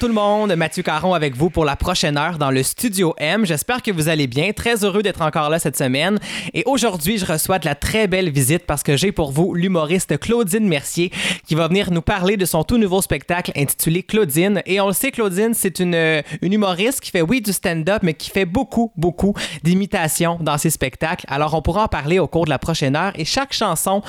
Tout 0.00 0.08
le 0.08 0.14
monde, 0.14 0.54
Mathieu 0.54 0.82
Caron 0.82 1.12
avec 1.12 1.36
vous 1.36 1.50
pour 1.50 1.66
la 1.66 1.76
prochaine 1.76 2.16
heure 2.16 2.38
dans 2.38 2.50
le 2.50 2.62
Studio 2.62 3.14
M. 3.18 3.44
J'espère 3.44 3.82
que 3.82 3.90
vous 3.90 4.08
allez 4.08 4.26
bien, 4.26 4.52
très 4.52 4.82
heureux 4.82 5.02
d'être 5.02 5.20
encore 5.20 5.50
là 5.50 5.58
cette 5.58 5.76
semaine. 5.76 6.18
Et 6.54 6.62
aujourd'hui, 6.64 7.18
je 7.18 7.26
reçois 7.26 7.58
de 7.58 7.66
la 7.66 7.74
très 7.74 8.06
belle 8.06 8.30
visite 8.30 8.64
parce 8.64 8.82
que 8.82 8.96
j'ai 8.96 9.12
pour 9.12 9.30
vous 9.30 9.52
l'humoriste 9.52 10.18
Claudine 10.18 10.66
Mercier 10.66 11.12
qui 11.46 11.54
va 11.54 11.68
venir 11.68 11.90
nous 11.90 12.00
parler 12.00 12.38
de 12.38 12.46
son 12.46 12.64
tout 12.64 12.78
nouveau 12.78 13.02
spectacle 13.02 13.52
intitulé 13.54 14.02
Claudine. 14.02 14.62
Et 14.64 14.80
on 14.80 14.86
le 14.86 14.94
sait, 14.94 15.10
Claudine, 15.10 15.52
c'est 15.52 15.80
une, 15.80 16.22
une 16.40 16.52
humoriste 16.54 17.00
qui 17.00 17.10
fait, 17.10 17.20
oui, 17.20 17.42
du 17.42 17.52
stand-up, 17.52 17.98
mais 18.02 18.14
qui 18.14 18.30
fait 18.30 18.46
beaucoup, 18.46 18.92
beaucoup 18.96 19.34
d'imitations 19.64 20.38
dans 20.40 20.56
ses 20.56 20.70
spectacles. 20.70 21.26
Alors, 21.28 21.52
on 21.52 21.60
pourra 21.60 21.84
en 21.84 21.88
parler 21.88 22.18
au 22.18 22.26
cours 22.26 22.46
de 22.46 22.50
la 22.50 22.58
prochaine 22.58 22.96
heure. 22.96 23.12
Et 23.16 23.26
chaque 23.26 23.52
chanson 23.52 24.00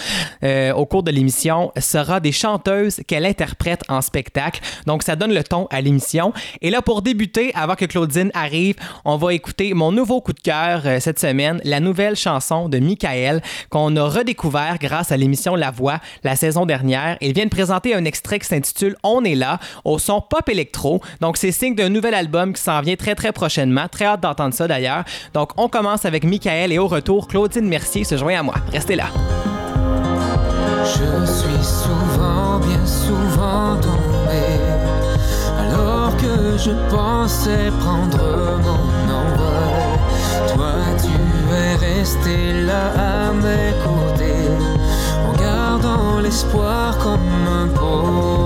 euh, 0.46 0.72
au 0.72 0.86
cours 0.86 1.04
de 1.04 1.12
l'émission 1.12 1.74
sera 1.78 2.22
des 2.22 2.32
chanteuses 2.32 3.02
qu'elle 3.08 3.26
interprète 3.26 3.84
en 3.90 4.00
spectacle. 4.00 4.62
Donc, 4.86 5.04
ça 5.04 5.18
donne 5.18 5.34
le 5.34 5.44
à 5.70 5.81
l'émission. 5.82 6.34
Et 6.62 6.70
là, 6.70 6.82
pour 6.82 7.02
débuter, 7.02 7.52
avant 7.56 7.76
que 7.76 7.86
Claudine 7.86 8.32
arrive, 8.34 8.76
on 9.06 9.18
va 9.18 9.34
écouter 9.34 9.74
mon 9.74 9.92
nouveau 9.92 10.22
coup 10.22 10.34
de 10.34 10.40
cœur 10.40 10.84
euh, 10.86 11.00
cette 11.00 11.20
semaine, 11.20 11.62
la 11.64 11.80
nouvelle 11.80 12.16
chanson 12.16 12.70
de 12.70 12.80
Michael 12.80 13.42
qu'on 13.70 13.96
a 13.96 14.04
redécouvert 14.04 14.78
grâce 14.80 15.12
à 15.12 15.18
l'émission 15.18 15.56
La 15.56 15.72
Voix 15.72 16.00
la 16.24 16.36
saison 16.36 16.66
dernière. 16.66 17.18
Il 17.22 17.34
vient 17.34 17.46
de 17.46 17.50
présenter 17.50 17.94
un 17.96 18.06
extrait 18.06 18.40
qui 18.40 18.48
s'intitule 18.48 18.96
On 19.04 19.24
est 19.24 19.36
là 19.36 19.60
au 19.86 20.00
son 20.00 20.22
pop 20.22 20.48
électro. 20.50 21.02
Donc, 21.20 21.38
c'est 21.38 21.52
signe 21.52 21.76
d'un 21.76 21.90
nouvel 21.90 22.14
album 22.14 22.54
qui 22.54 22.62
s'en 22.62 22.82
vient 22.82 22.96
très 22.96 23.16
très 23.16 23.32
prochainement. 23.32 23.88
Très 23.88 24.06
hâte 24.06 24.22
d'entendre 24.22 24.54
ça 24.54 24.68
d'ailleurs. 24.68 25.04
Donc, 25.34 25.52
on 25.58 25.68
commence 25.70 26.06
avec 26.06 26.24
Michael 26.24 26.72
et 26.72 26.80
au 26.80 26.88
retour, 26.88 27.28
Claudine 27.28 27.68
Mercier 27.68 28.04
se 28.04 28.18
joint 28.18 28.40
à 28.40 28.44
moi. 28.44 28.56
Restez 28.72 28.96
là. 28.96 29.08
Je 30.84 31.26
suis 31.26 31.64
souvent, 31.64 32.60
bien 32.60 32.86
souvent 32.86 33.80
je 36.58 36.72
pensais 36.90 37.72
prendre 37.80 38.18
mon 38.66 39.14
envol. 39.22 39.92
Toi, 40.54 40.74
tu 41.02 41.16
es 41.54 41.76
resté 41.76 42.54
là 42.66 42.92
à 42.98 43.32
mes 43.32 43.74
côtés, 43.86 44.50
en 45.28 45.34
gardant 45.42 46.20
l'espoir 46.22 46.98
comme 46.98 47.48
un 47.62 47.68
pôle. 47.68 48.41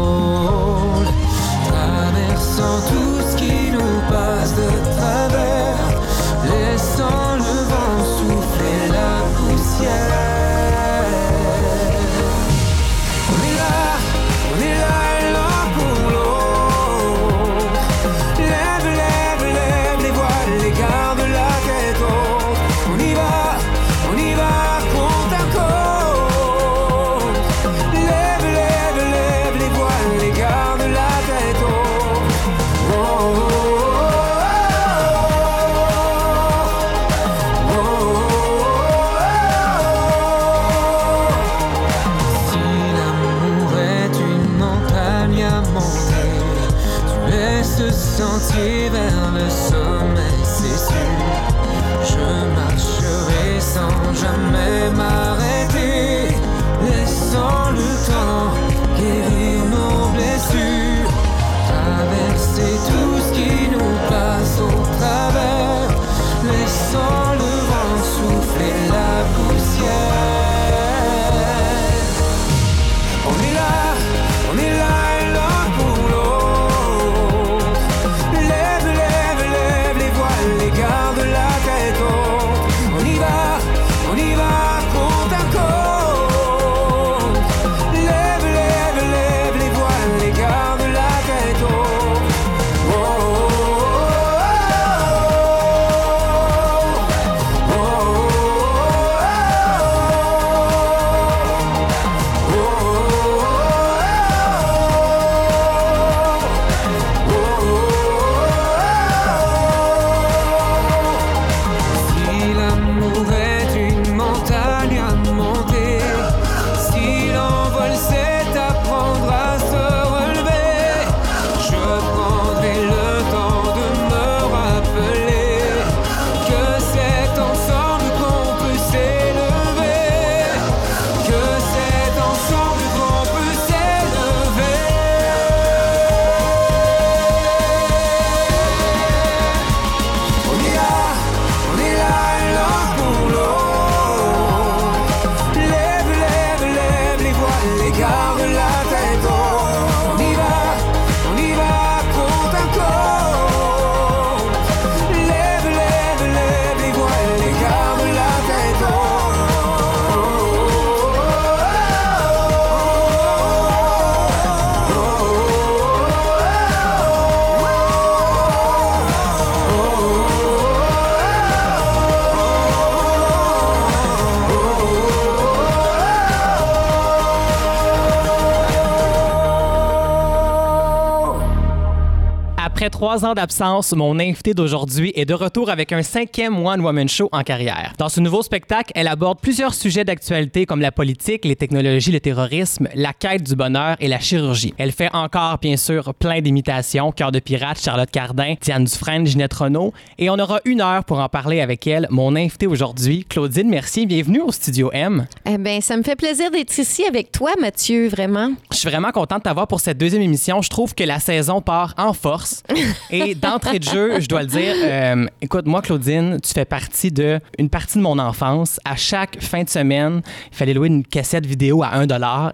Trois 183.16 183.30
ans 183.30 183.34
d'absence, 183.34 183.94
mon 183.94 184.20
invité 184.20 184.54
d'aujourd'hui 184.54 185.14
est 185.16 185.24
de 185.24 185.34
retour 185.34 185.70
avec 185.70 185.94
un 185.94 186.04
cinquième 186.04 186.66
One 186.66 186.82
Woman 186.82 187.08
Show 187.08 187.30
en 187.32 187.44
carrière. 187.44 187.94
Dans 187.98 188.10
ce 188.10 188.20
nouveau 188.20 188.42
spectacle, 188.42 188.92
elle 188.94 189.08
aborde 189.08 189.40
plusieurs 189.40 189.74
sujets 189.74 190.04
d'actualité 190.04 190.66
comme 190.66 190.82
la 190.82 190.92
politique, 190.92 191.46
les 191.46 191.56
technologies, 191.56 192.12
le 192.12 192.20
terrorisme, 192.20 192.90
la 192.94 193.14
quête 193.14 193.44
du 193.44 193.56
bonheur 193.56 193.96
et 194.02 194.10
la 194.10 194.20
chirurgie. 194.20 194.74
Elle 194.78 194.92
fait 194.92 195.08
encore, 195.14 195.60
bien 195.60 195.78
sûr, 195.78 196.14
plein 196.14 196.42
d'imitations. 196.42 197.14
Cœur 197.14 197.32
de 197.32 197.40
pirate, 197.40 197.80
Charlotte 197.82 198.12
Cardin, 198.12 198.56
Diane 198.60 198.84
Dufresne, 198.84 199.26
Ginette 199.26 199.54
Renault. 199.54 199.94
Et 200.18 200.30
on 200.30 200.38
aura 200.38 200.60
une 200.66 200.82
heure 200.82 201.06
pour 201.06 201.20
en 201.20 201.30
parler 201.30 201.62
avec 201.62 201.88
elle. 201.88 202.08
Mon 202.10 202.36
invité 202.36 202.68
aujourd'hui, 202.68 203.24
Claudine 203.24 203.70
Mercier. 203.70 204.06
Bienvenue 204.08 204.42
au 204.42 204.52
Studio 204.52 204.90
M. 204.92 205.26
Eh 205.46 205.58
bien, 205.58 205.80
ça 205.80 205.96
me 205.96 206.04
fait 206.04 206.18
plaisir 206.18 206.52
d'être 206.52 206.78
ici 206.78 207.06
avec 207.06 207.32
toi, 207.32 207.52
Mathieu, 207.62 208.10
vraiment. 208.10 208.52
Je 208.74 208.78
suis 208.78 208.90
vraiment 208.90 209.12
contente 209.12 209.38
de 209.38 209.44
t'avoir 209.44 209.68
pour 209.68 209.80
cette 209.80 209.98
deuxième 209.98 210.22
émission. 210.22 210.62
Je 210.62 210.70
trouve 210.70 210.94
que 210.94 211.06
la 211.06 211.22
saison 211.22 211.62
part 211.62 211.94
en 211.98 212.12
force. 212.12 212.62
Et 213.10 213.36
d'entrée 213.36 213.80
de 213.80 213.84
jeu, 213.84 214.20
je 214.20 214.28
dois 214.28 214.42
le 214.42 214.48
dire, 214.48 214.74
euh, 214.84 215.26
écoute, 215.42 215.66
moi, 215.66 215.82
Claudine, 215.82 216.40
tu 216.42 216.54
fais 216.54 216.66
partie 216.66 217.12
de 217.12 217.40
une 217.58 217.70
partie 217.70 217.98
de 217.98 218.04
mon 218.04 218.18
enfance. 218.20 218.80
À 218.86 218.96
chaque 218.96 219.42
fin 219.42 219.64
de 219.64 219.70
semaine, 219.70 220.22
il 220.52 220.56
fallait 220.58 220.74
louer 220.74 220.88
une 220.88 221.06
cassette 221.06 221.46
vidéo 221.46 221.84
à 221.84 221.96
1 221.96 222.06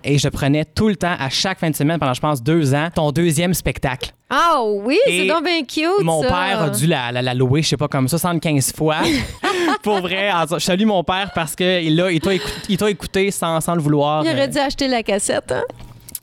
et 0.04 0.18
je 0.18 0.30
prenais 0.30 0.66
tout 0.66 0.88
le 0.88 0.96
temps, 0.96 1.16
à 1.20 1.30
chaque 1.30 1.60
fin 1.60 1.70
de 1.70 1.76
semaine, 1.76 2.00
pendant, 2.00 2.14
je 2.14 2.22
pense, 2.22 2.42
deux 2.42 2.74
ans, 2.74 2.90
ton 2.94 3.12
deuxième 3.12 3.54
spectacle. 3.54 4.14
Ah 4.30 4.62
oui, 4.64 4.98
Et 5.08 5.20
c'est 5.22 5.28
donc 5.28 5.44
bien 5.44 5.62
cute. 5.64 6.04
Mon 6.04 6.22
ça. 6.22 6.30
père 6.30 6.62
a 6.62 6.70
dû 6.70 6.88
la, 6.88 7.12
la, 7.12 7.22
la 7.22 7.34
louer, 7.34 7.62
je 7.62 7.70
sais 7.70 7.78
pas, 7.78 7.90
comme 7.90 8.08
75 8.08 8.74
fois. 8.74 9.00
Pour 9.84 10.00
vrai, 10.00 10.30
je 10.52 10.60
salue 10.60 10.86
mon 10.86 11.04
père 11.04 11.32
parce 11.36 11.56
qu'il 11.56 12.00
il 12.12 12.22
t'a 12.22 12.34
écouté, 12.34 12.90
écouté 12.90 13.32
sans, 13.32 13.60
sans 13.60 13.76
le 13.76 13.82
vouloir. 13.82 14.24
Il 14.24 14.32
aurait 14.32 14.48
dû 14.48 14.58
acheter 14.58 14.88
la 14.88 15.04
cassette. 15.04 15.52
Hein? 15.52 15.64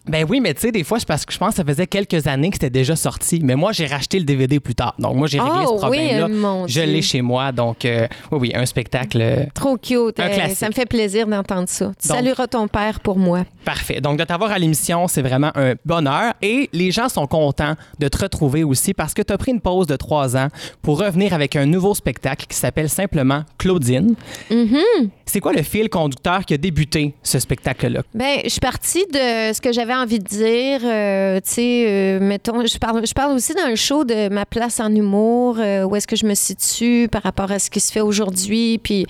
Ben 0.08 0.24
oui, 0.28 0.40
mais 0.40 0.54
tu 0.54 0.60
sais, 0.62 0.72
des 0.72 0.84
fois, 0.84 0.98
c'est 0.98 1.06
parce 1.08 1.24
que 1.24 1.32
je 1.32 1.38
pense 1.38 1.50
que 1.50 1.56
ça 1.56 1.64
faisait 1.64 1.86
quelques 1.86 2.26
années 2.26 2.50
que 2.50 2.56
c'était 2.56 2.70
déjà 2.70 2.96
sorti. 2.96 3.40
Mais 3.42 3.54
moi, 3.54 3.72
j'ai 3.72 3.86
racheté 3.86 4.18
le 4.18 4.24
DVD 4.24 4.58
plus 4.60 4.74
tard. 4.74 4.94
Donc, 4.98 5.16
moi, 5.16 5.26
j'ai 5.26 5.40
réglé 5.40 5.60
Oh, 5.66 5.74
ce 5.76 5.80
problème-là. 5.82 6.26
oui, 6.26 6.32
mon 6.34 6.66
je 6.66 6.80
l'ai 6.80 7.02
chez 7.02 7.20
moi. 7.22 7.52
Donc, 7.52 7.84
euh, 7.84 8.06
oui, 8.32 8.38
oui, 8.40 8.52
un 8.54 8.66
spectacle 8.66 9.18
euh, 9.20 9.44
Trop 9.54 9.76
cute. 9.76 10.18
Un 10.20 10.24
Euh, 10.24 10.34
classique. 10.34 10.56
ça 10.58 10.68
me 10.68 10.72
fait 10.72 10.86
plaisir 10.86 11.26
d'entendre 11.26 11.68
ça. 11.68 11.92
Tu 12.00 12.08
Donc- 12.08 12.16
salueras 12.16 12.46
ton 12.46 12.68
père 12.68 13.00
pour 13.00 13.18
moi. 13.18 13.44
parfait. 13.64 14.00
Donc, 14.00 14.18
de 14.18 14.24
t'avoir 14.24 14.50
à 14.50 14.58
l'émission, 14.58 15.08
c'est 15.08 15.20
vraiment 15.22 15.50
un 15.54 15.74
bonheur. 15.84 16.32
Et 16.42 16.70
les 16.72 16.90
gens 16.90 17.08
sont 17.08 17.26
contents 17.26 17.74
de 17.98 18.08
te 18.08 18.18
retrouver 18.18 18.64
aussi 18.64 18.94
parce 18.94 19.12
que 19.14 19.20
tu 19.22 19.32
as 19.32 19.38
pris 19.38 19.52
une 19.52 19.60
pause 19.60 19.86
de 19.86 19.96
trois 19.96 20.36
ans 20.36 20.48
pour 20.82 20.98
revenir 21.00 21.34
avec 21.34 21.54
un 21.56 21.66
nouveau 21.66 21.94
spectacle 21.94 22.46
qui 22.46 22.56
s'appelle 22.56 22.88
simplement 22.88 23.42
Claudine. 23.58 24.14
Mm-hmm. 24.50 25.10
C'est 25.26 25.40
quoi 25.40 25.52
le 25.52 25.62
fil 25.62 25.88
conducteur 25.90 26.44
qui 26.46 26.54
a 26.54 26.56
débuté 26.56 27.14
ce 27.22 27.38
spectacle-là? 27.38 28.00
Ben, 28.14 28.38
je 28.44 28.48
suis 28.48 28.60
partie 28.60 29.04
de 29.12 29.52
ce 29.52 29.60
que 29.60 29.72
j'avais 29.72 29.92
envie 30.02 30.18
de 30.18 30.24
dire. 30.24 30.80
euh, 30.84 31.36
tu 31.44 31.50
sais, 31.52 31.84
euh, 31.88 32.18
mettons, 32.20 32.64
je 32.66 32.78
parle, 32.78 33.06
je 33.06 33.12
parle 33.12 33.34
aussi 33.34 33.54
dans 33.54 33.68
le 33.68 33.76
show 33.76 34.04
de 34.04 34.28
ma 34.28 34.44
place 34.46 34.80
en 34.80 34.94
humour, 34.94 35.56
euh, 35.58 35.84
où 35.84 35.96
est-ce 35.96 36.06
que 36.06 36.16
je 36.16 36.26
me 36.26 36.34
situe 36.34 37.08
par 37.10 37.22
rapport 37.22 37.50
à 37.50 37.58
ce 37.58 37.70
qui 37.70 37.80
se 37.80 37.92
fait 37.92 38.00
aujourd'hui. 38.00 38.78
Puis, 38.78 39.06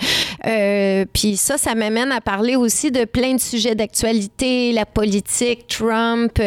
puis 1.12 1.36
ça, 1.36 1.58
ça 1.58 1.74
m'amène 1.74 2.12
à 2.12 2.20
parler 2.20 2.56
aussi 2.56 2.90
de 2.90 3.04
plein 3.04 3.34
de 3.34 3.40
sujets 3.40 3.74
d'actualité, 3.74 4.72
la 4.72 4.86
politique, 4.86 5.66
Trump, 5.68 6.38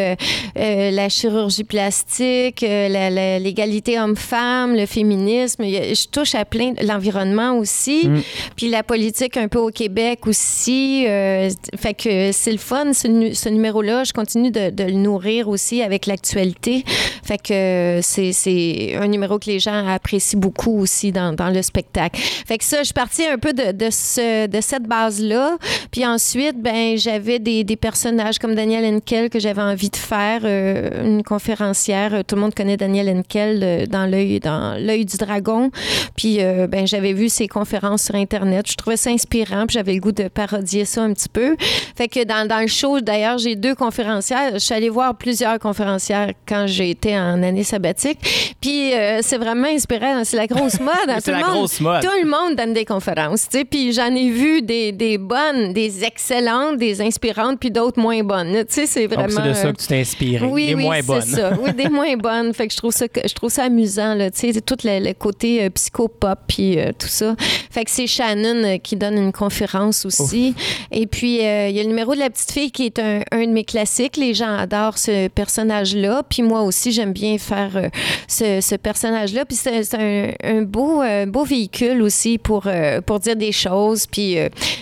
la 0.54 1.08
chirurgie 1.08 1.64
plastique, 1.64 2.62
la- 2.62 3.10
la- 3.10 3.38
l'égalité 3.38 3.98
homme-femme, 3.98 4.74
le 4.74 4.86
féminisme. 4.86 5.64
Je 5.64 6.08
touche 6.08 6.34
à 6.34 6.44
plein, 6.44 6.72
l'environnement 6.82 7.56
aussi, 7.58 8.08
puis 8.56 8.68
la 8.68 8.82
politique 8.82 9.36
un 9.36 9.48
peu 9.48 9.58
au 9.58 9.70
Québec 9.70 10.26
aussi. 10.26 11.04
fait 11.04 11.94
que 11.94 12.32
c'est 12.32 12.52
le 12.52 12.58
fun, 12.58 12.92
ce, 12.92 13.30
ce 13.34 13.48
numéro-là. 13.48 14.04
Je 14.04 14.12
continue 14.12 14.31
de, 14.36 14.82
le 14.84 14.92
nourrir 14.92 15.48
aussi 15.48 15.82
avec 15.82 16.06
l'actualité. 16.06 16.84
Fait 17.24 17.38
que 17.38 18.00
c'est- 18.02 18.32
c'est 18.32 18.96
un 18.96 19.06
numéro 19.08 19.38
que 19.38 19.46
les 19.46 19.58
gens 19.60 19.86
apprécient 19.86 20.38
beaucoup 20.38 20.78
aussi 20.80 21.12
dans, 21.12 21.32
dans 21.34 21.50
le 21.50 21.62
spectacle. 21.62 22.20
Fait 22.20 22.58
que 22.58 22.64
ça, 22.64 22.78
je 22.78 22.84
suis 22.84 22.94
partie 22.94 23.24
un 23.26 23.38
peu 23.38 23.52
de, 23.52 23.72
de, 23.72 23.88
ce, 23.90 24.46
de 24.46 24.60
cette 24.60 24.84
base-là. 24.84 25.56
Puis 25.90 26.04
ensuite, 26.06 26.60
ben 26.60 26.96
j'avais 26.96 27.38
des, 27.38 27.64
des 27.64 27.76
personnages 27.76 28.38
comme 28.38 28.54
Daniel 28.54 28.84
Henkel 28.84 29.30
que 29.30 29.38
j'avais 29.38 29.62
envie 29.62 29.90
de 29.90 29.96
faire, 29.96 30.40
euh, 30.44 31.04
une 31.04 31.22
conférencière. 31.22 32.14
Euh, 32.14 32.22
Tout 32.26 32.34
le 32.36 32.40
monde 32.42 32.54
connaît 32.54 32.76
Daniel 32.76 33.08
Henkel 33.08 33.60
euh, 33.62 33.86
dans 33.86 34.06
l'œil 34.06 34.40
dans 34.40 34.74
l'œil 34.80 35.04
du 35.04 35.16
dragon. 35.16 35.70
Puis 36.16 36.38
euh, 36.40 36.66
ben 36.66 36.86
j'avais 36.86 37.12
vu 37.12 37.28
ses 37.28 37.48
conférences 37.48 38.04
sur 38.04 38.14
internet. 38.14 38.66
Je 38.68 38.74
trouvais 38.76 38.96
ça 38.96 39.10
inspirant. 39.10 39.66
Puis 39.66 39.74
j'avais 39.74 39.94
le 39.94 40.00
goût 40.00 40.12
de 40.12 40.28
parodier 40.28 40.84
ça 40.84 41.02
un 41.02 41.12
petit 41.12 41.28
peu. 41.28 41.56
Fait 41.96 42.08
que 42.08 42.24
dans, 42.24 42.46
dans 42.46 42.60
le 42.60 42.66
show, 42.66 43.00
d'ailleurs, 43.00 43.38
j'ai 43.38 43.56
deux 43.56 43.74
Je 44.20 44.58
suis 44.58 44.74
allée 44.74 44.88
voir 44.88 45.14
plusieurs 45.16 45.58
conférencières 45.58 46.32
quand 46.46 46.66
j'ai 46.66 46.90
été 46.90 47.16
en 47.16 47.42
année 47.42 47.64
sabbatique. 47.64 48.18
Puis 48.60 48.92
euh, 48.94 49.20
c'est 49.22 49.38
vraiment 49.38 49.68
inspirant. 49.68 50.22
C'est 50.24 50.36
la 50.36 50.46
grosse 50.46 50.78
mode. 50.80 50.88
hein. 51.08 51.18
Tout 51.24 51.30
le 51.30 51.36
la 51.38 51.46
monde- 51.46 51.56
grosse 51.56 51.80
mode. 51.80 52.02
Tout 52.02 52.10
le 52.22 52.28
monde 52.28 52.56
donne 52.56 52.72
des 52.72 52.84
conférences. 52.84 53.48
Puis 53.70 53.92
j'en 53.92 54.14
ai 54.14 54.30
vu 54.30 54.62
des, 54.62 54.92
des 54.92 55.18
bonnes, 55.18 55.72
des 55.72 56.04
excellentes, 56.04 56.78
des 56.78 57.00
inspirantes, 57.00 57.58
puis 57.60 57.70
d'autres 57.70 58.00
moins 58.00 58.22
bonnes. 58.22 58.52
Tu 58.64 58.64
sais, 58.68 58.86
c'est 58.86 59.06
vraiment. 59.06 59.28
c'est 59.28 59.48
de 59.48 59.52
ça 59.54 59.72
que 59.72 59.80
tu 59.80 59.86
t'es 59.86 60.00
inspiré. 60.00 60.46
oui, 60.46 60.72
oui, 60.76 60.82
moins 60.84 61.00
bonnes. 61.02 61.22
c'est 61.22 61.36
ça. 61.36 61.52
Oui, 61.60 61.72
des 61.72 61.88
moins 61.90 62.16
bonnes. 62.16 62.52
Fait 62.54 62.66
que 62.66 62.72
je 62.72 62.78
trouve 62.78 62.92
ça, 62.92 63.06
je 63.24 63.34
trouve 63.34 63.50
ça 63.50 63.64
amusant, 63.64 64.14
là. 64.14 64.30
Tu 64.30 64.52
sais, 64.52 64.60
tout 64.60 64.76
le, 64.84 65.00
le 65.04 65.12
côté 65.14 65.64
euh, 65.64 65.70
psychopop 65.70 66.38
puis 66.46 66.78
euh, 66.78 66.92
tout 66.98 67.08
ça. 67.08 67.34
Fait 67.70 67.84
que 67.84 67.90
c'est 67.90 68.06
Shannon 68.06 68.64
euh, 68.64 68.78
qui 68.78 68.96
donne 68.96 69.16
une 69.16 69.32
conférence 69.32 70.04
aussi. 70.04 70.54
Et 70.90 71.06
puis, 71.06 71.36
il 71.36 71.70
y 71.70 71.80
a 71.80 71.82
le 71.82 71.88
numéro 71.88 72.14
de 72.14 72.20
la 72.20 72.30
petite 72.30 72.50
fille 72.52 72.70
qui 72.70 72.86
est 72.86 72.98
un, 72.98 73.20
un 73.30 73.46
de 73.46 73.50
mes 73.52 73.64
classiques. 73.64 74.01
Les 74.16 74.34
gens 74.34 74.56
adorent 74.56 74.98
ce 74.98 75.28
personnage-là. 75.28 76.22
Puis 76.28 76.42
moi 76.42 76.62
aussi, 76.62 76.92
j'aime 76.92 77.12
bien 77.12 77.38
faire 77.38 77.76
euh, 77.76 77.88
ce, 78.28 78.60
ce 78.60 78.74
personnage-là. 78.76 79.44
Puis 79.44 79.56
c'est 79.56 79.94
un, 79.94 80.30
un 80.44 80.62
beau, 80.62 81.02
euh, 81.02 81.26
beau 81.26 81.44
véhicule 81.44 82.02
aussi 82.02 82.38
pour, 82.38 82.64
euh, 82.66 83.00
pour 83.00 83.20
dire 83.20 83.36
des 83.36 83.52
choses. 83.52 84.06
Puis 84.06 84.36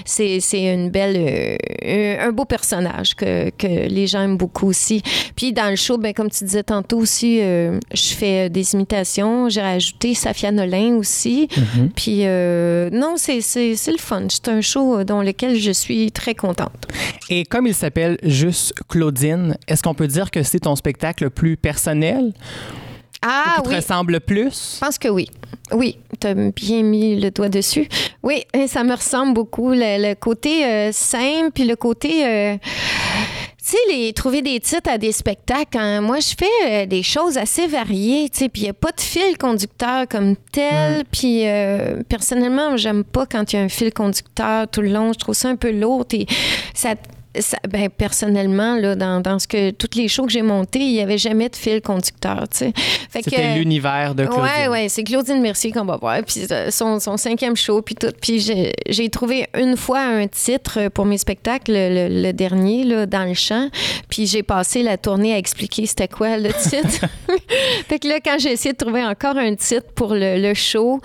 c'est 0.05 0.41
c'est 0.41 0.73
une 0.73 0.91
belle, 0.91 1.59
un, 2.21 2.33
beau 2.33 2.45
personnage 2.45 3.15
que, 3.15 3.51
que 3.51 3.67
les 3.67 4.07
gens 4.07 4.23
aiment 4.23 4.37
beaucoup 4.37 4.69
aussi. 4.69 5.03
Puis 5.37 5.53
dans 5.53 5.71
le 5.71 5.77
show, 5.77 5.99
ben, 5.99 6.13
comme 6.13 6.31
tu 6.31 6.45
disais 6.45 6.63
tantôt 6.63 6.99
aussi, 6.99 7.39
je 7.39 8.15
fais 8.15 8.49
des 8.51 8.75
imitations. 8.75 9.49
J'ai 9.49 9.61
rajouté 9.63 10.15
Safia 10.15 10.51
Nolin 10.53 10.97
aussi. 10.97 11.49
Puis 11.97 12.21
euh, 12.25 12.91
non, 12.93 13.15
c'est 13.17 13.41
c'est- 13.41 13.77
c'est 13.77 13.93
le 13.93 13.99
fun. 13.99 14.27
C'est 14.29 14.49
un 14.49 14.61
show 14.61 15.05
dans 15.05 15.23
lequel 15.23 15.59
je 15.59 15.71
suis 15.71 16.11
très 16.13 16.35
contente. 16.35 16.87
Et 17.29 17.45
comme 17.45 17.67
il 17.67 17.75
s'appelle 17.75 18.19
juste 18.23 18.75
Claudine, 19.11 19.57
est-ce 19.67 19.83
qu'on 19.83 19.95
peut 19.95 20.07
dire 20.07 20.31
que 20.31 20.43
c'est 20.45 20.61
ton 20.61 20.77
spectacle 20.77 21.25
le 21.25 21.31
plus 21.31 21.57
personnel? 21.57 22.33
Ah 23.23 23.55
qui 23.57 23.63
te 23.65 23.69
oui. 23.71 23.75
ressemble 23.77 24.13
le 24.13 24.21
plus? 24.21 24.77
Je 24.77 24.87
pense 24.87 24.99
que 24.99 25.09
oui. 25.09 25.29
Oui, 25.73 25.99
tu 26.21 26.27
as 26.29 26.35
bien 26.35 26.83
mis 26.83 27.21
le 27.21 27.31
doigt 27.33 27.49
dessus. 27.49 27.89
Oui, 28.23 28.45
ça 28.69 28.85
me 28.85 28.95
ressemble 28.95 29.35
beaucoup. 29.35 29.71
Le, 29.71 30.09
le 30.11 30.15
côté 30.15 30.65
euh, 30.65 30.91
simple, 30.93 31.51
puis 31.53 31.65
le 31.65 31.75
côté. 31.77 32.25
euh, 32.25 32.57
tu 33.63 33.77
sais, 33.77 33.77
les, 33.91 34.13
trouver 34.13 34.43
des 34.43 34.59
titres 34.61 34.89
à 34.91 34.97
des 34.97 35.13
spectacles, 35.13 35.77
hein, 35.77 36.01
moi, 36.01 36.19
je 36.21 36.35
fais 36.39 36.83
euh, 36.83 36.87
des 36.87 37.03
choses 37.03 37.37
assez 37.37 37.67
variées, 37.67 38.29
tu 38.33 38.39
sais, 38.39 38.49
puis 38.49 38.63
il 38.63 38.65
n'y 38.65 38.71
a 38.71 38.75
pas 38.75 38.91
de 38.91 39.01
fil 39.01 39.37
conducteur 39.39 40.09
comme 40.09 40.35
tel. 40.53 41.05
Puis, 41.13 41.47
euh, 41.47 42.03
personnellement, 42.09 42.77
j'aime 42.77 43.05
pas 43.05 43.27
quand 43.27 43.53
il 43.53 43.57
y 43.57 43.59
a 43.59 43.63
un 43.63 43.69
fil 43.69 43.93
conducteur 43.93 44.67
tout 44.69 44.81
le 44.81 44.89
long. 44.89 45.13
Je 45.13 45.19
trouve 45.19 45.35
ça 45.35 45.49
un 45.49 45.57
peu 45.57 45.73
lourd 45.73 46.07
et 46.13 46.27
ça. 46.75 46.95
Ça- 47.39 47.59
ben, 47.69 47.89
personnellement, 47.89 48.77
là, 48.77 48.97
dans, 48.97 49.21
dans 49.21 49.39
ce 49.39 49.47
que 49.47 49.71
toutes 49.71 49.95
les 49.95 50.09
shows 50.09 50.27
que 50.27 50.33
j'ai 50.33 50.43
montées, 50.43 50.81
il 50.81 50.93
n'y 50.93 51.01
avait 51.01 51.19
jamais 51.19 51.49
de 51.49 51.57
fil 51.57 51.81
conducteur. 51.81 52.49
tu 52.51 52.59
sais. 52.59 52.73
Fait 53.11 53.23
C'était 53.23 53.55
l'univers 53.55 54.15
de 54.15 54.25
Claudine. 54.27 54.43
Ouais, 54.43 54.69
ouais, 54.69 54.89
c'est 54.89 55.05
Claudine 55.05 55.41
Mercier 55.41 55.71
qu'on 55.73 55.85
va 55.85 55.97
voir. 55.97 56.21
Puis 56.27 56.47
euh, 56.51 56.71
son, 56.71 56.99
son 56.99 57.17
cinquième 57.17 57.57
show, 57.57 57.83
puis 57.83 57.95
tout. 57.95 58.11
Puis 58.21 58.41
j'ai- 58.41 58.73
j'ai 58.89 59.09
trouvé 59.11 59.47
une 59.59 59.77
fois 59.77 60.01
un 60.01 60.27
titre 60.27 60.89
pour 60.89 61.05
mes 61.07 61.19
spectacles, 61.19 61.73
le, 61.73 62.23
le 62.23 62.33
dernier, 62.33 62.85
là, 62.85 63.07
dans 63.07 63.25
le 63.25 63.35
champ. 63.35 63.69
Puis 64.09 64.27
j'ai 64.27 64.43
passé 64.43 64.83
la 64.83 64.97
tournée 64.99 65.33
à 65.35 65.39
expliquer 65.39 65.87
c'était 65.87 66.09
quoi 66.09 66.37
le 66.39 66.53
titre. 66.53 67.07
fait 67.89 67.99
que 67.99 68.09
là, 68.09 68.19
quand 68.25 68.37
j'ai 68.39 68.53
essayé 68.53 68.73
de 68.73 68.79
trouver 68.79 69.05
encore 69.05 69.37
un 69.37 69.55
titre 69.55 69.87
pour 69.95 70.15
le, 70.15 70.41
le 70.41 70.55
show, 70.55 71.01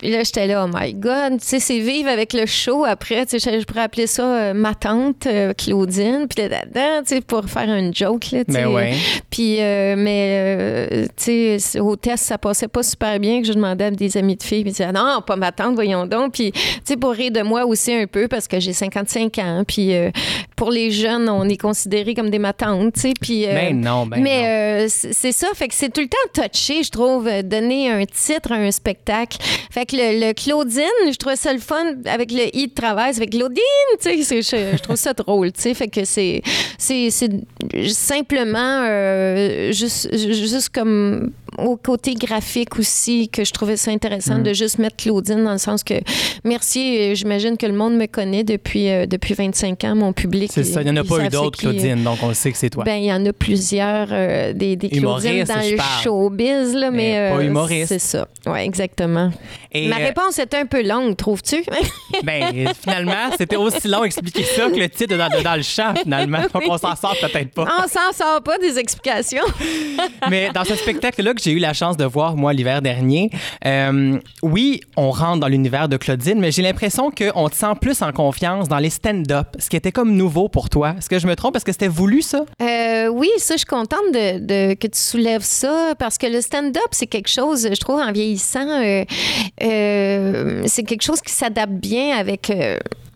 puis 0.00 0.10
là, 0.10 0.22
j'étais 0.22 0.46
là, 0.46 0.66
oh 0.66 0.70
my 0.74 0.94
God, 0.94 1.40
tu 1.40 1.46
sais, 1.46 1.60
c'est 1.60 1.78
vivre 1.78 2.08
avec 2.08 2.32
le 2.32 2.46
show 2.46 2.86
après. 2.86 3.26
Tu 3.26 3.38
sais, 3.38 3.60
je 3.60 3.66
pourrais 3.66 3.82
appeler 3.82 4.06
ça 4.06 4.24
euh, 4.24 4.54
ma 4.54 4.74
tante, 4.74 5.26
euh, 5.26 5.52
Claudine. 5.52 6.26
Puis 6.26 6.48
là, 6.48 6.62
dedans, 6.64 7.02
tu 7.06 7.16
sais, 7.16 7.20
pour 7.20 7.44
faire 7.44 7.68
un 7.68 7.92
joke, 7.92 8.30
là, 8.30 8.44
tu 8.46 8.52
sais. 8.52 8.60
Mais 8.60 8.64
ouais. 8.64 8.94
Puis, 9.28 9.60
euh, 9.60 9.96
mais, 9.98 10.88
euh, 10.90 11.06
tu 11.16 11.58
sais, 11.60 11.80
au 11.80 11.96
test, 11.96 12.24
ça 12.24 12.38
passait 12.38 12.68
pas 12.68 12.82
super 12.82 13.20
bien 13.20 13.42
que 13.42 13.46
je 13.46 13.52
demandais 13.52 13.84
à 13.84 13.90
des 13.90 14.16
amis 14.16 14.36
de 14.36 14.42
filles. 14.42 14.62
Puis 14.62 14.70
ils 14.70 14.72
disaient, 14.72 14.90
non, 14.90 15.20
pas 15.26 15.36
ma 15.36 15.52
tante, 15.52 15.74
voyons 15.74 16.06
donc. 16.06 16.32
Puis, 16.32 16.52
tu 16.52 16.60
sais, 16.84 16.96
pour 16.96 17.10
rire 17.10 17.30
de 17.30 17.42
moi 17.42 17.66
aussi 17.66 17.92
un 17.92 18.06
peu, 18.06 18.26
parce 18.26 18.48
que 18.48 18.58
j'ai 18.58 18.72
55 18.72 19.38
ans. 19.38 19.64
Puis, 19.68 19.94
euh, 19.94 20.10
pour 20.60 20.70
les 20.70 20.90
jeunes, 20.90 21.26
on 21.30 21.48
est 21.48 21.56
considérés 21.56 22.12
comme 22.14 22.28
des 22.28 22.38
matantes, 22.38 22.92
tu 22.92 23.00
sais. 23.00 23.12
Puis, 23.18 23.46
euh, 23.46 23.54
Ben 23.54 23.80
non, 23.80 24.04
ben 24.06 24.18
non. 24.18 24.22
mais 24.22 24.84
euh, 24.84 24.88
c'est 24.90 25.32
ça, 25.32 25.46
fait 25.54 25.68
que 25.68 25.74
c'est 25.74 25.88
tout 25.90 26.02
le 26.02 26.06
temps 26.06 26.42
touché, 26.50 26.82
je 26.82 26.90
trouve, 26.90 27.26
euh, 27.28 27.40
donner 27.40 27.90
un 27.90 28.04
titre 28.04 28.52
à 28.52 28.56
un 28.56 28.70
spectacle. 28.70 29.38
Fait 29.70 29.86
que 29.86 29.96
le, 29.96 30.20
le 30.28 30.34
Claudine, 30.34 30.84
je 31.10 31.16
trouve 31.16 31.34
ça 31.34 31.54
le 31.54 31.60
fun 31.60 31.94
avec 32.04 32.30
le 32.30 32.54
i 32.54 32.66
de 32.68 32.74
travail, 32.74 33.14
avec 33.16 33.30
Claudine, 33.30 33.62
tu 34.02 34.22
sais, 34.22 34.42
je, 34.42 34.76
je 34.76 34.82
trouve 34.82 34.96
ça 34.96 35.14
drôle, 35.14 35.50
tu 35.50 35.62
sais, 35.62 35.72
fait 35.72 35.88
que 35.88 36.04
c'est 36.04 36.42
c'est 36.76 37.08
c'est 37.08 37.30
simplement 37.88 38.82
euh, 38.86 39.72
juste 39.72 40.14
juste 40.14 40.68
comme 40.68 41.32
au 41.64 41.76
côté 41.76 42.14
graphique 42.14 42.78
aussi 42.78 43.28
que 43.28 43.44
je 43.44 43.52
trouvais 43.52 43.76
ça 43.76 43.90
intéressant 43.90 44.38
Mm. 44.38 44.42
de 44.42 44.52
juste 44.52 44.78
mettre 44.78 44.96
Claudine 44.96 45.44
dans 45.44 45.52
le 45.52 45.58
sens 45.58 45.82
que 45.84 45.94
merci, 46.44 46.98
euh, 46.98 47.14
j'imagine 47.14 47.56
que 47.56 47.66
le 47.66 47.72
monde 47.72 47.94
me 47.94 48.06
connaît 48.06 48.44
depuis 48.44 48.88
euh, 48.90 49.06
depuis 49.06 49.34
25 49.34 49.84
ans, 49.84 49.94
mon 49.94 50.12
public. 50.12 50.50
C'est 50.52 50.64
ça, 50.64 50.82
il 50.82 50.84
n'y 50.84 50.98
en 50.98 51.02
a 51.02 51.04
pas 51.04 51.24
eu 51.24 51.28
d'autres, 51.28 51.58
Claudine, 51.58 52.02
donc 52.02 52.18
on 52.22 52.32
sait 52.34 52.52
que 52.52 52.58
c'est 52.58 52.70
toi. 52.70 52.84
ben, 52.84 52.96
il 52.96 53.04
y 53.06 53.12
en 53.12 53.24
a 53.26 53.32
plusieurs, 53.32 54.08
euh, 54.10 54.52
des, 54.52 54.76
des 54.76 54.88
Claudines 54.88 55.44
dans 55.44 55.54
le 55.56 55.76
parle. 55.76 56.02
showbiz, 56.02 56.74
là, 56.74 56.90
mais, 56.90 57.32
Mais 57.38 57.50
pas 57.52 57.66
euh, 57.70 57.84
c'est 57.86 57.98
ça. 57.98 58.26
Oui, 58.46 58.58
exactement. 58.60 59.30
Et, 59.72 59.88
Ma 59.88 59.96
euh, 60.00 60.06
réponse 60.06 60.38
était 60.38 60.56
un 60.56 60.66
peu 60.66 60.82
longue, 60.86 61.16
trouves-tu? 61.16 61.62
ben, 62.24 62.72
finalement, 62.80 63.30
c'était 63.38 63.56
aussi 63.56 63.86
long 63.86 64.04
expliquer 64.04 64.42
ça 64.44 64.68
que 64.70 64.76
le 64.78 64.88
titre 64.88 65.16
dans, 65.16 65.28
dans 65.42 65.56
le 65.56 65.62
champ, 65.62 65.94
finalement. 66.02 66.40
Donc, 66.52 66.62
on 66.68 66.78
s'en 66.78 66.96
sort 66.96 67.16
peut-être 67.20 67.50
pas. 67.52 67.68
On 67.78 67.82
s'en 67.88 68.12
sort 68.16 68.42
pas 68.42 68.58
des 68.58 68.78
explications. 68.78 69.44
Mais 70.30 70.50
dans 70.54 70.64
ce 70.64 70.74
spectacle-là 70.74 71.34
que 71.34 71.40
j'ai 71.42 71.49
j'ai 71.50 71.56
eu 71.56 71.58
la 71.58 71.72
chance 71.72 71.96
de 71.96 72.04
voir, 72.04 72.36
moi, 72.36 72.52
l'hiver 72.52 72.80
dernier. 72.80 73.28
Euh, 73.66 74.20
oui, 74.42 74.80
on 74.96 75.10
rentre 75.10 75.40
dans 75.40 75.48
l'univers 75.48 75.88
de 75.88 75.96
Claudine, 75.96 76.38
mais 76.38 76.52
j'ai 76.52 76.62
l'impression 76.62 77.10
qu'on 77.10 77.48
te 77.48 77.56
sent 77.56 77.72
plus 77.80 78.02
en 78.02 78.12
confiance 78.12 78.68
dans 78.68 78.78
les 78.78 78.90
stand-up, 78.90 79.48
ce 79.58 79.68
qui 79.68 79.74
était 79.74 79.90
comme 79.90 80.14
nouveau 80.14 80.48
pour 80.48 80.70
toi. 80.70 80.94
Est-ce 80.96 81.08
que 81.08 81.18
je 81.18 81.26
me 81.26 81.34
trompe? 81.34 81.56
Est-ce 81.56 81.64
que 81.64 81.72
c'était 81.72 81.88
voulu, 81.88 82.22
ça? 82.22 82.44
Euh, 82.62 83.08
oui, 83.08 83.28
ça, 83.38 83.54
je 83.54 83.58
suis 83.58 83.66
contente 83.66 84.12
de, 84.12 84.74
que 84.74 84.86
tu 84.86 84.98
soulèves 85.00 85.42
ça 85.42 85.94
parce 85.98 86.18
que 86.18 86.28
le 86.28 86.40
stand-up, 86.40 86.90
c'est 86.92 87.08
quelque 87.08 87.30
chose, 87.30 87.66
je 87.68 87.80
trouve, 87.80 87.98
en 87.98 88.12
vieillissant, 88.12 88.68
euh, 88.68 90.62
c'est 90.66 90.84
quelque 90.84 91.02
chose 91.02 91.20
qui 91.20 91.32
s'adapte 91.32 91.72
bien 91.72 92.16
avec. 92.16 92.52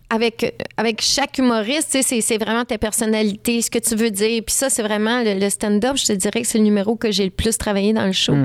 Avec, 0.09 0.55
avec 0.77 1.01
chaque 1.01 1.37
humoriste, 1.37 1.97
c'est, 2.01 2.21
c'est 2.21 2.37
vraiment 2.37 2.63
ta 2.63 2.77
personnalité, 2.77 3.61
ce 3.61 3.71
que 3.71 3.79
tu 3.79 3.95
veux 3.95 4.11
dire. 4.11 4.41
Puis 4.45 4.55
ça, 4.55 4.69
c'est 4.69 4.83
vraiment 4.83 5.21
le, 5.23 5.39
le 5.39 5.49
stand-up, 5.49 5.97
je 5.97 6.05
te 6.05 6.13
dirais 6.13 6.41
que 6.41 6.47
c'est 6.47 6.57
le 6.57 6.63
numéro 6.63 6.95
que 6.95 7.11
j'ai 7.11 7.25
le 7.25 7.31
plus 7.31 7.57
travaillé 7.57 7.93
dans 7.93 8.05
le 8.05 8.11
show. 8.11 8.35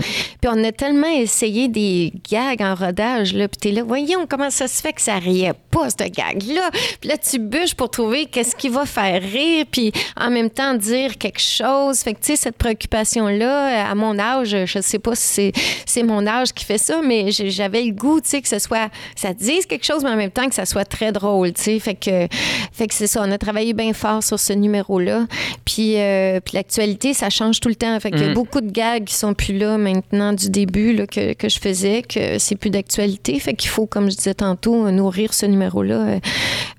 Puis 0.40 0.50
on 0.50 0.64
a 0.64 0.72
tellement 0.72 1.08
essayé 1.08 1.68
des 1.68 2.12
gags 2.30 2.62
en 2.62 2.74
rodage, 2.74 3.34
là. 3.34 3.48
Puis 3.48 3.58
t'es 3.58 3.72
là, 3.72 3.82
voyons 3.82 4.26
comment 4.28 4.50
ça 4.50 4.68
se 4.68 4.80
fait 4.80 4.92
que 4.92 5.02
ça 5.02 5.18
riait 5.18 5.52
pas, 5.70 5.90
ce 5.90 6.08
gag-là. 6.08 6.70
Puis 7.00 7.10
là, 7.10 7.18
tu 7.18 7.38
bûches 7.38 7.74
pour 7.74 7.90
trouver 7.90 8.26
qu'est-ce 8.26 8.56
qui 8.56 8.68
va 8.68 8.86
faire 8.86 9.22
rire, 9.22 9.66
puis 9.70 9.92
en 10.16 10.30
même 10.30 10.50
temps 10.50 10.74
dire 10.74 11.18
quelque 11.18 11.40
chose. 11.40 11.98
Fait 11.98 12.14
que, 12.14 12.20
tu 12.20 12.26
sais, 12.26 12.36
cette 12.36 12.56
préoccupation-là, 12.56 13.90
à 13.90 13.94
mon 13.94 14.18
âge, 14.18 14.56
je 14.64 14.80
sais 14.80 14.98
pas 14.98 15.14
si 15.14 15.52
c'est, 15.52 15.52
c'est 15.84 16.02
mon 16.02 16.26
âge 16.26 16.52
qui 16.52 16.64
fait 16.64 16.78
ça, 16.78 17.00
mais 17.04 17.30
j'avais 17.30 17.82
le 17.82 17.92
goût, 17.92 18.20
tu 18.20 18.30
sais, 18.30 18.42
que 18.42 18.48
ce 18.48 18.58
soit, 18.58 18.90
ça 19.14 19.34
dise 19.34 19.66
quelque 19.66 19.84
chose, 19.84 20.02
mais 20.02 20.10
en 20.10 20.16
même 20.16 20.30
temps 20.30 20.48
que 20.48 20.54
ça 20.54 20.66
soit 20.66 20.84
très 20.84 21.12
drôle, 21.50 21.52
tu 21.52 21.62
sais. 21.62 21.78
Fait 21.78 21.94
que, 21.94 22.28
fait 22.72 22.86
que 22.86 22.94
c'est 22.94 23.06
ça, 23.06 23.22
on 23.24 23.30
a 23.30 23.38
travaillé 23.38 23.72
bien 23.72 23.92
fort 23.92 24.22
sur 24.22 24.38
ce 24.38 24.52
numéro-là. 24.52 25.26
Puis, 25.64 25.98
euh, 25.98 26.40
puis 26.40 26.54
l'actualité, 26.54 27.14
ça 27.14 27.30
change 27.30 27.60
tout 27.60 27.68
le 27.68 27.74
temps. 27.74 27.98
Fait 28.00 28.10
y 28.10 28.24
a 28.24 28.32
beaucoup 28.32 28.60
de 28.60 28.70
gags 28.70 29.04
qui 29.04 29.14
sont 29.14 29.34
plus 29.34 29.56
là 29.56 29.78
maintenant 29.78 30.32
du 30.32 30.50
début 30.50 30.92
là, 30.92 31.06
que, 31.06 31.32
que 31.34 31.48
je 31.48 31.58
faisais, 31.58 32.02
que 32.02 32.38
c'est 32.38 32.56
plus 32.56 32.70
d'actualité. 32.70 33.38
Fait 33.38 33.54
qu'il 33.54 33.70
faut, 33.70 33.86
comme 33.86 34.10
je 34.10 34.16
disais 34.16 34.34
tantôt, 34.34 34.90
nourrir 34.90 35.34
ce 35.34 35.46
numéro-là 35.46 35.94
euh, 35.94 36.18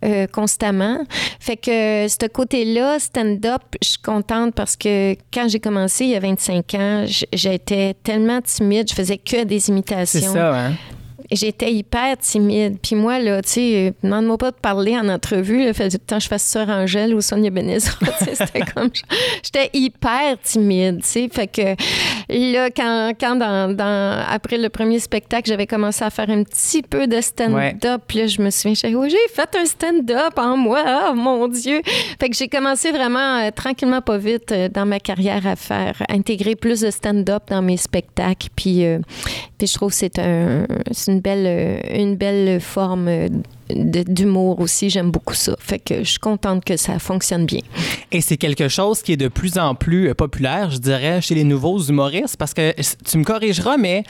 euh, 0.05 0.27
constamment. 0.27 0.99
Fait 1.39 1.57
que 1.57 2.07
ce 2.07 2.27
côté-là, 2.27 2.99
stand-up, 2.99 3.61
je 3.81 3.89
suis 3.89 4.01
contente 4.01 4.53
parce 4.53 4.75
que 4.75 5.15
quand 5.33 5.47
j'ai 5.47 5.59
commencé 5.59 6.05
il 6.05 6.11
y 6.11 6.15
a 6.15 6.19
25 6.19 6.73
ans, 6.75 7.05
j'étais 7.33 7.95
tellement 8.03 8.41
timide, 8.41 8.89
je 8.89 8.95
faisais 8.95 9.17
que 9.17 9.43
des 9.43 9.69
imitations. 9.69 10.19
C'est 10.19 10.27
ça, 10.27 10.55
hein? 10.55 10.73
J'étais 11.31 11.71
hyper 11.71 12.17
timide. 12.17 12.77
Puis 12.81 12.95
moi, 12.95 13.19
là, 13.19 13.41
tu 13.41 13.49
sais, 13.49 13.75
euh, 13.75 13.91
demande-moi 14.03 14.37
pas 14.37 14.51
de 14.51 14.55
parler 14.57 14.97
en 14.97 15.07
entrevue. 15.09 15.65
Là, 15.65 15.73
fait 15.73 15.87
du 15.89 15.97
temps 15.99 16.17
que 16.17 16.23
je 16.23 16.27
fasse 16.27 16.43
Sœur 16.43 16.69
Angèle 16.69 17.15
ou 17.15 17.21
Sonia 17.21 17.49
Benezra. 17.49 17.97
C'était 18.19 18.61
comme... 18.75 18.89
J'étais 19.43 19.69
hyper 19.73 20.37
timide, 20.43 21.01
tu 21.01 21.07
sais. 21.07 21.29
Fait 21.31 21.47
que 21.47 21.75
là, 22.29 22.69
quand, 22.69 23.13
quand 23.19 23.35
dans, 23.35 23.75
dans- 23.75 24.25
après 24.29 24.57
le 24.57 24.69
premier 24.69 24.99
spectacle, 24.99 25.47
j'avais 25.47 25.67
commencé 25.67 26.03
à 26.03 26.09
faire 26.09 26.29
un 26.29 26.43
petit 26.43 26.81
peu 26.81 27.07
de 27.07 27.21
stand-up, 27.21 28.11
là, 28.13 28.27
je 28.27 28.41
me 28.41 28.49
souviens, 28.49 28.73
j'ai 28.73 28.95
oh, 28.95 29.07
j'ai 29.07 29.17
fait 29.33 29.49
un 29.57 29.65
stand-up 29.65 30.37
en 30.37 30.57
moi. 30.57 30.83
Oh, 31.09 31.13
mon 31.15 31.47
Dieu! 31.47 31.81
Fait 32.19 32.29
que 32.29 32.35
j'ai 32.35 32.47
commencé 32.47 32.91
vraiment 32.91 33.39
euh, 33.39 33.51
tranquillement, 33.51 34.01
pas 34.01 34.17
vite, 34.17 34.51
euh, 34.51 34.69
dans 34.69 34.85
ma 34.85 34.99
carrière 34.99 35.45
à 35.47 35.55
faire, 35.55 36.01
à 36.07 36.13
intégrer 36.13 36.55
plus 36.55 36.81
de 36.81 36.91
stand-up 36.91 37.43
dans 37.49 37.61
mes 37.61 37.77
spectacles. 37.77 38.49
Puis, 38.55 38.85
euh, 38.85 38.99
puis 39.57 39.67
je 39.67 39.73
trouve 39.73 39.89
que 39.91 39.95
c'est 39.95 40.19
un, 40.19 40.65
c'est 40.91 41.20
une 41.21 41.35
belle, 41.35 41.45
euh, 41.47 41.79
une 41.95 42.15
belle 42.15 42.59
forme 42.59 43.07
euh, 43.07 43.27
d'humour 43.75 44.59
aussi. 44.59 44.89
J'aime 44.89 45.11
beaucoup 45.11 45.33
ça. 45.33 45.55
Fait 45.59 45.79
que 45.79 46.03
je 46.03 46.09
suis 46.11 46.19
contente 46.19 46.63
que 46.65 46.77
ça 46.77 46.99
fonctionne 46.99 47.45
bien. 47.45 47.61
Et 48.11 48.21
c'est 48.21 48.37
quelque 48.37 48.67
chose 48.67 49.01
qui 49.01 49.13
est 49.13 49.17
de 49.17 49.27
plus 49.27 49.57
en 49.57 49.75
plus 49.75 50.09
euh, 50.09 50.13
populaire, 50.13 50.69
je 50.71 50.77
dirais, 50.77 51.21
chez 51.21 51.35
les 51.35 51.43
nouveaux 51.43 51.79
humoristes, 51.81 52.37
parce 52.37 52.53
que 52.53 52.73
tu 53.09 53.17
me 53.17 53.23
corrigeras, 53.23 53.77
mais 53.77 54.03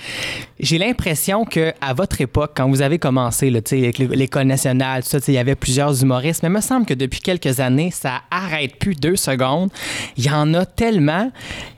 j'ai 0.59 0.77
l'impression 0.77 1.45
que 1.45 1.73
à 1.81 1.93
votre 1.93 2.19
époque, 2.21 2.51
quand 2.55 2.67
vous 2.69 2.81
avez 2.81 2.97
commencé, 2.99 3.49
là, 3.49 3.61
tu 3.61 3.69
sais, 3.77 3.83
avec 3.83 3.97
l'é- 3.97 4.07
l'école 4.07 4.45
nationale, 4.47 5.03
tout 5.03 5.09
ça, 5.09 5.19
il 5.27 5.33
y 5.33 5.37
avait 5.37 5.55
plusieurs 5.55 6.01
humoristes, 6.01 6.43
mais 6.43 6.49
il 6.49 6.53
me 6.53 6.61
semble 6.61 6.85
que 6.85 6.93
depuis 6.93 7.19
quelques 7.21 7.59
années, 7.59 7.91
ça 7.91 8.21
arrête 8.31 8.75
plus 8.77 8.95
deux 8.95 9.15
secondes. 9.15 9.69
Il 10.17 10.25
y 10.25 10.29
en 10.29 10.53
a 10.53 10.65
tellement. 10.65 11.31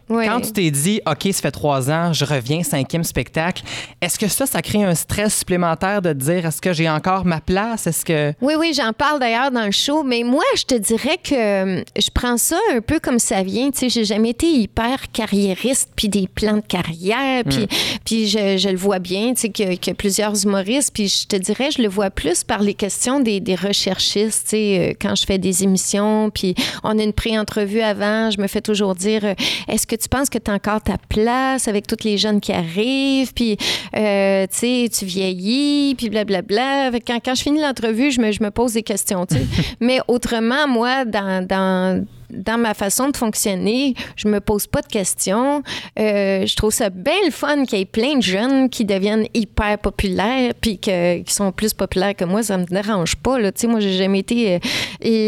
Quand 0.10 0.42
tu 0.42 0.52
t'es 0.52 0.70
dit, 0.70 1.02
OK, 1.08 1.30
ça 1.32 1.42
fait 1.42 1.52
trois 1.52 1.90
ans, 1.90 2.14
je 2.14 2.24
reviens, 2.26 2.62
cinquième 2.62 3.04
spectacle, 3.06 3.64
est-ce 4.02 4.20
que 4.20 4.28
ça, 4.28 4.46
ça 4.46 4.62
crée 4.62 4.84
un 4.84 4.94
stress 4.96 5.40
supplémentaire 5.40 6.02
de 6.04 6.10
te 6.14 6.18
dire, 6.20 6.46
est-ce 6.46 6.62
que 6.62 6.72
j'ai 6.74 6.88
encore 6.90 7.26
ma 7.26 7.40
place? 7.42 7.73
Est-ce 7.76 8.06
que. 8.06 8.34
Oui, 8.42 8.54
oui, 8.58 8.74
j'en 8.76 8.94
parle 8.94 9.20
d'ailleurs 9.20 9.52
dans 9.52 9.66
le 9.66 9.72
show, 9.72 10.04
mais 10.04 10.24
moi, 10.24 10.44
je 10.56 10.64
te 10.64 10.76
dirais 10.76 11.18
que 11.24 11.34
euh, 11.80 11.84
je 11.98 12.10
prends 12.14 12.38
ça 12.38 12.58
un 12.74 12.82
peu 12.82 13.00
comme 13.00 13.20
ça 13.20 13.44
vient. 13.44 13.70
Tu 13.72 13.80
sais, 13.80 13.90
j'ai 13.90 14.06
jamais 14.06 14.30
été 14.32 14.48
hyper 14.48 15.12
carriériste, 15.12 15.90
puis 15.96 16.10
des 16.10 16.28
plans 16.28 16.58
de 16.58 16.62
carrière, 16.68 17.44
puis, 17.44 17.68
puis 18.06 18.28
je, 18.28 18.58
je 18.58 18.70
le 18.70 18.78
vois 18.78 19.00
bien, 19.00 19.34
tu 19.34 19.42
sais, 19.42 19.50
qu'il 19.50 19.68
y, 19.68 19.72
a- 19.74 19.76
qu'il 19.78 19.92
y 19.92 19.94
a 19.94 19.96
plusieurs 19.96 20.44
humoristes, 20.46 20.92
puis 20.94 21.08
je 21.08 21.28
te 21.28 21.36
dirais, 21.36 21.70
je 21.76 21.82
le 21.82 21.88
vois 21.88 22.10
plus 22.10 22.44
par 22.44 22.62
les 22.62 22.74
questions 22.74 23.20
des, 23.20 23.40
des 23.40 23.56
recherchistes, 23.56 24.44
tu 24.46 24.50
sais, 24.50 24.78
euh, 24.92 24.94
quand 25.00 25.16
je 25.16 25.26
fais 25.26 25.38
des 25.38 25.64
émissions, 25.64 26.30
puis 26.30 26.56
on 26.84 26.98
a 27.00 27.04
une 27.04 27.14
pré-entrevue 27.14 27.82
avant, 27.82 28.30
je 28.32 28.40
me 28.40 28.48
fais 28.48 28.62
toujours 28.62 28.96
dire, 28.96 29.22
euh, 29.26 29.34
est-ce 29.68 29.88
que 29.88 29.96
tu 29.96 30.10
penses 30.10 30.30
que 30.30 30.38
tu 30.38 30.50
as 30.52 30.54
encore 30.54 30.82
ta 30.82 30.98
place 31.10 31.68
avec 31.68 31.88
toutes 31.88 32.04
les 32.04 32.18
jeunes 32.18 32.40
qui 32.42 32.52
arrivent, 32.52 33.34
puis, 33.34 33.58
euh, 33.96 34.46
tu 34.52 34.58
sais, 34.58 34.90
tu 34.98 35.06
vieillis, 35.06 35.96
puis 35.96 36.10
blablabla. 36.10 36.92
Fait 36.92 37.00
que 37.00 37.06
Quand, 37.12 37.20
quand 37.24 37.36
je 37.36 37.44
finis 37.44 37.60
l'entrevue, 37.64 38.12
je 38.12 38.22
me, 38.22 38.32
je 38.32 38.44
me 38.44 38.52
pose 38.52 38.74
des 38.74 38.84
questions, 38.84 39.26
tu 39.26 39.36
sais. 39.36 39.46
Mais 39.80 40.00
autrement, 40.08 40.68
moi, 40.68 41.06
dans, 41.06 41.46
dans, 41.46 42.06
dans 42.34 42.58
ma 42.58 42.74
façon 42.74 43.10
de 43.10 43.18
fonctionner, 43.18 43.94
je 44.16 44.28
me 44.28 44.40
pose 44.40 44.68
pas 44.68 44.82
de 44.82 44.88
questions. 44.88 45.62
Euh, 46.00 46.46
je 46.46 46.56
trouve 46.56 46.72
ça 46.74 46.90
bien 46.90 47.14
le 47.26 47.32
fun 47.32 47.64
qu'il 47.66 47.80
y 47.80 47.82
ait 47.82 47.86
plein 47.86 48.18
de 48.18 48.24
jeunes 48.24 48.70
qui 48.70 48.86
deviennent 48.86 49.28
hyper 49.34 49.78
populaires, 49.78 50.54
puis 50.60 50.78
qui 50.78 51.24
sont 51.28 51.52
plus 51.52 51.74
populaires 51.74 52.16
que 52.16 52.26
moi. 52.26 52.44
Ça 52.44 52.58
me 52.58 52.66
dérange 52.66 53.16
pas, 53.16 53.40
là. 53.40 53.52
Tu 53.52 53.62
sais, 53.62 53.68
moi, 53.68 53.80
j'ai 53.80 53.94
jamais 53.94 54.20
été 54.20 54.56
euh, 54.56 54.60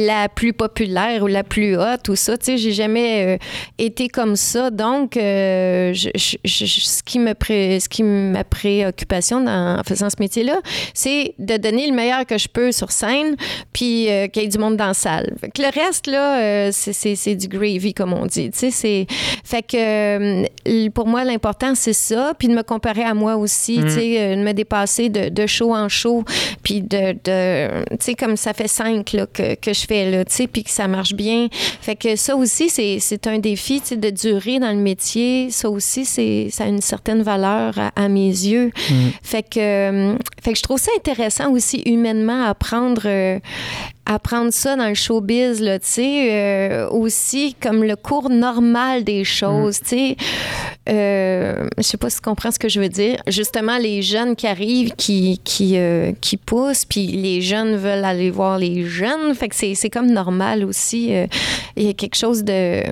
la 0.07 0.29
plus 0.29 0.53
populaire 0.53 1.23
ou 1.23 1.27
la 1.27 1.43
plus 1.43 1.77
haute 1.77 2.09
ou 2.09 2.15
ça. 2.15 2.33
J'ai 2.45 2.71
jamais 2.71 3.35
euh, 3.35 3.37
été 3.77 4.07
comme 4.09 4.35
ça. 4.35 4.69
Donc, 4.69 5.13
ce 5.15 7.03
qui 7.03 7.19
me 7.19 7.33
pré- 7.33 7.79
ma 8.03 8.43
préoccupation 8.43 9.41
dans- 9.41 9.79
en 9.79 9.83
faisant 9.83 10.09
ce 10.09 10.15
métier-là, 10.19 10.59
c'est 10.93 11.33
de 11.39 11.57
donner 11.57 11.87
le 11.87 11.93
meilleur 11.93 12.25
que 12.25 12.37
je 12.37 12.47
peux 12.47 12.71
sur 12.71 12.91
scène, 12.91 13.35
puis 13.73 14.07
qu'il 14.31 14.41
y 14.43 14.45
ait 14.45 14.49
du 14.49 14.57
monde 14.57 14.77
dans 14.77 14.87
la 14.87 14.93
salle. 14.93 15.35
Le 15.57 15.73
reste, 15.73 16.07
là, 16.07 16.71
c'est- 16.71 16.93
c'est 16.95 17.15
c'est 17.15 17.35
du 17.35 17.47
gravy, 17.47 17.93
comme 17.93 18.13
on 18.13 18.25
dit. 18.25 18.49
Tu 18.51 18.57
sais, 18.57 18.71
c'est... 18.71 19.07
Fait 19.43 19.61
que 19.61 19.77
euh, 19.77 20.89
pour 20.93 21.07
moi, 21.07 21.23
l'important, 21.23 21.75
c'est 21.75 21.93
ça, 21.93 22.33
puis 22.37 22.47
de 22.47 22.53
me 22.53 22.63
comparer 22.63 23.03
à 23.03 23.13
moi 23.13 23.35
aussi, 23.35 23.79
tu 23.81 23.89
sais, 23.89 24.19
euh, 24.19 24.35
de 24.35 24.41
me 24.41 24.53
dépasser 24.53 25.09
de, 25.09 25.29
de 25.29 25.45
show 25.47 25.75
en 25.75 25.89
show, 25.89 26.23
puis 26.63 26.81
de... 26.81 27.13
de 27.23 27.83
tu 27.91 27.97
sais, 27.99 28.15
comme 28.15 28.37
ça 28.37 28.53
fait 28.53 28.67
cinq 28.67 29.13
là, 29.13 29.25
que, 29.27 29.55
que 29.55 29.73
je 29.73 29.85
fais, 29.85 30.09
là, 30.09 30.25
tu 30.25 30.33
sais, 30.33 30.47
puis 30.47 30.63
que 30.63 30.71
ça 30.71 30.87
marche 30.87 31.13
bien. 31.13 31.47
Fait 31.81 31.95
que 31.95 32.15
ça 32.15 32.35
aussi, 32.35 32.69
c'est 32.69 32.99
c'est 32.99 33.27
un 33.27 33.39
défi, 33.39 33.81
tu 33.81 33.87
sais, 33.87 33.97
de 33.97 34.09
durer 34.09 34.59
dans 34.59 34.71
le 34.71 34.81
métier. 34.81 35.49
Ça 35.51 35.69
aussi, 35.69 36.05
c'est 36.05 36.47
ça 36.49 36.63
a 36.63 36.67
une 36.67 36.81
certaine 36.81 37.21
valeur 37.21 37.77
à, 37.77 37.91
à 37.95 38.07
mes 38.07 38.29
yeux. 38.29 38.71
Fait 39.21 39.43
que, 39.43 39.59
euh, 39.59 40.15
fait 40.41 40.53
que 40.53 40.57
je 40.57 40.63
trouve 40.63 40.79
ça 40.79 40.91
intéressant 40.97 41.51
aussi 41.51 41.81
humainement 41.85 42.45
à 42.45 42.53
prendre, 42.53 43.03
euh, 43.05 43.39
à 44.05 44.19
prendre 44.19 44.51
ça 44.53 44.75
dans 44.75 44.87
le 44.87 44.93
showbiz, 44.93 45.61
là, 45.61 45.79
tu 45.79 45.87
sais, 45.87 46.27
euh, 46.31 46.89
aussi 46.89 47.55
comme 47.59 47.83
le 47.83 47.95
cours 47.95 48.29
normal 48.29 49.03
des 49.03 49.23
choses, 49.23 49.79
tu 49.79 49.87
sais. 49.87 50.15
Euh, 50.87 51.67
je 51.77 51.81
sais 51.83 51.97
pas 51.97 52.09
si 52.11 52.17
tu 52.17 52.21
comprends 52.21 52.51
ce 52.51 52.59
que 52.59 52.69
je 52.69 52.79
veux 52.79 52.89
dire. 52.89 53.19
Justement, 53.27 53.77
les 53.77 54.03
jeunes 54.03 54.35
qui 54.35 54.45
arrivent, 54.45 54.93
qui, 54.95 55.41
qui, 55.43 55.77
euh, 55.77 56.11
qui 56.21 56.37
poussent, 56.37 56.85
puis 56.85 57.07
les 57.07 57.41
jeunes 57.41 57.75
veulent 57.75 58.05
aller 58.05 58.29
voir 58.29 58.59
les 58.59 58.85
jeunes. 58.85 59.33
Fait 59.33 59.49
que 59.49 59.55
c'est 59.55 59.73
c'est 59.73 59.89
comme 59.89 60.11
normal 60.11 60.63
aussi. 60.63 61.15
euh, 61.15 61.25
Il 61.75 61.83
y 61.83 61.89
a 61.89 61.93
quelque 61.93 62.15
chose 62.15 62.43
de, 62.43 62.83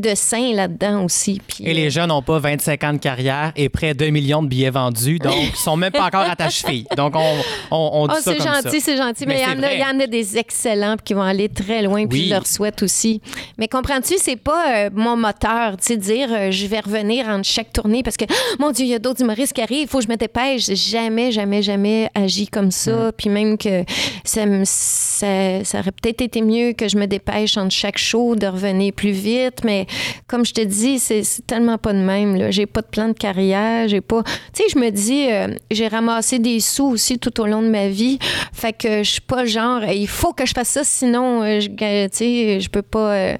de 0.00 0.14
sain 0.14 0.52
là-dedans 0.52 1.04
aussi. 1.04 1.40
Puis, 1.46 1.64
Et 1.64 1.74
les 1.74 1.90
jeunes 1.90 2.08
n'ont 2.08 2.22
pas 2.22 2.38
25 2.38 2.84
ans 2.84 2.92
de 2.92 2.98
carrière 2.98 3.52
et 3.56 3.68
près 3.68 3.94
de 3.94 3.98
2 4.04 4.10
millions 4.10 4.42
de 4.42 4.48
billets 4.48 4.70
vendus, 4.70 5.18
donc 5.18 5.34
ils 5.36 5.56
sont 5.56 5.76
même 5.76 5.92
pas 5.92 6.04
encore 6.04 6.22
à 6.28 6.36
ta 6.36 6.50
cheville. 6.50 6.86
Donc 6.96 7.14
on, 7.16 7.34
on, 7.70 7.90
on 7.92 8.06
dit 8.06 8.14
Oh, 8.16 8.20
ça 8.22 8.32
c'est 8.32 8.38
comme 8.38 8.46
gentil, 8.54 8.80
ça. 8.80 8.84
c'est 8.84 8.96
gentil. 8.96 9.24
Mais 9.26 9.42
Mais 9.56 9.74
il 9.74 9.78
y, 9.78 9.80
y 9.80 9.84
en 9.84 10.00
a 10.00 10.06
des 10.06 10.38
excellents 10.38 10.96
puis 10.96 11.04
qui 11.06 11.14
vont 11.14 11.22
aller 11.22 11.48
très 11.48 11.82
loin, 11.82 12.06
puis 12.06 12.20
Oui. 12.20 12.24
je 12.26 12.30
leur 12.34 12.46
souhaite 12.46 12.82
aussi. 12.82 13.20
Mais 13.58 13.68
comprends-tu, 13.68 14.14
c'est 14.18 14.36
pas 14.36 14.86
euh, 14.86 14.90
mon 14.92 15.16
moteur, 15.16 15.76
tu 15.76 15.84
sais, 15.86 15.96
dire 15.96 16.28
euh, 16.32 16.50
je 16.50 16.66
vais 16.66 16.80
revenir 16.80 17.28
entre 17.28 17.44
chaque 17.48 17.72
tournée 17.72 18.02
parce 18.02 18.16
que, 18.16 18.24
oh, 18.28 18.56
mon 18.58 18.70
Dieu, 18.72 18.84
il 18.84 18.90
y 18.90 18.94
a 18.94 18.98
d'autres 18.98 19.22
humoristes 19.22 19.52
qui 19.52 19.62
arrivent, 19.62 19.82
il 19.82 19.88
faut 19.88 19.98
que 19.98 20.04
je 20.04 20.08
me 20.10 20.16
dépêche. 20.16 20.66
Jamais, 20.66 21.32
jamais, 21.32 21.62
jamais 21.62 22.10
agi 22.14 22.46
comme 22.48 22.70
ça. 22.70 23.12
Puis 23.16 23.28
même 23.30 23.56
que 23.58 23.84
ça, 24.24 24.42
ça, 24.64 25.64
ça 25.64 25.78
aurait 25.80 25.92
peut-être 25.92 26.20
été 26.22 26.42
mieux 26.42 26.72
que 26.72 26.88
je 26.88 26.96
me 26.96 27.06
dépêche 27.06 27.56
entre 27.56 27.72
chaque 27.72 27.98
show 27.98 28.34
de 28.36 28.46
revenir 28.46 28.92
plus 28.92 29.10
vite. 29.12 29.60
Mais 29.64 29.85
comme 30.26 30.44
je 30.44 30.52
te 30.52 30.60
dis, 30.60 30.98
c'est 30.98 31.22
tellement 31.46 31.78
pas 31.78 31.92
de 31.92 31.98
même. 32.00 32.36
là. 32.36 32.50
J'ai 32.50 32.66
pas 32.66 32.82
de 32.82 32.86
plan 32.86 33.08
de 33.08 33.12
carrière, 33.12 33.88
j'ai 33.88 34.00
pas. 34.00 34.22
Tu 34.54 34.62
sais, 34.62 34.64
je 34.72 34.78
me 34.78 34.90
dis, 34.90 35.26
euh, 35.30 35.48
j'ai 35.70 35.88
ramassé 35.88 36.38
des 36.38 36.60
sous 36.60 36.86
aussi 36.86 37.18
tout 37.18 37.40
au 37.40 37.46
long 37.46 37.62
de 37.62 37.68
ma 37.68 37.88
vie. 37.88 38.18
Fait 38.52 38.72
que 38.72 39.02
je 39.02 39.10
suis 39.10 39.20
pas 39.20 39.44
genre, 39.44 39.82
il 39.84 40.08
faut 40.08 40.32
que 40.32 40.46
je 40.46 40.52
fasse 40.52 40.68
ça, 40.68 40.84
sinon, 40.84 41.42
euh, 41.42 41.60
je, 41.60 41.68
tu 41.68 42.08
sais, 42.12 42.60
je 42.60 42.68
peux 42.68 42.82
pas. 42.82 43.12
euh, 43.14 43.36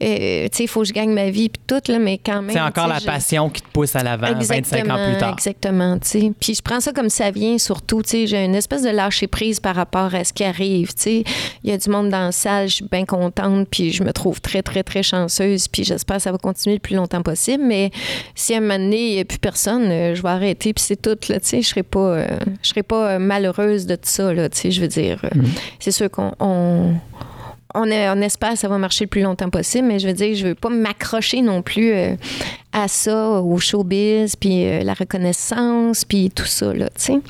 tu 0.00 0.06
sais, 0.06 0.48
il 0.64 0.68
faut 0.68 0.80
que 0.80 0.86
je 0.86 0.92
gagne 0.92 1.12
ma 1.12 1.30
vie, 1.30 1.48
puis 1.48 1.60
tout, 1.66 1.80
là, 1.92 1.98
mais 1.98 2.18
quand 2.18 2.42
même. 2.42 2.50
C'est 2.52 2.60
encore 2.60 2.86
la 2.88 2.98
je- 2.98 3.06
passion 3.06 3.50
qui 3.50 3.62
te 3.62 3.68
pousse 3.68 3.94
à 3.96 4.02
l'avant 4.02 4.32
25 4.32 4.88
ans 4.90 5.06
plus 5.10 5.18
tard. 5.18 5.32
Exactement, 5.34 5.98
tu 5.98 6.08
sais. 6.08 6.32
Puis 6.40 6.54
je 6.54 6.62
prends 6.62 6.80
ça 6.80 6.92
comme 6.92 7.10
ça 7.10 7.30
vient, 7.30 7.58
surtout, 7.58 8.02
tu 8.02 8.10
sais. 8.10 8.26
J'ai 8.26 8.44
une 8.44 8.54
espèce 8.54 8.82
de 8.82 8.90
lâcher 8.90 9.26
prise 9.26 9.60
par 9.60 9.74
rapport 9.76 10.14
à 10.14 10.24
ce 10.24 10.32
qui 10.32 10.44
arrive, 10.44 10.88
tu 10.94 11.02
sais. 11.02 11.24
Il 11.64 11.70
y 11.70 11.72
a 11.72 11.76
du 11.78 11.90
monde 11.90 12.08
dans 12.10 12.26
la 12.26 12.32
salle, 12.32 12.68
je 12.68 12.76
suis 12.76 12.84
bien 12.90 13.04
contente, 13.04 13.68
puis 13.70 13.92
je 13.92 14.02
me 14.02 14.12
trouve 14.12 14.40
très, 14.40 14.62
très, 14.62 14.82
très 14.82 15.02
chanceuse, 15.02 15.68
puis 15.68 15.84
j'espère 15.94 16.16
que 16.16 16.22
ça 16.22 16.32
va 16.32 16.38
continuer 16.38 16.76
le 16.76 16.80
plus 16.80 16.96
longtemps 16.96 17.22
possible. 17.22 17.64
Mais 17.64 17.90
si 18.34 18.54
à 18.54 18.58
un 18.58 18.60
moment 18.60 18.78
donné, 18.78 19.08
il 19.08 19.14
n'y 19.14 19.20
a 19.20 19.24
plus 19.24 19.38
personne, 19.38 19.90
euh, 19.90 20.14
je 20.14 20.22
vais 20.22 20.28
arrêter, 20.28 20.72
puis 20.72 20.84
c'est 20.84 21.00
tout, 21.00 21.16
là. 21.28 21.38
Je 21.42 21.60
serai 21.60 21.82
pas, 21.82 21.98
euh, 21.98 22.38
je 22.62 22.68
serai 22.68 22.82
pas 22.82 23.12
euh, 23.12 23.18
malheureuse 23.18 23.86
de 23.86 23.94
tout 23.94 24.02
ça, 24.04 24.32
là. 24.32 24.48
Je 24.52 24.80
veux 24.80 24.88
dire, 24.88 25.20
euh, 25.24 25.28
c'est 25.78 25.92
sûr 25.92 26.10
qu'on. 26.10 26.94
On- 27.74 28.20
espère 28.22 28.52
que 28.52 28.58
ça 28.58 28.68
va 28.68 28.78
marcher 28.78 29.04
le 29.04 29.08
plus 29.08 29.22
longtemps 29.22 29.50
possible, 29.50 29.88
mais 29.88 29.98
je 29.98 30.06
veux 30.06 30.12
dire, 30.14 30.34
je 30.36 30.48
veux 30.48 30.54
pas 30.54 30.68
m'accrocher 30.68 31.40
non 31.42 31.62
plus 31.62 31.92
euh, 31.92 32.14
à 32.72 32.86
ça, 32.88 33.28
au 33.40 33.58
showbiz, 33.58 34.36
puis 34.36 34.64
euh, 34.66 34.82
la 34.82 34.94
reconnaissance, 34.94 36.04
puis 36.04 36.30
tout 36.34 36.44
ça, 36.44 36.72
là, 36.72 36.86
tu 36.96 37.04
sais. 37.04 37.20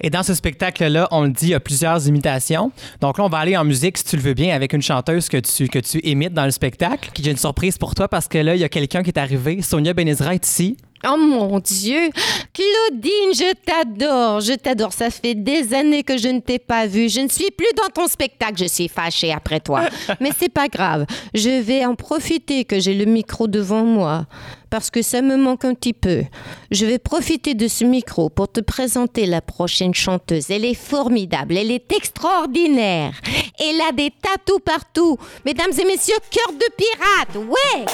Et 0.00 0.10
dans 0.10 0.22
ce 0.22 0.34
spectacle-là, 0.34 1.08
on 1.10 1.22
le 1.22 1.30
dit, 1.30 1.46
il 1.46 1.50
y 1.50 1.54
a 1.54 1.60
plusieurs 1.60 2.06
imitations. 2.08 2.72
Donc 3.00 3.18
là, 3.18 3.24
on 3.24 3.28
va 3.28 3.38
aller 3.38 3.56
en 3.56 3.64
musique, 3.64 3.98
si 3.98 4.04
tu 4.04 4.16
le 4.16 4.22
veux 4.22 4.34
bien, 4.34 4.54
avec 4.54 4.72
une 4.72 4.82
chanteuse 4.82 5.28
que 5.28 5.36
tu, 5.38 5.68
que 5.68 5.78
tu 5.78 5.98
imites 6.00 6.32
dans 6.34 6.44
le 6.44 6.50
spectacle. 6.50 7.10
Qui 7.12 7.22
j'ai 7.22 7.30
une 7.30 7.36
surprise 7.36 7.78
pour 7.78 7.94
toi 7.94 8.08
parce 8.08 8.26
que 8.28 8.38
là, 8.38 8.54
il 8.54 8.60
y 8.60 8.64
a 8.64 8.68
quelqu'un 8.68 9.02
qui 9.02 9.10
est 9.10 9.18
arrivé. 9.18 9.62
Sonia 9.62 9.92
Benezra 9.92 10.34
est 10.34 10.46
ici. 10.46 10.76
Oh 11.06 11.16
mon 11.16 11.58
Dieu! 11.60 12.10
Claudine, 12.52 13.32
je 13.32 13.54
t'adore, 13.64 14.40
je 14.40 14.52
t'adore. 14.52 14.92
Ça 14.92 15.08
fait 15.08 15.34
des 15.34 15.72
années 15.72 16.02
que 16.02 16.18
je 16.18 16.28
ne 16.28 16.40
t'ai 16.40 16.58
pas 16.58 16.86
vue. 16.86 17.08
Je 17.08 17.20
ne 17.20 17.28
suis 17.28 17.50
plus 17.50 17.68
dans 17.76 17.88
ton 17.88 18.06
spectacle. 18.06 18.56
Je 18.58 18.66
suis 18.66 18.88
fâchée 18.88 19.32
après 19.32 19.60
toi. 19.60 19.82
Mais 20.20 20.30
c'est 20.38 20.52
pas 20.52 20.68
grave. 20.68 21.06
Je 21.32 21.60
vais 21.62 21.86
en 21.86 21.94
profiter 21.94 22.64
que 22.64 22.78
j'ai 22.78 22.94
le 22.94 23.06
micro 23.06 23.48
devant 23.48 23.84
moi. 23.84 24.26
Parce 24.70 24.90
que 24.90 25.02
ça 25.02 25.20
me 25.20 25.36
manque 25.36 25.64
un 25.64 25.74
petit 25.74 25.92
peu. 25.92 26.22
Je 26.70 26.86
vais 26.86 26.98
profiter 26.98 27.54
de 27.54 27.68
ce 27.68 27.84
micro 27.84 28.30
pour 28.30 28.50
te 28.50 28.60
présenter 28.60 29.26
la 29.26 29.40
prochaine 29.40 29.94
chanteuse. 29.94 30.50
Elle 30.50 30.64
est 30.64 30.74
formidable, 30.74 31.56
elle 31.56 31.70
est 31.70 31.92
extraordinaire. 31.92 33.12
Elle 33.58 33.80
a 33.80 33.92
des 33.92 34.10
tatous 34.10 34.60
partout. 34.64 35.18
Mesdames 35.44 35.72
et 35.78 35.84
messieurs, 35.84 36.14
cœur 36.30 36.52
de 36.52 36.66
pirate, 36.76 37.36
ouais! 37.48 37.84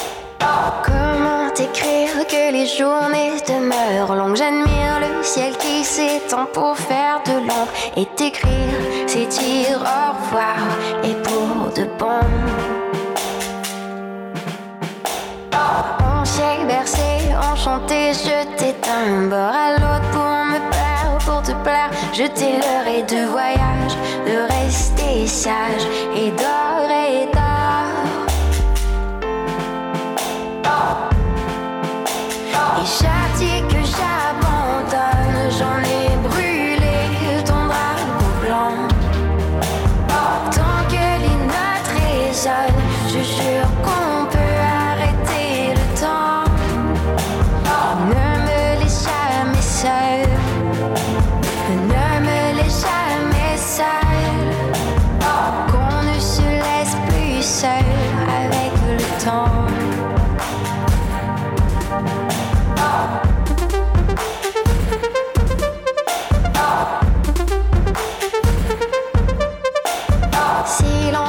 Comment 0.84 1.50
t'écrire 1.50 2.26
que 2.28 2.52
les 2.52 2.66
journées 2.66 3.40
demeurent 3.48 4.14
longues? 4.14 4.36
J'admire 4.36 5.00
le 5.00 5.22
ciel 5.22 5.56
qui 5.56 5.82
s'étend 5.82 6.46
pour 6.52 6.76
faire 6.76 7.22
de 7.24 7.32
l'ombre 7.32 7.72
Et 7.96 8.06
t'écrire, 8.16 8.50
c'est 9.06 9.26
dire 9.26 9.78
au 9.80 10.12
revoir 10.12 10.56
Et 11.04 11.14
pour 11.22 11.72
de 11.72 11.88
bon 11.98 12.20
On 15.52 16.05
s'est 16.26 16.64
bercé, 16.66 17.34
enchanté, 17.52 18.12
je 18.12 18.36
d'un 18.84 19.28
bord 19.28 19.54
à 19.64 19.70
l'autre 19.78 20.10
pour 20.12 20.44
me 20.52 20.58
plaire, 20.70 21.18
pour 21.24 21.42
te 21.42 21.52
plaire. 21.62 21.90
Je 22.12 22.24
t'ai 22.36 22.52
leurré 22.64 23.02
de 23.02 23.30
voyage, 23.30 23.94
de 24.26 24.36
rester 24.54 25.26
sage 25.26 25.86
et 26.16 26.26
et 26.26 26.30
d'or. 26.30 26.66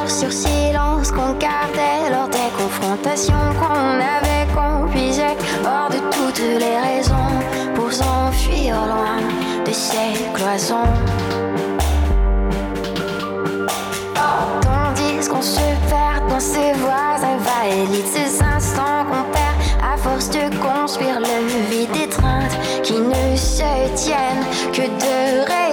Sur 0.10 0.32
silence 0.32 1.12
qu'on 1.12 1.34
gardait 1.34 2.10
lors 2.10 2.30
des 2.30 2.50
confrontations 2.58 3.34
qu'on 3.60 4.00
avait, 4.00 4.48
qu'on 4.56 4.88
puisait 4.90 5.36
hors 5.66 5.90
de 5.90 5.98
toutes 6.12 6.40
les 6.40 6.78
raisons 6.80 7.34
pour 7.76 7.92
s'enfuir 7.92 8.76
loin 8.76 9.20
de 9.66 9.72
ces 9.72 10.24
cloisons. 10.34 10.88
Tandis 14.62 15.28
qu'on 15.28 15.42
se 15.42 15.60
perd 15.90 16.30
dans 16.30 16.40
ces 16.40 16.72
voies 16.74 17.18
invalides, 17.22 18.06
ces 18.06 18.42
instants 18.42 19.04
qu'on 19.10 19.30
perd 19.34 19.56
à 19.84 19.98
force 19.98 20.30
de 20.30 20.56
construire 20.58 21.20
le 21.20 21.48
vide 21.70 21.96
étreinte 22.04 22.58
qui 22.82 22.94
ne 22.94 23.36
se 23.36 23.94
tiennent 23.96 24.46
que 24.72 24.84
de 24.84 25.46
raisons. 25.46 25.67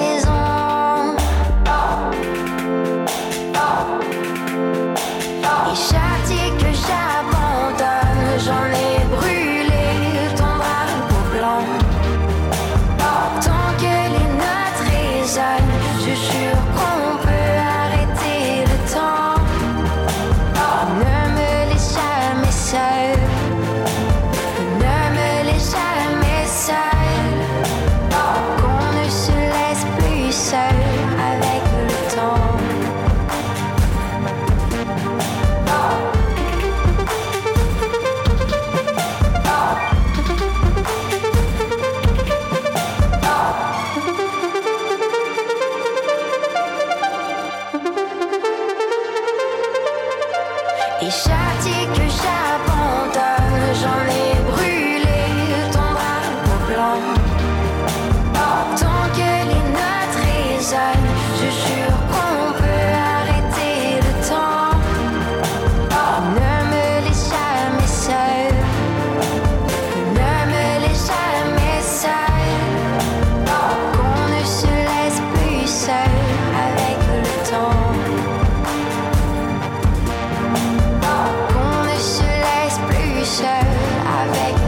Laisse 83.25 83.41
plus 83.41 83.43
seul 83.43 84.63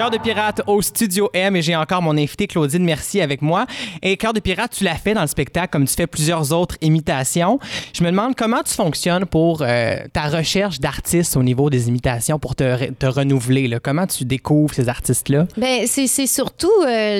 Cœur 0.00 0.10
de 0.10 0.16
pirate 0.16 0.62
au 0.66 0.80
Studio 0.80 1.28
M 1.34 1.56
et 1.56 1.60
j'ai 1.60 1.76
encore 1.76 2.00
mon 2.00 2.16
invité 2.16 2.46
Claudine 2.46 2.82
Mercier 2.82 3.20
avec 3.20 3.42
moi. 3.42 3.66
Et 4.00 4.16
Cœur 4.16 4.32
de 4.32 4.40
pirate, 4.40 4.72
tu 4.78 4.82
l'as 4.82 4.94
fait 4.94 5.12
dans 5.12 5.20
le 5.20 5.26
spectacle 5.26 5.68
comme 5.70 5.84
tu 5.86 5.92
fais 5.94 6.06
plusieurs 6.06 6.54
autres 6.54 6.76
imitations. 6.80 7.58
Je 7.92 8.02
me 8.02 8.10
demande 8.10 8.34
comment 8.34 8.62
tu 8.62 8.72
fonctionnes 8.72 9.26
pour 9.26 9.60
euh, 9.60 9.96
ta 10.14 10.22
recherche 10.28 10.80
d'artistes 10.80 11.36
au 11.36 11.42
niveau 11.42 11.68
des 11.68 11.88
imitations 11.88 12.38
pour 12.38 12.54
te, 12.54 12.64
re- 12.64 12.94
te 12.94 13.04
renouveler. 13.04 13.68
là. 13.68 13.78
Comment 13.78 14.06
tu 14.06 14.24
découvres 14.24 14.72
ces 14.72 14.88
artistes-là? 14.88 15.46
Ben, 15.58 15.82
c'est 15.86 16.06
surtout 16.26 16.70
euh, 16.86 17.18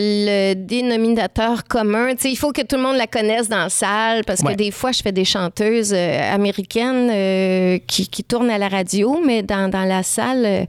le 0.49 0.55
dénominateur 0.55 1.65
commun. 1.65 2.13
Tu 2.15 2.23
sais, 2.23 2.31
il 2.33 2.37
faut 2.37 2.53
que 2.53 2.63
tout 2.63 2.77
le 2.77 2.83
monde 2.83 2.97
la 2.97 3.07
connaisse 3.07 3.51
dans 3.51 3.65
la 3.65 3.69
salle 3.69 4.25
parce 4.25 4.41
Ouais. 4.41 4.53
que 4.53 4.57
des 4.57 4.71
fois, 4.71 4.93
je 4.93 5.03
fais 5.03 5.13
des 5.13 5.27
chanteuses 5.27 5.93
euh, 5.95 6.35
américaines 6.35 7.79
qui, 7.87 8.09
qui 8.09 8.25
tournent 8.25 8.49
à 8.49 8.57
la 8.57 8.69
radio, 8.69 9.21
mais 9.23 9.43
dans, 9.43 9.69
dans 9.69 9.85
la 9.85 10.03
salle, 10.03 10.67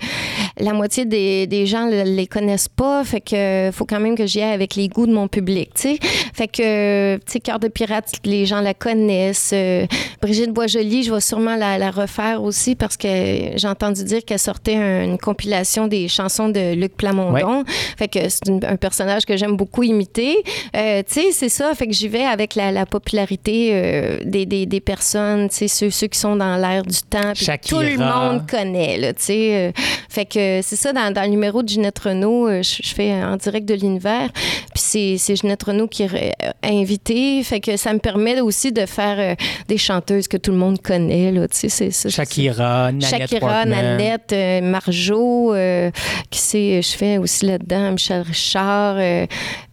la 0.60 0.74
moitié 0.74 1.06
des, 1.06 1.48
des 1.48 1.66
gens 1.66 1.88
les 2.06 2.28
connaissent 2.28 2.68
pas, 2.70 3.04
fait 3.04 3.22
que 3.22 3.70
faut 3.74 3.86
quand 3.86 4.00
même 4.00 4.16
que 4.16 4.26
j'y 4.26 4.42
aille 4.42 4.54
avec 4.54 4.76
les 4.76 4.88
goûts 4.88 5.08
de 5.08 5.14
mon 5.14 5.28
public, 5.28 5.70
tu 5.76 5.82
sais. 5.82 6.00
Fait 6.34 6.48
que, 6.48 7.18
tu 7.18 7.22
sais, 7.32 7.40
Cœur 7.40 7.60
de 7.60 7.68
pirate, 7.68 8.12
les 8.26 8.46
gens 8.46 8.62
la 8.62 8.74
connaissent. 8.74 9.52
Euh, 9.54 9.86
Brigitte 10.22 10.52
Boisjoli, 10.52 11.04
je 11.04 11.14
vais 11.14 11.22
sûrement 11.22 11.56
la, 11.56 11.78
la 11.78 11.92
refaire 11.92 12.44
aussi 12.44 12.76
parce 12.76 12.98
que 12.98 13.08
j'ai 13.56 13.68
entendu 13.68 14.04
dire 14.04 14.24
qu'elle 14.26 14.40
sortait 14.40 14.76
un- 14.76 15.04
une 15.04 15.18
compilation 15.18 15.88
des 15.88 16.08
chansons 16.08 16.50
de 16.50 16.74
Luc 16.76 16.96
Plamondon. 16.96 17.64
Fait 17.98 18.08
que 18.08 18.20
c'est 18.30 18.50
un 18.50 18.76
personnage 18.78 19.26
que 19.26 19.36
j'aime 19.38 19.56
beaucoup 19.58 19.84
imiter. 19.84 20.38
Euh, 20.76 21.02
tu 21.08 21.14
sais, 21.22 21.32
c'est 21.32 21.50
ça. 21.50 21.74
Fait 21.76 21.88
que 21.88 21.94
j'y 21.94 22.08
vais 22.08 22.24
avec 22.24 22.56
la, 22.56 22.72
la 22.72 22.86
popularité 22.86 23.70
euh, 23.74 24.18
des, 24.26 24.46
des, 24.46 24.66
des 24.66 24.80
personnes, 24.82 25.50
tu 25.50 25.56
sais, 25.56 25.68
ceux, 25.68 25.90
ceux 25.90 26.08
qui 26.08 26.20
sont 26.20 26.36
dans 26.36 26.56
l'air 26.58 26.84
du 26.84 27.02
temps. 27.10 27.34
Tout 27.70 27.80
le 27.80 27.98
monde 28.32 28.48
connaît, 28.50 29.14
tu 29.14 29.22
sais. 29.24 29.56
euh, 29.56 29.72
fait 30.10 30.26
que 30.26 30.62
c'est 30.62 30.76
ça, 30.76 30.94
dans, 30.94 31.12
dans 31.14 31.24
le 31.24 31.30
numéro 31.30 31.64
de 31.64 31.70
Ginette 31.70 31.91
Renault, 32.00 32.48
euh, 32.48 32.62
je, 32.64 32.82
je 32.84 32.94
fais 32.94 33.14
en 33.14 33.36
direct 33.38 33.68
de 33.68 33.74
l'univers. 33.76 34.30
Puis 34.34 34.84
c'est, 34.84 35.16
c'est 35.18 35.36
Ginette 35.36 35.64
Renault 35.64 35.88
qui 35.88 36.04
est 36.04 36.34
invitée. 36.64 37.44
Fait 37.44 37.60
que 37.60 37.78
ça 37.78 37.94
me 37.94 38.00
permet 38.00 38.40
aussi 38.42 38.72
de 38.72 38.86
faire 38.86 39.18
euh, 39.20 39.36
des 39.68 39.78
chanteuses 39.78 40.28
que 40.28 40.38
tout 40.38 40.52
le 40.52 40.58
monde 40.58 40.82
connaît, 40.82 41.32
là, 41.32 41.48
tu 41.48 41.70
sais. 41.70 41.92
c'est- 41.92 42.10
Shakira, 42.10 42.92
Nanette 42.92 43.30
Shakira. 43.30 43.66
Nanette, 43.66 44.32
euh, 44.34 44.62
Marjo, 44.62 45.54
euh, 45.54 45.92
qui 46.30 46.40
c'est, 46.40 46.82
je 46.82 46.92
fais 46.96 47.18
aussi 47.18 47.46
là-dedans, 47.46 47.92
Michel 47.92 48.22
Richard, 48.22 48.96
euh, 48.98 49.26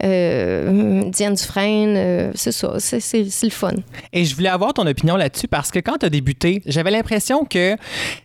euh, 0.05 1.03
Diane 1.11 1.35
Dufresne, 1.35 2.33
c'est 2.35 2.53
ça, 2.53 2.75
c'est, 2.79 3.23
le 3.43 3.51
fun. 3.51 3.73
Et 4.13 4.25
je 4.25 4.35
voulais 4.35 4.49
avoir 4.49 4.75
ton 4.75 4.87
opinion 4.87 5.17
là-dessus 5.17 5.49
parce 5.49 5.71
que 5.71 5.79
quand 5.79 5.99
tu 5.99 6.07
as 6.07 6.11
débuté, 6.11 6.63
j'avais 6.67 6.91
l'impression 6.91 7.45
que 7.45 7.77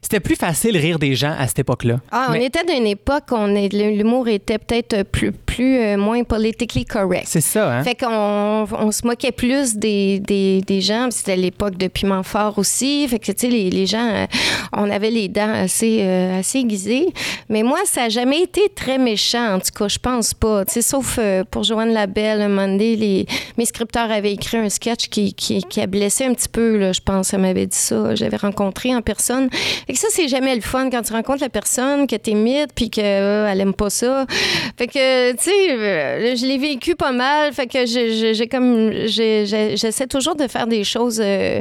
c'était 0.01 0.19
plus 0.19 0.35
facile 0.35 0.77
rire 0.77 0.99
des 0.99 1.15
gens 1.15 1.33
à 1.37 1.47
cette 1.47 1.59
époque-là. 1.59 1.99
Ah, 2.11 2.29
Mais 2.31 2.39
on 2.39 2.41
était 2.43 2.63
dans 2.63 2.73
une 2.75 2.87
époque 2.87 3.23
où 3.31 3.35
on 3.35 3.55
est- 3.55 3.73
l'humour 3.91 4.27
était 4.27 4.57
peut-être 4.57 5.03
plus, 5.03 5.31
plus 5.31 5.79
euh, 5.79 5.97
moins 5.97 6.23
politically 6.23 6.85
correct. 6.85 7.25
C'est 7.27 7.41
ça, 7.41 7.71
hein? 7.71 7.83
Fait 7.83 7.95
qu'on 7.95 8.67
on 8.71 8.91
se 8.91 9.05
moquait 9.05 9.31
plus 9.31 9.75
des, 9.75 10.19
des, 10.19 10.61
des 10.61 10.81
gens. 10.81 11.09
C'était 11.11 11.35
l'époque 11.35 11.77
de 11.77 11.87
Piment 11.87 12.23
Fort 12.23 12.57
aussi. 12.57 13.07
Fait 13.07 13.19
que, 13.19 13.31
tu 13.31 13.33
sais, 13.37 13.47
les, 13.47 13.69
les 13.69 13.85
gens, 13.85 14.07
euh, 14.07 14.25
on 14.73 14.89
avait 14.89 15.11
les 15.11 15.27
dents 15.27 15.53
assez, 15.53 15.99
euh, 16.01 16.39
assez 16.39 16.59
aiguisées. 16.59 17.07
Mais 17.49 17.63
moi, 17.63 17.79
ça 17.85 18.01
n'a 18.01 18.09
jamais 18.09 18.41
été 18.41 18.61
très 18.75 18.97
méchant. 18.97 19.55
En 19.55 19.59
tout 19.59 19.71
cas, 19.77 19.87
je 19.87 19.99
pense 19.99 20.33
pas. 20.33 20.65
Tu 20.65 20.73
sais, 20.73 20.81
sauf 20.81 21.17
euh, 21.19 21.43
pour 21.49 21.63
Joanne 21.63 21.93
Labelle, 21.93 22.41
un 22.41 22.47
moment 22.49 22.67
donné, 22.67 22.95
les, 22.95 23.25
mes 23.57 23.65
scripteurs 23.65 24.11
avaient 24.11 24.33
écrit 24.33 24.57
un 24.57 24.69
sketch 24.69 25.07
qui, 25.09 25.33
qui, 25.33 25.61
qui 25.63 25.81
a 25.81 25.87
blessé 25.87 26.25
un 26.25 26.33
petit 26.33 26.49
peu, 26.49 26.77
là, 26.77 26.91
je 26.91 27.01
pense. 27.01 27.33
Elle 27.33 27.41
m'avait 27.41 27.67
dit 27.67 27.77
ça. 27.77 28.15
J'avais 28.15 28.37
rencontré 28.37 28.95
en 28.95 29.01
personne. 29.01 29.49
Fait 29.51 29.93
que 29.93 29.99
ça, 29.99 30.07
c'est 30.09 30.27
jamais 30.27 30.55
le 30.55 30.61
fun 30.61 30.89
quand 30.89 31.01
tu 31.01 31.13
rencontres 31.13 31.41
la 31.41 31.49
personne, 31.49 32.07
que 32.07 32.15
t'imites, 32.15 32.73
puis 32.73 32.89
qu'elle 32.89 33.61
aime 33.61 33.72
pas 33.73 33.89
ça. 33.89 34.25
Fait 34.77 34.87
que, 34.87 35.31
tu 35.33 35.37
sais, 35.43 35.71
euh, 35.71 36.35
je 36.35 36.45
l'ai 36.45 36.57
vécu 36.57 36.95
pas 36.95 37.11
mal. 37.11 37.51
Fait 37.53 37.67
que 37.67 37.85
j'ai- 37.85 38.47
comme. 38.47 38.91
J'essaie 39.07 40.07
toujours 40.07 40.35
de 40.35 40.47
faire 40.47 40.67
des 40.67 40.83
choses 40.83 41.19
euh, 41.23 41.59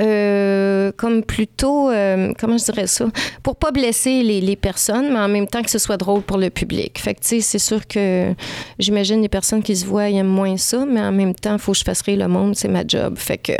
euh, 0.00 0.92
comme 0.96 1.22
plutôt. 1.22 1.90
euh, 1.90 2.32
comment 2.38 2.58
je 2.58 2.64
dirais 2.64 2.86
ça? 2.86 3.06
Pour 3.42 3.56
pas 3.56 3.70
blesser 3.70 4.22
les, 4.22 4.40
les 4.40 4.56
personnes, 4.56 5.12
mais 5.12 5.18
en 5.18 5.28
même 5.28 5.46
temps 5.46 5.62
que 5.62 5.70
ce 5.70 5.78
soit 5.78 5.96
drôle 5.96 6.22
pour 6.22 6.38
le 6.38 6.50
public. 6.50 6.98
Fait 6.98 7.14
que, 7.14 7.20
tu 7.20 7.26
sais, 7.28 7.40
c'est 7.40 7.58
sûr 7.58 7.86
que 7.86 8.32
j'imagine 8.78 9.22
les 9.22 9.28
personnes 9.28 9.62
qui 9.62 9.76
se 9.76 9.84
voient 9.86 10.08
aiment 10.10 10.26
moins 10.26 10.56
ça, 10.56 10.84
mais 10.86 11.00
en 11.00 11.12
même 11.12 11.34
temps, 11.34 11.54
il 11.54 11.58
faut 11.58 11.72
que 11.72 11.78
je 11.78 11.84
fasse 11.84 12.02
rire 12.02 12.18
le 12.18 12.28
monde, 12.28 12.54
c'est 12.56 12.68
ma 12.68 12.82
job. 12.86 13.16
Fait 13.16 13.38
que. 13.38 13.52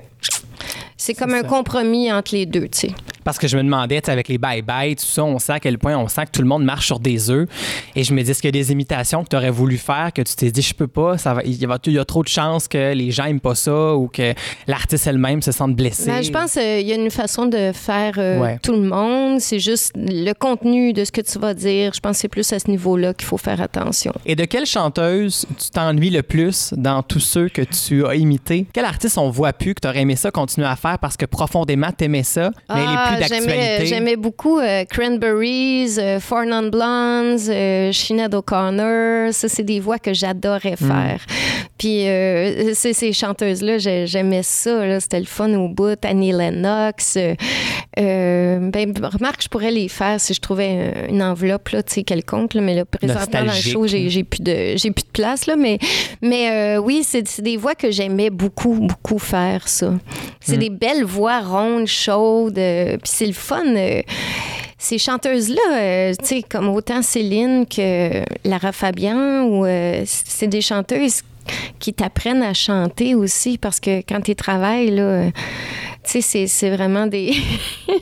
C'est 0.96 1.14
comme 1.14 1.34
un 1.34 1.42
ça. 1.42 1.48
compromis 1.48 2.12
entre 2.12 2.34
les 2.34 2.46
deux, 2.46 2.68
tu 2.68 2.80
sais. 2.88 2.90
Parce 3.24 3.38
que 3.38 3.48
je 3.48 3.56
me 3.56 3.62
demandais, 3.62 4.08
avec 4.08 4.28
les 4.28 4.38
bye-bye, 4.38 4.96
tout 4.96 5.04
ça, 5.04 5.24
on 5.24 5.38
sait 5.38 5.52
à 5.52 5.60
quel 5.60 5.78
point 5.78 5.96
on 5.96 6.08
sent 6.08 6.26
que 6.26 6.30
tout 6.32 6.42
le 6.42 6.48
monde 6.48 6.64
marche 6.64 6.86
sur 6.86 6.98
des 6.98 7.30
œufs. 7.30 7.48
Et 7.94 8.04
je 8.04 8.14
me 8.14 8.22
dis, 8.22 8.30
est-ce 8.30 8.40
qu'il 8.40 8.54
y 8.54 8.58
a 8.58 8.60
des 8.62 8.72
imitations 8.72 9.22
que 9.24 9.28
tu 9.28 9.36
aurais 9.36 9.50
voulu 9.50 9.78
faire, 9.78 10.12
que 10.12 10.22
tu 10.22 10.34
t'es 10.34 10.50
dit, 10.50 10.62
je 10.62 10.74
peux 10.74 10.88
pas, 10.88 11.18
ça 11.18 11.34
va, 11.34 11.42
il, 11.44 11.54
y 11.60 11.98
a, 11.98 12.04
trop 12.04 12.22
de 12.22 12.28
chances 12.28 12.68
que 12.68 12.92
les 12.92 13.10
gens 13.10 13.24
aiment 13.24 13.40
pas 13.40 13.54
ça 13.54 13.94
ou 13.94 14.08
que 14.08 14.34
l'artiste 14.66 15.06
elle-même 15.06 15.42
se 15.42 15.52
sente 15.52 15.74
blessée? 15.74 16.06
Ben, 16.06 16.22
je 16.22 16.30
pense 16.30 16.52
qu'il 16.52 16.86
y 16.86 16.92
a 16.92 16.96
une 16.96 17.10
façon 17.10 17.46
de 17.46 17.72
faire 17.72 18.14
euh, 18.18 18.40
Ouais. 18.40 18.58
tout 18.62 18.72
le 18.72 18.82
monde. 18.82 19.40
C'est 19.40 19.58
juste 19.58 19.92
le 19.96 20.32
contenu 20.32 20.92
de 20.92 21.04
ce 21.04 21.12
que 21.12 21.20
tu 21.20 21.38
vas 21.38 21.54
dire. 21.54 21.92
Je 21.94 22.00
pense 22.00 22.16
que 22.16 22.20
c'est 22.22 22.28
plus 22.28 22.50
à 22.52 22.58
ce 22.58 22.70
niveau-là 22.70 23.14
qu'il 23.14 23.26
faut 23.26 23.38
faire 23.38 23.60
attention. 23.60 24.12
Et 24.26 24.34
de 24.34 24.44
quelle 24.44 24.66
chanteuse 24.66 25.46
tu 25.58 25.70
t'ennuies 25.70 26.10
le 26.10 26.22
plus 26.22 26.72
dans 26.76 27.02
tous 27.02 27.20
ceux 27.20 27.48
que 27.48 27.62
tu 27.62 28.06
as 28.06 28.14
imités? 28.14 28.66
Quel 28.72 28.84
artiste 28.84 29.18
on 29.18 29.30
voit 29.30 29.52
plus 29.52 29.74
que 29.74 29.80
tu 29.80 29.88
aurais 29.88 30.00
aimé 30.00 30.16
ça 30.16 30.30
continuer 30.30 30.66
à 30.66 30.76
faire 30.76 30.98
parce 30.98 31.16
que 31.16 31.26
profondément 31.26 31.90
t'aimais 31.92 32.22
ça, 32.22 32.50
mais 32.68 32.84
Ah, 33.12 33.26
plus 33.78 33.86
j'aimais, 33.86 34.16
beaucoup 34.16 34.58
euh, 34.58 34.84
Cranberries, 34.84 35.96
euh, 35.98 36.20
Four 36.20 36.44
Non 36.46 36.68
Blondes, 36.68 37.40
euh, 37.48 37.92
Sinead 37.92 38.34
O'Connor. 38.34 39.32
Ça, 39.32 39.48
c'est 39.48 39.62
des 39.62 39.80
voix 39.80 39.98
que 39.98 40.12
j'adorais 40.12 40.76
Hmm. 40.80 40.88
faire. 40.88 41.20
Puis 41.78 42.08
euh, 42.08 42.72
ces 42.74 43.12
chanteuses-là, 43.12 43.78
j'ai- 43.78 44.06
j'aimais 44.06 44.42
ça. 44.42 45.00
C'était 45.00 45.20
le 45.20 45.26
fun 45.26 45.52
au 45.54 45.68
bout. 45.68 45.98
Annie 46.04 46.32
Lennox. 46.32 47.18
Euh, 47.98 48.70
ben, 48.70 48.92
remarque, 49.02 49.42
je 49.42 49.48
pourrais 49.48 49.70
les 49.70 49.88
faire 49.88 50.18
si 50.20 50.32
je 50.32 50.40
trouvais 50.40 50.92
euh, 50.94 51.08
une 51.08 51.22
enveloppe 51.22 51.68
là, 51.70 51.82
tu 51.82 51.92
sais, 51.94 52.02
quelconque. 52.04 52.54
là, 52.54 52.60
mais 52.62 52.74
là, 52.74 52.84
présentement, 52.86 53.40
dans 53.40 53.52
le 53.52 53.58
show, 53.58 53.86
j'ai, 53.86 54.08
j'ai 54.08 54.24
plus 54.24 54.40
de 54.40 54.76
j'ai 54.76 54.90
plus 54.90 55.04
de 55.04 55.10
place. 55.12 55.46
Là, 55.46 55.56
mais 55.56 55.78
mais 56.22 56.50
euh, 56.50 56.78
oui, 56.78 57.02
c'est, 57.04 57.26
c'est 57.28 57.42
des 57.42 57.56
voix 57.56 57.74
que 57.74 57.90
j'aimais 57.90 58.30
beaucoup, 58.30 58.74
beaucoup 58.74 59.18
faire, 59.18 59.68
ça. 59.68 59.92
C'est 60.40 60.56
des 60.56 60.70
belles 60.70 61.04
voix 61.04 61.40
rondes, 61.40 61.86
chaudes. 61.86 62.58
euh, 62.58 62.96
Puis 62.96 63.12
c'est 63.12 63.26
le 63.26 63.32
fun. 63.32 63.62
ces 64.78 64.98
chanteuses-là, 64.98 66.14
tu 66.16 66.24
sais, 66.26 66.42
comme 66.42 66.68
autant 66.68 67.02
Céline 67.02 67.66
que 67.66 68.24
Lara 68.44 68.72
Fabian, 68.72 69.44
ou 69.44 69.66
c'est 70.04 70.48
des 70.48 70.60
chanteuses 70.60 71.22
qui 71.78 71.92
t'apprennent 71.94 72.42
à 72.42 72.54
chanter 72.54 73.14
aussi 73.14 73.58
parce 73.58 73.80
que 73.80 73.98
quand 74.00 74.20
tu 74.20 74.34
travailles, 74.34 74.90
là, 74.90 75.02
euh, 75.02 75.30
tu 76.04 76.20
sais, 76.20 76.46
c'est- 76.46 76.70
vraiment 76.76 77.06
des. 77.06 77.32
tu 77.86 77.94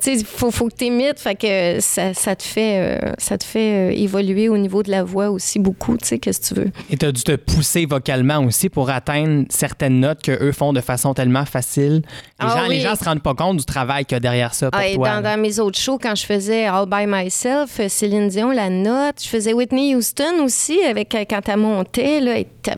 sais, 0.00 0.14
il 0.18 0.24
faut, 0.24 0.50
faut 0.50 0.68
que 0.68 0.74
tu 0.76 0.86
imites, 0.86 1.18
fait 1.18 1.34
que 1.34 1.80
ça, 1.80 2.12
ça 2.12 2.36
te 2.36 2.42
fait, 2.42 3.00
euh, 3.02 3.12
ça 3.18 3.38
te 3.38 3.44
fait 3.44 3.90
euh, 3.90 3.94
évoluer 3.96 4.48
au 4.48 4.58
niveau 4.58 4.82
de 4.82 4.90
la 4.90 5.04
voix 5.04 5.30
aussi 5.30 5.58
beaucoup, 5.58 5.96
tu 5.96 6.06
sais, 6.06 6.18
qu'est-ce 6.18 6.40
que 6.50 6.54
tu 6.54 6.60
veux. 6.60 6.70
Et 6.90 6.96
tu 6.96 7.06
as 7.06 7.12
dû 7.12 7.22
te 7.22 7.36
pousser 7.36 7.86
vocalement 7.86 8.38
aussi 8.44 8.68
pour 8.68 8.90
atteindre 8.90 9.44
certaines 9.48 10.00
notes 10.00 10.22
que 10.22 10.32
eux 10.32 10.52
font 10.52 10.72
de 10.72 10.80
façon 10.80 11.14
tellement 11.14 11.44
facile. 11.46 12.02
Les, 12.04 12.46
Ah 12.46 12.56
gens, 12.56 12.62
les 12.68 12.76
oui. 12.76 12.80
gens 12.82 12.94
se 12.94 13.04
rendent 13.04 13.22
pas 13.22 13.34
compte 13.34 13.56
du 13.58 13.64
travail 13.64 14.04
qu'il 14.04 14.16
y 14.16 14.18
a 14.18 14.20
derrière 14.20 14.52
ça 14.52 14.70
pour 14.70 14.80
Ah, 14.80 14.86
et 14.88 14.94
toi. 14.94 15.20
dans, 15.20 15.40
mes 15.40 15.58
autres 15.60 15.78
shows, 15.78 15.98
quand 15.98 16.14
je 16.14 16.26
faisais 16.26 16.66
All 16.66 16.86
by 16.86 17.06
Myself, 17.06 17.80
Céline 17.88 18.28
Dion, 18.28 18.50
la 18.50 18.68
note, 18.70 19.16
je 19.22 19.28
faisais 19.28 19.52
Whitney 19.52 19.94
Houston 19.94 20.42
aussi, 20.44 20.82
avec 20.82 21.16
quand 21.30 21.48
elle 21.48 21.56
montait, 21.58 22.20
là, 22.20 22.36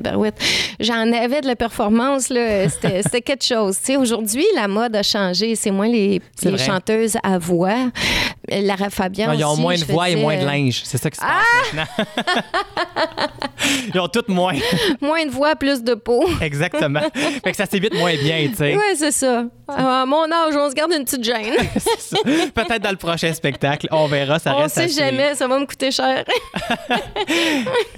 tabarouette. 0.09 0.41
J'en 0.81 1.13
avais 1.13 1.41
de 1.41 1.47
la 1.47 1.57
performance, 1.57 2.29
là, 2.29 2.69
c'était 2.69 3.03
quelque 3.23 3.45
chose. 3.45 3.79
Aujourd'hui, 3.99 4.45
la 4.55 4.69
mode 4.69 4.95
a 4.97 5.03
changé. 5.03 5.55
C'est 5.55 5.71
moins 5.71 5.89
les, 5.89 6.21
chanteuses 6.59 7.17
à 7.23 7.39
voix. 7.39 7.91
Lara 8.51 8.91
Fabian 8.91 9.29
Non, 9.29 9.33
ils 9.35 9.45
ont 9.45 9.53
aussi, 9.53 9.61
moins 9.61 9.75
de 9.75 9.85
voix 9.85 10.09
et 10.09 10.17
moins 10.17 10.37
de 10.37 10.45
linge. 10.45 10.81
C'est 10.85 10.99
ça 10.99 11.11
qui 11.11 11.17
se 11.17 11.23
passe 11.23 11.75
maintenant. 11.75 13.27
ils 13.95 14.01
ont 14.01 14.09
toutes 14.09 14.29
moins. 14.29 14.55
Moins 15.01 15.27
de 15.27 15.31
voix, 15.31 15.55
plus 15.57 15.83
de 15.83 15.95
peau. 15.95 16.27
Exactement. 16.41 17.01
fait 17.45 17.51
que 17.51 17.57
ça 17.57 17.67
s'évite 17.67 17.95
moins 17.95 18.15
bien, 18.15 18.49
tu 18.49 18.57
sais. 18.57 18.75
Oui, 18.77 18.97
c'est 18.97 19.13
ça. 19.13 19.45
À 19.69 20.07
mon 20.07 20.25
âge, 20.25 20.55
on 20.57 20.71
se 20.71 20.75
garde 20.75 20.93
une 20.93 21.05
petite 21.05 21.25
gêne. 21.25 21.55
Peut-être 22.55 22.83
dans 22.83 22.91
le 22.91 22.97
prochain 22.97 23.33
spectacle. 23.35 23.87
On 23.91 24.07
verra, 24.07 24.39
ça 24.39 24.55
on 24.55 24.61
reste 24.61 24.77
sait 24.77 24.89
jamais, 24.89 25.35
ça 25.35 25.47
va 25.47 25.59
me 25.59 25.67
coûter 25.67 25.91
cher. 25.91 26.25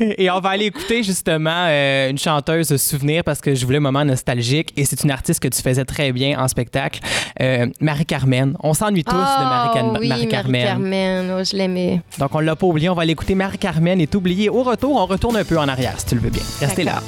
Et 0.01 0.29
on 0.31 0.40
va 0.40 0.49
aller 0.51 0.66
écouter 0.66 1.03
justement 1.05 1.66
euh, 1.68 1.99
une 2.08 2.18
chanteuse 2.18 2.76
souvenir 2.76 3.24
parce 3.24 3.40
que 3.40 3.54
je 3.54 3.64
voulais 3.66 3.78
un 3.78 3.80
moment 3.82 4.04
nostalgique 4.04 4.72
et 4.76 4.84
c'est 4.84 5.02
une 5.02 5.10
artiste 5.10 5.40
que 5.40 5.48
tu 5.48 5.60
faisais 5.60 5.84
très 5.84 6.12
bien 6.12 6.38
en 6.38 6.48
spectacle, 6.48 7.00
euh, 7.40 7.66
Marie-Carmen. 7.80 8.56
On 8.62 8.74
s'ennuie 8.74 9.04
tous 9.04 9.12
de 9.12 9.20
Ah, 9.20 9.72
oui, 10.00 10.08
Marie-Carmen. 10.08 10.52
Marie-Carmen, 10.64 11.34
oh, 11.38 11.44
je 11.44 11.56
l'aimais. 11.56 12.02
Donc 12.18 12.34
on 12.34 12.40
l'a 12.40 12.56
pas 12.56 12.66
oublié, 12.66 12.88
on 12.88 12.94
va 12.94 13.04
l'écouter 13.04 13.34
Marie-Carmen 13.34 14.00
est 14.00 14.14
oubliée. 14.14 14.48
Au 14.48 14.62
retour, 14.62 14.96
on 14.96 15.06
retourne 15.06 15.36
un 15.36 15.44
peu 15.44 15.58
en 15.58 15.68
arrière 15.68 15.98
si 15.98 16.06
tu 16.06 16.14
le 16.14 16.20
veux 16.20 16.30
bien. 16.30 16.42
Restez 16.60 16.84
là. 16.84 17.00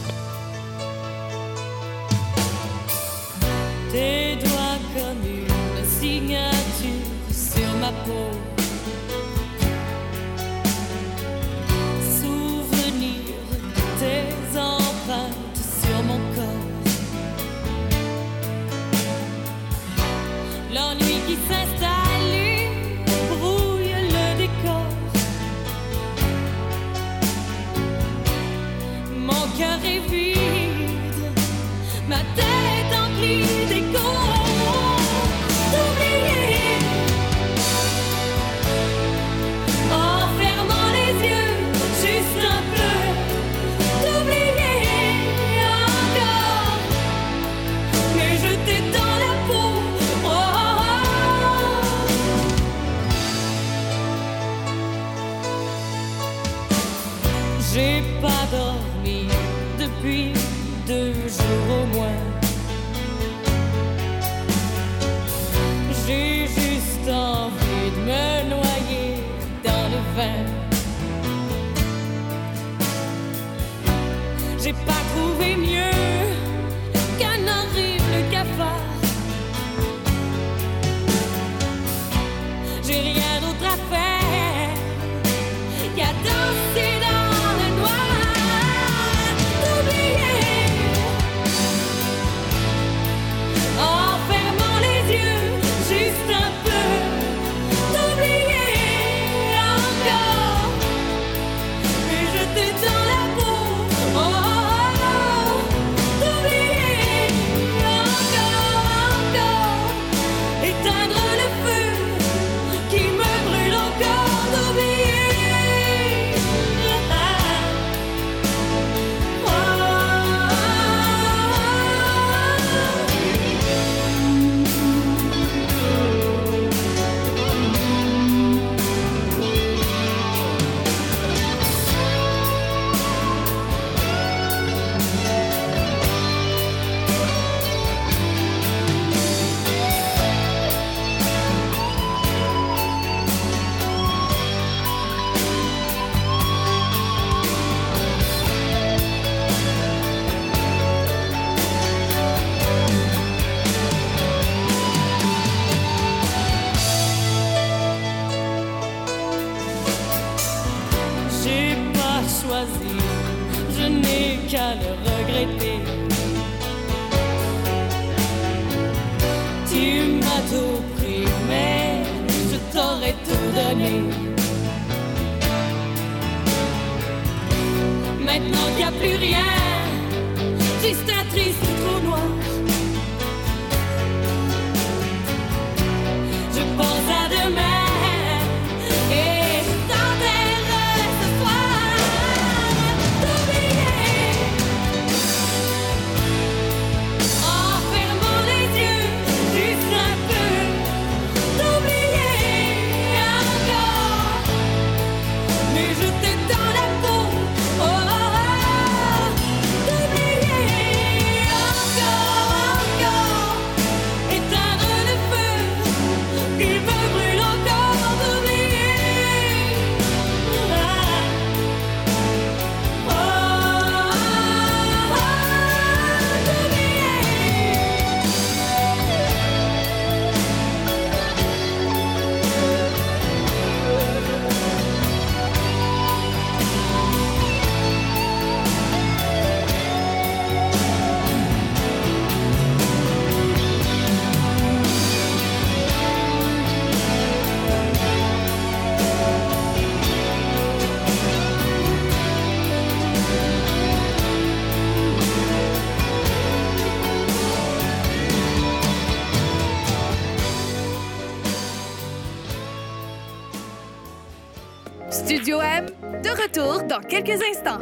Dans 266.92 267.00
quelques 267.00 267.40
instants. 267.50 267.78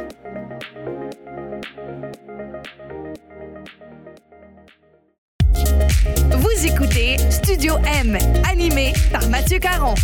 Vous 6.37 6.65
écoutez 6.65 7.17
Studio 7.29 7.73
M, 7.85 8.17
animé 8.49 8.93
par 9.11 9.27
Mathieu 9.27 9.59
Caron. 9.59 9.95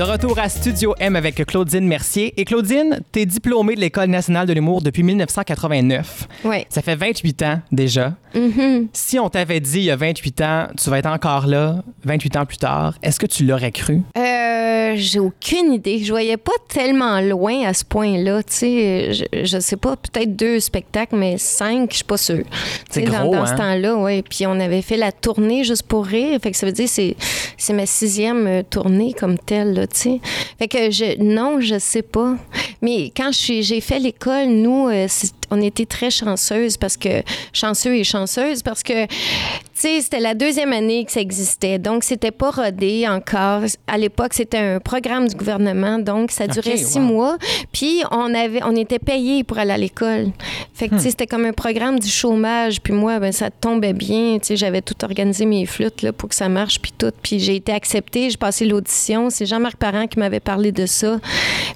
De 0.00 0.04
retour 0.04 0.38
à 0.38 0.48
Studio 0.48 0.94
M 0.98 1.14
avec 1.14 1.44
Claudine 1.44 1.86
Mercier. 1.86 2.32
Et 2.38 2.46
Claudine, 2.46 3.02
t'es 3.12 3.26
diplômée 3.26 3.74
de 3.74 3.80
l'École 3.80 4.08
nationale 4.08 4.46
de 4.46 4.54
l'humour 4.54 4.80
depuis 4.80 5.02
1989. 5.02 6.26
Oui. 6.44 6.64
Ça 6.70 6.80
fait 6.80 6.96
28 6.96 7.42
ans 7.42 7.60
déjà. 7.70 8.14
Mm-hmm. 8.34 8.86
Si 8.94 9.18
on 9.18 9.28
t'avait 9.28 9.60
dit 9.60 9.80
il 9.80 9.84
y 9.84 9.90
a 9.90 9.96
28 9.96 10.40
ans, 10.40 10.68
tu 10.82 10.88
vas 10.88 11.00
être 11.00 11.04
encore 11.04 11.46
là, 11.46 11.82
28 12.04 12.36
ans 12.36 12.46
plus 12.46 12.56
tard, 12.56 12.94
est-ce 13.02 13.20
que 13.20 13.26
tu 13.26 13.44
l'aurais 13.44 13.72
cru? 13.72 14.00
Euh, 14.16 14.92
j'ai 14.96 15.18
aucune 15.18 15.74
idée. 15.74 16.02
Je 16.02 16.10
voyais 16.10 16.38
pas 16.38 16.52
tellement 16.68 17.20
loin 17.20 17.66
à 17.66 17.74
ce 17.74 17.84
point-là. 17.84 18.42
Tu 18.42 18.54
sais, 18.54 19.12
je, 19.12 19.44
je 19.44 19.60
sais 19.60 19.76
pas, 19.76 19.96
peut-être 19.96 20.34
deux 20.34 20.60
spectacles, 20.60 21.16
mais 21.16 21.36
cinq, 21.36 21.90
je 21.90 21.96
suis 21.96 22.04
pas 22.04 22.16
sûre. 22.16 22.44
C'est 22.88 23.02
Tu 23.02 23.06
sais, 23.06 23.14
gros, 23.14 23.32
dans, 23.32 23.32
dans 23.32 23.42
hein? 23.42 23.46
ce 23.46 23.54
temps-là, 23.54 23.96
oui. 23.96 24.22
Puis 24.22 24.46
on 24.46 24.58
avait 24.60 24.80
fait 24.80 24.96
la 24.96 25.12
tournée 25.12 25.62
juste 25.62 25.82
pour 25.82 26.06
rire. 26.06 26.38
Fait 26.42 26.52
que 26.52 26.56
ça 26.56 26.64
veut 26.64 26.72
dire 26.72 26.86
que 26.86 26.90
c'est 26.90 27.16
c'est 27.60 27.74
ma 27.74 27.84
sixième 27.84 28.46
euh, 28.46 28.62
tournée 28.62 29.12
comme 29.12 29.38
telle, 29.38 29.74
là, 29.74 29.86
tu 29.92 30.00
sais. 30.00 30.20
Fait 30.58 30.68
que 30.68 30.90
je, 30.90 31.20
non, 31.22 31.60
je 31.60 31.78
sais 31.78 32.02
pas. 32.02 32.36
Mais 32.82 33.12
quand 33.16 33.30
j'ai 33.32 33.80
fait 33.80 33.98
l'école, 33.98 34.48
nous, 34.48 34.88
euh, 34.88 35.06
on 35.50 35.60
était 35.60 35.86
très 35.86 36.10
chanceuses 36.10 36.76
parce 36.76 36.96
que 36.96 37.22
chanceux 37.52 37.96
et 37.96 38.04
chanceuse 38.04 38.62
parce 38.62 38.82
que 38.82 39.06
tu 39.06 39.88
sais, 39.88 40.00
c'était 40.02 40.20
la 40.20 40.34
deuxième 40.34 40.74
année 40.74 41.06
que 41.06 41.12
ça 41.12 41.22
existait. 41.22 41.78
Donc, 41.78 42.04
c'était 42.04 42.32
pas 42.32 42.50
rodé 42.50 43.08
encore. 43.08 43.62
À 43.86 43.96
l'époque, 43.96 44.34
c'était 44.34 44.58
un 44.58 44.78
programme 44.78 45.26
du 45.26 45.34
gouvernement. 45.34 45.98
Donc, 45.98 46.32
ça 46.32 46.46
durait 46.46 46.76
six 46.76 46.98
wow. 46.98 47.02
mois. 47.02 47.38
Puis, 47.72 48.02
on 48.10 48.34
avait, 48.34 48.60
on 48.62 48.76
était 48.76 48.98
payé 48.98 49.42
pour 49.42 49.58
aller 49.58 49.70
à 49.70 49.78
l'école. 49.78 50.32
Fait 50.74 50.88
que, 50.88 50.90
tu 50.90 50.96
Hmm. 50.96 50.98
sais, 50.98 51.10
c'était 51.10 51.26
comme 51.26 51.46
un 51.46 51.54
programme 51.54 51.98
du 51.98 52.08
chômage. 52.10 52.82
Puis 52.82 52.92
moi, 52.92 53.20
ben, 53.20 53.32
ça 53.32 53.50
tombait 53.50 53.94
bien. 53.94 54.38
Tu 54.38 54.48
sais, 54.48 54.56
j'avais 54.56 54.82
tout 54.82 55.02
organisé 55.02 55.46
mes 55.46 55.64
flûtes, 55.64 56.02
là, 56.02 56.12
pour 56.12 56.28
que 56.28 56.34
ça 56.34 56.50
marche, 56.50 56.78
puis 56.78 56.92
tout. 56.98 57.12
Puis 57.22 57.38
j'ai 57.38 57.56
été 57.56 57.72
acceptée. 57.72 58.28
J'ai 58.28 58.36
passé 58.36 58.66
l'audition. 58.66 59.30
C'est 59.30 59.46
Jean-Marc 59.46 59.76
Parent 59.76 60.06
qui 60.08 60.18
m'avait 60.18 60.40
parlé 60.40 60.72
de 60.72 60.84
ça. 60.84 61.18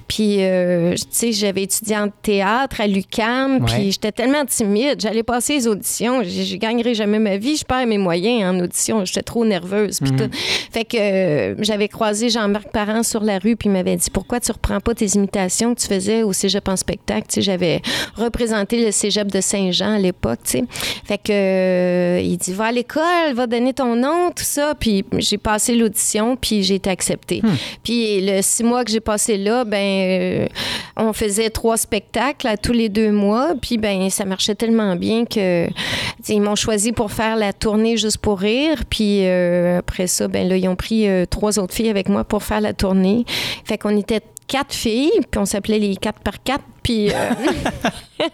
Puis, 0.07 0.43
euh, 0.43 0.93
tu 0.93 1.01
sais, 1.09 1.31
j'avais 1.31 1.63
étudié 1.63 1.97
en 1.97 2.09
théâtre 2.09 2.81
à 2.81 2.85
l'UQAM. 2.85 3.64
Ouais. 3.65 3.73
Puis 3.75 3.91
j'étais 3.91 4.11
tellement 4.11 4.45
timide. 4.45 4.99
J'allais 4.99 5.23
passer 5.23 5.53
les 5.53 5.67
auditions. 5.67 6.23
Je, 6.23 6.55
gagnerais 6.55 6.93
jamais 6.93 7.19
ma 7.19 7.37
vie. 7.37 7.57
Je 7.57 7.65
perds 7.65 7.87
mes 7.87 7.97
moyens 7.97 8.55
en 8.55 8.59
audition. 8.63 9.05
J'étais 9.05 9.23
trop 9.23 9.45
nerveuse. 9.45 9.99
puis 9.99 10.11
tout. 10.11 10.29
Fait 10.71 10.85
que 10.85 10.97
euh, 10.97 11.55
j'avais 11.59 11.87
croisé 11.87 12.29
Jean-Marc 12.29 12.71
Parent 12.71 13.03
sur 13.03 13.23
la 13.23 13.39
rue, 13.39 13.55
puis 13.55 13.69
il 13.69 13.71
m'avait 13.71 13.95
dit 13.95 14.09
Pourquoi 14.11 14.39
tu 14.39 14.51
reprends 14.51 14.79
pas 14.79 14.93
tes 14.93 15.07
imitations 15.07 15.75
que 15.75 15.81
tu 15.81 15.87
faisais 15.87 16.23
au 16.23 16.33
cégep 16.33 16.67
en 16.67 16.75
spectacle? 16.75 17.27
Tu 17.27 17.35
sais, 17.35 17.41
J'avais 17.41 17.81
représenté 18.15 18.83
le 18.83 18.91
cégep 18.91 19.31
de 19.31 19.41
Saint-Jean 19.41 19.95
à 19.95 19.99
l'époque. 19.99 20.39
tu 20.43 20.59
sais. 20.59 20.63
Fait 21.05 21.17
que 21.17 21.31
euh, 21.31 22.19
il 22.21 22.37
dit 22.37 22.53
Va 22.53 22.65
à 22.65 22.71
l'école, 22.71 23.33
va 23.33 23.47
donner 23.47 23.73
ton 23.73 23.95
nom, 23.95 24.31
tout 24.35 24.43
ça. 24.43 24.75
Puis 24.79 25.05
j'ai 25.17 25.37
passé 25.37 25.75
l'audition, 25.75 26.35
puis 26.35 26.63
j'ai 26.63 26.75
été 26.75 26.89
acceptée. 26.89 27.41
Puis 27.83 28.21
le 28.21 28.41
six 28.41 28.63
mois 28.63 28.83
que 28.83 28.91
j'ai 28.91 28.99
passé 28.99 29.37
là, 29.37 29.63
ben 29.63 29.77
euh, 29.77 30.47
on 30.97 31.13
faisait 31.13 31.49
trois 31.49 31.77
spectacles 31.77 32.47
à 32.47 32.57
tous 32.57 32.73
les 32.73 32.89
deux 32.89 33.11
mois. 33.11 33.54
Puis 33.61 33.77
ben 33.77 34.09
ça 34.09 34.25
marchait 34.25 34.55
tellement 34.55 34.95
bien 34.95 35.25
que 35.25 35.67
ils 36.27 36.41
m'ont 36.41 36.55
choisi 36.55 36.91
pour 36.91 37.11
faire 37.11 37.35
la 37.35 37.53
tournée 37.53 37.97
juste 37.97 38.17
pour 38.17 38.39
rire. 38.39 38.83
Puis 38.89 39.25
euh, 39.25 39.79
après 39.79 40.07
ça, 40.07 40.27
ben 40.27 40.47
là 40.47 40.57
ils 40.57 40.67
ont 40.67 40.75
pris 40.75 41.07
euh, 41.07 41.25
trois 41.25 41.59
autres 41.59 41.73
filles 41.73 41.89
avec 41.89 42.09
moi 42.09 42.23
pour 42.23 42.43
faire 42.43 42.61
la 42.61 42.73
tournée. 42.73 43.25
Fait 43.63 43.77
qu'on 43.77 43.95
était 43.97 44.21
quatre 44.47 44.73
filles, 44.73 45.19
puis 45.31 45.39
on 45.39 45.45
s'appelait 45.45 45.79
les 45.79 45.95
quatre 45.95 46.19
par 46.19 46.41
quatre. 46.43 46.63
Puis, 46.85 47.09
euh, 47.09 47.13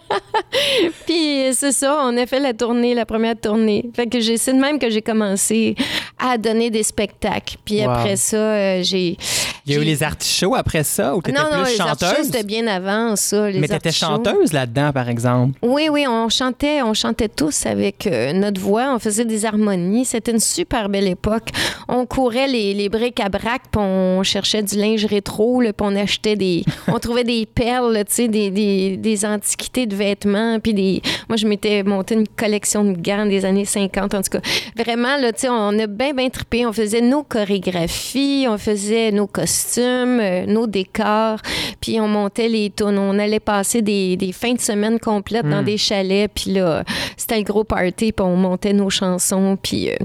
puis 1.06 1.52
c'est 1.54 1.72
ça, 1.72 1.98
on 2.04 2.16
a 2.16 2.26
fait 2.26 2.38
la 2.40 2.52
tournée, 2.52 2.94
la 2.94 3.06
première 3.06 3.34
tournée. 3.38 3.84
Fait 3.94 4.06
que 4.06 4.20
j'ai- 4.20 4.36
c'est 4.36 4.52
de 4.52 4.58
même 4.60 4.78
que 4.78 4.90
j'ai 4.90 5.02
commencé 5.02 5.74
à 6.18 6.36
donner 6.38 6.70
des 6.70 6.82
spectacles. 6.82 7.56
Puis 7.64 7.80
Wow. 7.84 7.90
après 7.90 8.16
ça, 8.16 8.36
euh, 8.36 8.82
j'ai. 8.82 9.16
Il 9.64 9.72
y 9.72 9.76
a 9.76 9.80
eu 9.80 9.84
les 9.84 10.02
artichauts 10.02 10.54
après 10.56 10.82
ça, 10.82 11.14
ou 11.14 11.22
t'étais 11.22 11.38
Non, 11.40 11.44
non, 11.50 11.62
plus 11.62 11.72
les 11.72 11.76
chanteuse? 11.78 12.24
c'était 12.26 12.42
bien 12.42 12.66
avant 12.66 13.14
ça. 13.16 13.48
Les 13.48 13.60
Mais 13.60 13.68
t'étais 13.68 13.92
chanteuse 13.92 14.52
là-dedans, 14.52 14.90
par 14.92 15.08
exemple. 15.08 15.56
Oui, 15.62 15.88
oui, 15.90 16.04
on 16.08 16.28
chantait, 16.28 16.82
on 16.82 16.94
chantait 16.94 17.28
tous 17.28 17.64
avec 17.66 18.06
euh, 18.08 18.32
notre 18.32 18.60
voix, 18.60 18.92
on 18.92 18.98
faisait 18.98 19.24
des 19.24 19.44
harmonies. 19.44 20.04
C'était 20.04 20.32
une 20.32 20.40
super 20.40 20.88
belle 20.88 21.06
époque. 21.06 21.48
On 21.88 22.06
courait 22.06 22.48
les, 22.48 22.74
les 22.74 22.88
briques 22.88 23.20
à 23.20 23.28
brac, 23.28 23.62
puis 23.70 23.80
on 23.80 24.22
cherchait 24.24 24.62
du 24.64 24.76
linge 24.76 25.04
rétro, 25.06 25.60
puis 25.60 25.72
on 25.80 25.94
achetait 25.94 26.34
des, 26.36 26.64
on 26.88 26.98
trouvait 26.98 27.22
des 27.24 27.46
perles, 27.46 27.96
tu 28.08 28.14
sais, 28.14 28.28
des, 28.28 28.41
des, 28.50 28.96
des 28.96 29.24
antiquités 29.24 29.86
de 29.86 29.94
vêtements, 29.94 30.58
puis 30.60 30.74
des. 30.74 31.02
Moi, 31.28 31.36
je 31.36 31.46
m'étais 31.46 31.82
monté 31.82 32.14
une 32.14 32.28
collection 32.28 32.84
de 32.84 32.92
gants 32.92 33.26
des 33.26 33.44
années 33.44 33.64
50, 33.64 34.14
en 34.14 34.22
tout 34.22 34.38
cas. 34.38 34.40
Vraiment, 34.76 35.16
là, 35.16 35.32
tu 35.32 35.42
sais, 35.42 35.48
on 35.48 35.78
a 35.78 35.86
bien, 35.86 36.12
bien 36.14 36.28
trippé. 36.28 36.66
On 36.66 36.72
faisait 36.72 37.00
nos 37.00 37.22
chorégraphies, 37.22 38.46
on 38.48 38.58
faisait 38.58 39.10
nos 39.12 39.26
costumes, 39.26 40.20
euh, 40.20 40.46
nos 40.46 40.66
décors, 40.66 41.38
puis 41.80 42.00
on 42.00 42.08
montait 42.08 42.48
les 42.48 42.70
tunes. 42.70 42.98
On 42.98 43.18
allait 43.18 43.40
passer 43.40 43.82
des, 43.82 44.16
des 44.16 44.32
fins 44.32 44.54
de 44.54 44.60
semaine 44.60 44.98
complètes 44.98 45.48
dans 45.48 45.62
des 45.62 45.76
chalets, 45.76 46.30
puis 46.34 46.52
là, 46.52 46.84
c'était 47.16 47.38
le 47.38 47.44
gros 47.44 47.64
party, 47.64 48.12
puis 48.12 48.26
on 48.26 48.36
montait 48.36 48.72
nos 48.72 48.90
chansons, 48.90 49.56
puis... 49.62 49.90
euh, 49.90 49.96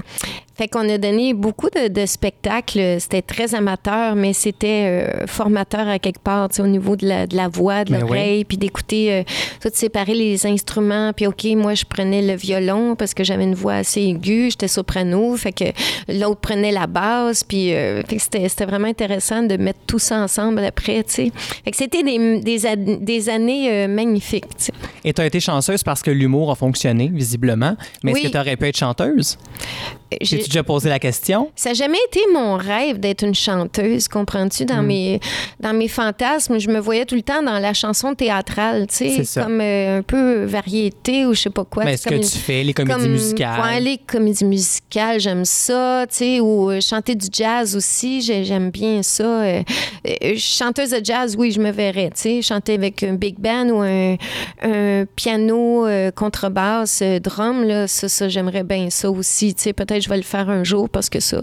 fait 0.58 0.68
qu'on 0.68 0.88
a 0.88 0.98
donné 0.98 1.34
beaucoup 1.34 1.70
de, 1.70 1.86
de 1.88 2.04
spectacles. 2.04 2.96
C'était 2.98 3.22
très 3.22 3.54
amateur, 3.54 4.16
mais 4.16 4.32
c'était 4.32 4.84
euh, 5.22 5.26
formateur 5.26 5.86
à 5.88 5.98
quelque 6.00 6.20
part, 6.20 6.48
tu 6.48 6.56
sais, 6.56 6.62
au 6.62 6.66
niveau 6.66 6.96
de 6.96 7.06
la, 7.06 7.26
de 7.28 7.36
la 7.36 7.46
voix, 7.48 7.84
de 7.84 7.94
l'oreille, 7.94 8.44
puis 8.44 8.56
d'écouter, 8.58 9.12
euh, 9.12 9.22
tout 9.62 9.70
séparer 9.72 10.14
les 10.14 10.44
instruments. 10.46 11.12
Puis 11.14 11.26
OK, 11.28 11.44
moi, 11.56 11.74
je 11.74 11.84
prenais 11.84 12.22
le 12.22 12.34
violon 12.34 12.96
parce 12.96 13.14
que 13.14 13.22
j'avais 13.24 13.44
une 13.44 13.54
voix 13.54 13.74
assez 13.74 14.02
aiguë, 14.02 14.50
j'étais 14.50 14.66
soprano, 14.68 15.36
fait 15.36 15.52
que 15.52 15.64
l'autre 16.08 16.40
prenait 16.40 16.72
la 16.72 16.86
basse, 16.88 17.44
puis 17.44 17.72
euh, 17.74 18.02
fait 18.02 18.16
que 18.16 18.22
c'était 18.22 18.48
c'était 18.48 18.66
vraiment 18.66 18.88
intéressant 18.88 19.42
de 19.44 19.56
mettre 19.56 19.78
tout 19.86 19.98
ça 20.00 20.16
ensemble 20.20 20.64
après, 20.64 21.04
tu 21.04 21.12
sais. 21.12 21.32
Fait 21.64 21.70
que 21.70 21.76
c'était 21.76 22.02
des, 22.02 22.40
des, 22.40 22.58
des 22.98 23.28
années 23.28 23.70
euh, 23.70 23.86
magnifiques, 23.88 24.48
tu 24.58 24.64
sais. 24.64 24.72
Et 25.04 25.12
t'as 25.12 25.24
été 25.26 25.38
chanceuse 25.38 25.84
parce 25.84 26.02
que 26.02 26.10
l'humour 26.10 26.50
a 26.50 26.54
fonctionné, 26.56 27.10
visiblement. 27.14 27.76
Mais 28.02 28.10
est-ce 28.12 28.20
Oui. 28.20 28.26
que 28.26 28.32
t'aurais 28.32 28.56
pu 28.56 28.66
être 28.66 28.76
chanteuse? 28.76 29.38
T'es-tu 30.48 30.56
déjà 30.56 30.62
posé 30.62 30.88
la 30.88 30.98
question? 30.98 31.50
Ça 31.54 31.70
n'a 31.70 31.74
jamais 31.74 31.98
été 32.08 32.20
mon 32.32 32.56
rêve 32.56 32.98
d'être 32.98 33.22
une 33.22 33.34
chanteuse, 33.34 34.08
comprends-tu? 34.08 34.64
Dans, 34.64 34.82
mes, 34.82 35.20
dans 35.60 35.74
mes 35.74 35.88
fantasmes, 35.88 36.58
je 36.58 36.68
me 36.70 36.78
voyais 36.78 37.04
tout 37.04 37.14
le 37.16 37.22
temps 37.22 37.42
dans 37.42 37.58
la 37.58 37.74
chanson 37.74 38.14
théâtrale, 38.14 38.86
tu 38.86 39.24
sais, 39.24 39.40
comme 39.42 39.60
euh, 39.60 39.98
un 39.98 40.02
peu 40.02 40.44
variété 40.44 41.26
ou 41.26 41.34
je 41.34 41.42
sais 41.42 41.50
pas 41.50 41.64
quoi. 41.64 41.84
Mais 41.84 41.94
est-ce 41.94 42.08
que 42.08 42.14
tu 42.14 42.38
fais 42.38 42.62
les 42.62 42.72
comédies 42.72 42.98
comme- 42.98 43.10
musicales? 43.10 43.60
Ouais, 43.60 43.80
les 43.80 43.98
comédies 43.98 44.44
musicales, 44.46 45.20
j'aime 45.20 45.44
ça, 45.44 46.06
tu 46.08 46.16
sais, 46.16 46.40
ou 46.40 46.70
euh, 46.70 46.80
chanter 46.80 47.14
du 47.14 47.26
jazz 47.30 47.76
aussi, 47.76 48.22
j'ai- 48.22 48.44
j'aime 48.44 48.70
bien 48.70 49.02
ça. 49.02 49.24
Euh, 49.42 49.62
chanteuse 50.36 50.90
de 50.90 51.00
jazz, 51.04 51.36
oui, 51.38 51.50
je 51.52 51.60
me 51.60 51.70
verrais, 51.70 52.10
tu 52.14 52.20
sais, 52.22 52.42
chanter 52.42 52.74
avec 52.74 53.02
un 53.02 53.14
big 53.14 53.38
band 53.38 53.68
ou 53.68 53.80
un, 53.82 54.16
un 54.62 55.04
piano, 55.14 55.86
contrebasse, 56.14 57.02
drum, 57.22 57.64
là, 57.64 57.86
ça, 57.86 58.08
ça 58.08 58.28
j'aimerais 58.28 58.62
bien 58.64 58.88
ça 58.88 59.10
aussi, 59.10 59.54
tu 59.54 59.64
sais, 59.64 59.72
peut-être 59.74 60.02
je 60.02 60.08
vais 60.08 60.16
le 60.16 60.22
faire 60.22 60.37
un 60.46 60.64
jour 60.64 60.88
parce 60.88 61.08
que 61.08 61.20
ça, 61.20 61.40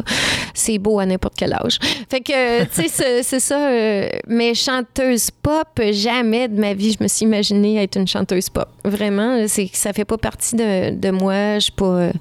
c'est 0.54 0.78
beau 0.78 1.00
à 1.00 1.06
n'importe 1.06 1.34
quel 1.38 1.54
âge. 1.54 1.80
Fait 2.10 2.22
que, 2.22 2.62
euh, 2.62 2.66
tu 2.74 2.88
sais, 2.88 3.22
c'est- 3.24 3.40
ça, 3.40 3.70
euh, 3.70 4.08
mais 4.28 4.54
chanteuse 4.54 5.30
pop, 5.32 5.68
jamais 5.92 6.48
de 6.48 6.60
ma 6.60 6.74
vie, 6.74 6.96
je 6.98 7.04
me 7.04 7.08
suis 7.08 7.26
imaginée 7.26 7.82
être 7.84 7.98
une 7.98 8.08
chanteuse 8.08 8.50
pop. 8.50 8.68
Vraiment, 8.84 9.46
c'est 9.48 9.70
ça 9.74 9.92
fait 9.94 10.06
pas 10.06 10.18
partie 10.18 10.56
de, 10.56 10.96
de 10.96 11.10
moi, 11.12 11.60
je 11.60 11.72
pas, 11.72 11.86
euh, 11.86 12.12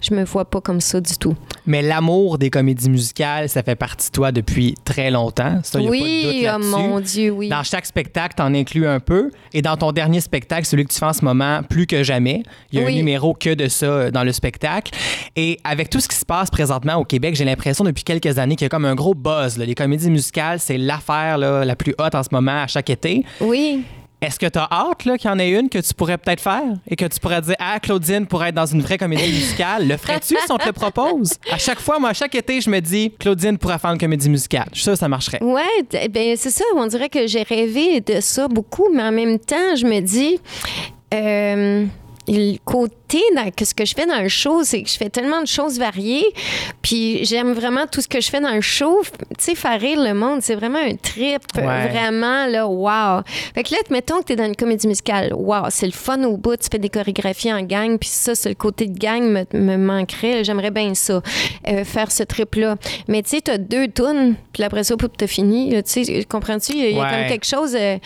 je 0.00 0.14
me 0.14 0.24
vois 0.24 0.44
pas 0.44 0.60
comme 0.60 0.80
ça 0.80 1.00
du 1.00 1.16
tout. 1.16 1.34
Mais 1.66 1.80
l'amour 1.82 2.38
des 2.38 2.50
comédies 2.50 2.90
musicales, 2.90 3.48
ça 3.48 3.62
fait 3.62 3.76
partie 3.76 4.08
de 4.08 4.12
toi 4.12 4.32
depuis 4.32 4.74
très 4.84 5.10
longtemps. 5.10 5.60
Ça, 5.62 5.80
y 5.80 5.86
a 5.86 5.90
pas 5.90 5.94
de 5.96 6.00
doute 6.00 6.08
oui, 6.32 6.46
oh 6.54 6.58
mon 6.58 7.00
Dieu, 7.00 7.30
oui. 7.30 7.48
Dans 7.48 7.62
chaque 7.62 7.86
spectacle, 7.86 8.34
t'en 8.36 8.52
inclus 8.54 8.86
un 8.86 9.00
peu. 9.00 9.30
Et 9.52 9.62
dans 9.62 9.76
ton 9.76 9.92
dernier 9.92 10.20
spectacle, 10.20 10.66
celui 10.66 10.84
que 10.84 10.92
tu 10.92 10.98
fais 10.98 11.06
en 11.06 11.12
ce 11.12 11.24
moment, 11.24 11.62
plus 11.62 11.86
que 11.86 12.02
jamais, 12.02 12.42
il 12.72 12.78
y 12.78 12.82
a 12.82 12.84
un 12.84 12.88
Oui. 12.88 12.96
numéro 12.96 13.34
que 13.34 13.54
de 13.54 13.68
ça 13.68 13.86
euh, 13.86 14.10
dans 14.10 14.24
le 14.24 14.32
spectacle. 14.32 14.92
Et 15.36 15.58
avec 15.64 15.88
tout 15.90 16.00
ce 16.00 16.08
qui 16.08 16.16
se 16.16 16.23
passe 16.24 16.50
présentement 16.50 16.96
au 16.96 17.04
Québec, 17.04 17.34
j'ai 17.36 17.44
l'impression 17.44 17.84
depuis 17.84 18.04
quelques 18.04 18.38
années 18.38 18.56
qu'il 18.56 18.64
y 18.64 18.66
a 18.66 18.68
comme 18.70 18.84
un 18.84 18.94
gros 18.94 19.14
buzz. 19.14 19.56
là. 19.58 19.64
Les 19.64 19.74
comédies 19.74 20.10
musicales, 20.10 20.58
c'est 20.60 20.78
l'affaire 20.78 21.38
la 21.38 21.76
plus 21.76 21.94
haute 21.98 22.14
en 22.14 22.22
ce 22.22 22.28
moment 22.32 22.62
à 22.62 22.66
chaque 22.66 22.90
été. 22.90 23.24
Oui. 23.40 23.84
Est-ce 24.22 24.38
que 24.38 24.46
tu 24.46 24.58
as 24.58 24.66
hâte 24.72 25.02
qu'il 25.02 25.18
y 25.22 25.28
en 25.28 25.38
ait 25.38 25.50
une 25.50 25.68
que 25.68 25.76
tu 25.78 25.92
pourrais 25.92 26.16
peut-être 26.16 26.40
faire 26.40 26.62
et 26.88 26.96
que 26.96 27.04
tu 27.04 27.20
pourrais 27.20 27.42
dire 27.42 27.56
Ah, 27.58 27.78
Claudine 27.78 28.24
pourrait 28.26 28.48
être 28.48 28.54
dans 28.54 28.64
une 28.64 28.80
vraie 28.80 28.96
comédie 28.96 29.26
musicale? 29.30 29.86
Le 29.86 29.98
ferais-tu 29.98 30.34
si 30.34 30.50
on 30.50 30.56
te 30.56 30.64
le 30.64 30.72
propose? 30.72 31.34
À 31.52 31.58
chaque 31.58 31.78
fois, 31.80 31.98
moi, 31.98 32.08
à 32.08 32.12
chaque 32.14 32.34
été, 32.34 32.58
je 32.62 32.70
me 32.70 32.80
dis 32.80 33.12
Claudine 33.18 33.58
pourrait 33.58 33.78
faire 33.78 33.90
une 33.90 33.98
comédie 33.98 34.30
musicale. 34.30 34.64
Je 34.72 34.76
suis 34.76 34.84
sûr 34.84 34.92
que 34.94 34.98
ça 34.98 35.08
marcherait. 35.08 35.42
Ouais, 35.42 35.62
t- 35.86 36.08
ben 36.08 36.36
c'est 36.38 36.48
ça. 36.50 36.64
On 36.74 36.86
dirait 36.86 37.10
que 37.10 37.26
j'ai 37.26 37.42
rêvé 37.42 38.00
de 38.00 38.20
ça 38.20 38.48
beaucoup, 38.48 38.88
mais 38.94 39.02
en 39.02 39.12
même 39.12 39.38
temps, 39.38 39.76
je 39.76 39.84
me 39.84 40.00
dis. 40.00 40.38
euh, 41.12 41.84
le 42.28 42.56
côté 42.64 43.20
dans 43.36 43.50
que 43.50 43.64
ce 43.64 43.74
que 43.74 43.84
je 43.84 43.94
fais 43.94 44.06
dans 44.06 44.20
le 44.20 44.28
show, 44.28 44.62
c'est 44.64 44.82
que 44.82 44.88
je 44.88 44.96
fais 44.96 45.10
tellement 45.10 45.40
de 45.42 45.46
choses 45.46 45.78
variées, 45.78 46.24
puis 46.82 47.24
j'aime 47.24 47.52
vraiment 47.52 47.86
tout 47.90 48.00
ce 48.00 48.08
que 48.08 48.20
je 48.20 48.28
fais 48.30 48.40
dans 48.40 48.54
le 48.54 48.60
show. 48.60 49.02
Tu 49.38 49.44
sais, 49.44 49.54
faire 49.54 49.78
rire 49.80 50.00
le 50.00 50.14
monde, 50.14 50.40
c'est 50.42 50.54
vraiment 50.54 50.78
un 50.78 50.94
trip, 50.96 51.42
Ouais. 51.56 51.88
vraiment 51.88 52.46
là, 52.46 52.66
wow. 52.66 53.22
Fait 53.54 53.62
que 53.62 53.72
là, 53.74 53.78
mettons 53.90 54.18
que 54.20 54.24
t'es 54.24 54.36
dans 54.36 54.46
une 54.46 54.56
comédie 54.56 54.86
musicale, 54.88 55.32
wow, 55.34 55.64
c'est 55.70 55.86
le 55.86 55.92
fun 55.92 56.22
au 56.24 56.36
bout. 56.36 56.56
Tu 56.56 56.68
fais 56.72 56.78
des 56.78 56.88
chorégraphies 56.88 57.52
en 57.52 57.62
gang, 57.62 57.98
puis 57.98 58.08
ça, 58.08 58.34
c'est 58.34 58.48
le 58.48 58.54
côté 58.54 58.86
de 58.86 58.98
gang 58.98 59.22
me, 59.22 59.44
me 59.58 59.76
manquerait. 59.76 60.44
J'aimerais 60.44 60.70
bien 60.70 60.94
ça, 60.94 61.22
euh, 61.68 61.84
faire 61.84 62.10
ce 62.10 62.22
trip-là. 62.22 62.76
Mais 63.08 63.22
tu 63.22 63.30
sais, 63.30 63.40
t'as 63.42 63.58
deux 63.58 63.88
tunes, 63.88 64.34
puis 64.52 64.62
après 64.62 64.82
ça, 64.84 64.96
pour 64.96 65.10
t'as 65.10 65.26
fini. 65.26 65.70
là, 65.70 65.82
Tu 65.82 66.04
sais, 66.04 66.24
comprends-tu? 66.24 66.72
Il 66.72 66.78
y 66.78 66.84
a, 66.84 66.88
il 66.90 66.96
y 66.96 66.98
a 66.98 67.02
Ouais. 67.02 67.10
comme 67.10 67.26
quelque 67.28 67.46
chose 67.46 67.76
euh, 67.78 67.98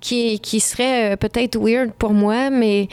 qui, 0.00 0.38
qui 0.40 0.60
serait 0.60 1.12
euh, 1.12 1.16
peut-être 1.16 1.58
weird 1.58 1.92
pour 1.92 2.12
moi, 2.12 2.50
mais 2.50 2.88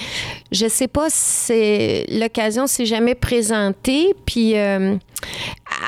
je 0.51 0.67
sais 0.69 0.87
pas 0.87 1.09
si 1.09 1.15
c'est- 1.17 2.05
l'occasion 2.11 2.67
s'est 2.67 2.85
jamais 2.85 3.15
présentée. 3.15 4.13
Puis 4.25 4.57
euh, 4.57 4.95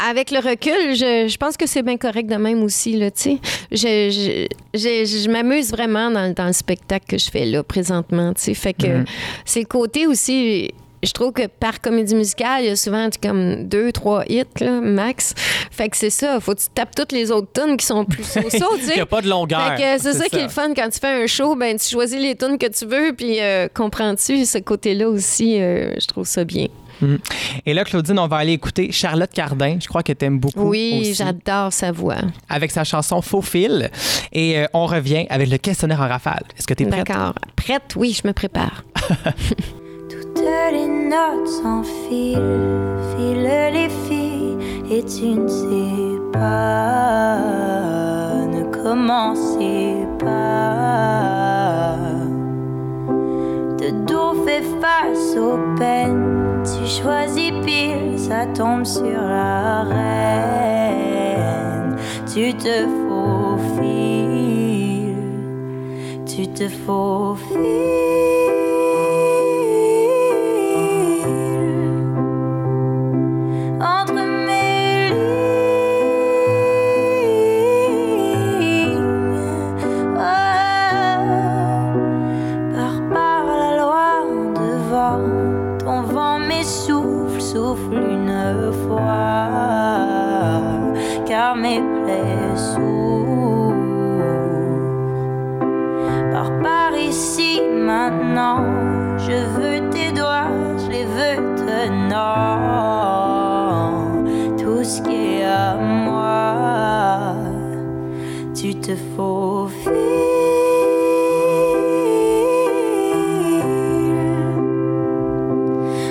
avec 0.09 0.31
le 0.31 0.39
recul, 0.39 0.95
je, 0.95 1.27
je 1.27 1.37
pense 1.37 1.55
que 1.57 1.65
c'est 1.67 1.83
bien 1.83 1.97
correct 1.97 2.27
de 2.29 2.35
même 2.35 2.63
aussi, 2.63 2.97
là. 2.97 3.09
Je, 3.15 3.37
je, 3.71 4.47
je- 4.73 5.05
je 5.23 5.29
m'amuse 5.29 5.71
vraiment 5.71 6.09
dans, 6.11 6.33
dans 6.33 6.47
le 6.47 6.53
spectacle 6.53 7.05
que 7.07 7.17
je 7.17 7.29
fais 7.29 7.45
là, 7.45 7.63
présentement. 7.63 8.33
Fait 8.35 8.73
que 8.73 9.03
c'est 9.45 9.61
le 9.61 9.65
côté 9.65 10.07
aussi... 10.07 10.71
Je 11.03 11.11
trouve 11.11 11.31
que 11.31 11.47
par 11.47 11.81
comédie 11.81 12.15
musicale, 12.15 12.63
il 12.63 12.67
y 12.67 12.69
a 12.69 12.75
souvent 12.75 13.09
comme 13.21 13.67
deux, 13.67 13.91
trois 13.91 14.23
hits, 14.29 14.43
là, 14.59 14.81
max. 14.81 15.33
Fait 15.71 15.89
que 15.89 15.97
c'est 15.97 16.09
ça. 16.09 16.39
Faut 16.39 16.53
que 16.53 16.61
tu 16.61 16.67
tapes 16.73 16.95
toutes 16.95 17.11
les 17.11 17.31
autres 17.31 17.51
tunes 17.53 17.77
qui 17.77 17.85
sont 17.85 18.05
plus 18.05 18.23
so 18.23 18.39
tu 18.49 18.89
Il 18.89 18.95
n'y 18.95 18.99
a 18.99 19.05
pas 19.05 19.21
de 19.21 19.29
longueur. 19.29 19.75
Fait 19.75 19.97
que 19.97 20.01
c'est 20.01 20.13
ça, 20.13 20.29
qui 20.29 20.37
est 20.37 20.43
le 20.43 20.49
fun 20.49 20.73
quand 20.75 20.89
tu 20.89 20.99
fais 20.99 21.23
un 21.23 21.27
show, 21.27 21.55
ben 21.55 21.77
tu 21.77 21.89
choisis 21.89 22.19
les 22.19 22.35
tunes 22.35 22.57
que 22.57 22.67
tu 22.67 22.85
veux, 22.85 23.13
puis 23.13 23.39
euh, 23.39 23.67
comprends-tu 23.73 24.45
ce 24.45 24.59
côté-là 24.59 25.09
aussi, 25.09 25.59
euh, 25.59 25.93
je 25.99 26.05
trouve 26.07 26.27
ça 26.27 26.43
bien. 26.43 26.67
Et 27.65 27.73
là, 27.73 27.83
Claudine, 27.83 28.19
on 28.19 28.27
va 28.27 28.37
aller 28.37 28.53
écouter 28.53 28.91
Charlotte 28.91 29.31
Cardin. 29.31 29.77
Je 29.81 29.87
crois 29.87 30.03
que 30.03 30.13
tu 30.13 30.25
aimes 30.25 30.39
beaucoup. 30.39 30.69
Oui, 30.69 31.13
j'adore 31.15 31.73
sa 31.73 31.91
voix. 31.91 32.17
Avec 32.49 32.71
sa 32.71 32.83
chanson 32.83 33.21
Faux 33.21 33.41
fil. 33.41 33.89
Et 34.31 34.59
euh, 34.59 34.65
on 34.73 34.85
revient 34.85 35.25
avec 35.29 35.49
le 35.49 35.57
questionnaire 35.57 36.01
en 36.01 36.07
rafale. 36.07 36.43
Est-ce 36.57 36.67
que 36.67 36.73
tu 36.73 36.83
es 36.83 36.85
prête? 36.85 37.07
D'accord. 37.07 37.33
Prête? 37.55 37.95
Oui, 37.95 38.17
je 38.19 38.27
me 38.27 38.33
prépare. 38.33 38.83
Les 40.35 40.87
notes 40.87 41.47
s'enfilent, 41.47 42.37
filent 43.17 43.71
les 43.73 43.89
filles, 44.07 44.57
et 44.89 45.03
tu 45.03 45.25
ne 45.37 45.47
sais 45.47 46.19
pas, 46.31 47.39
ne 48.47 48.63
commencez 48.71 50.07
pas. 50.17 51.97
De 53.77 53.89
dos 54.05 54.33
fait 54.45 54.63
face 54.79 55.35
aux 55.37 55.59
peines, 55.77 56.63
Tu 56.63 56.85
choisis 56.87 57.51
pile, 57.65 58.17
ça 58.17 58.45
tombe 58.45 58.85
sur 58.85 59.21
la 59.21 59.83
reine. 59.83 61.11
Tu 62.33 62.53
te 62.53 62.87
faufiles, 63.09 64.05
tu 66.25 66.47
te 66.47 66.69
faufiles. 66.69 68.40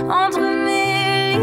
Entre 0.09 0.41
mes 0.41 1.37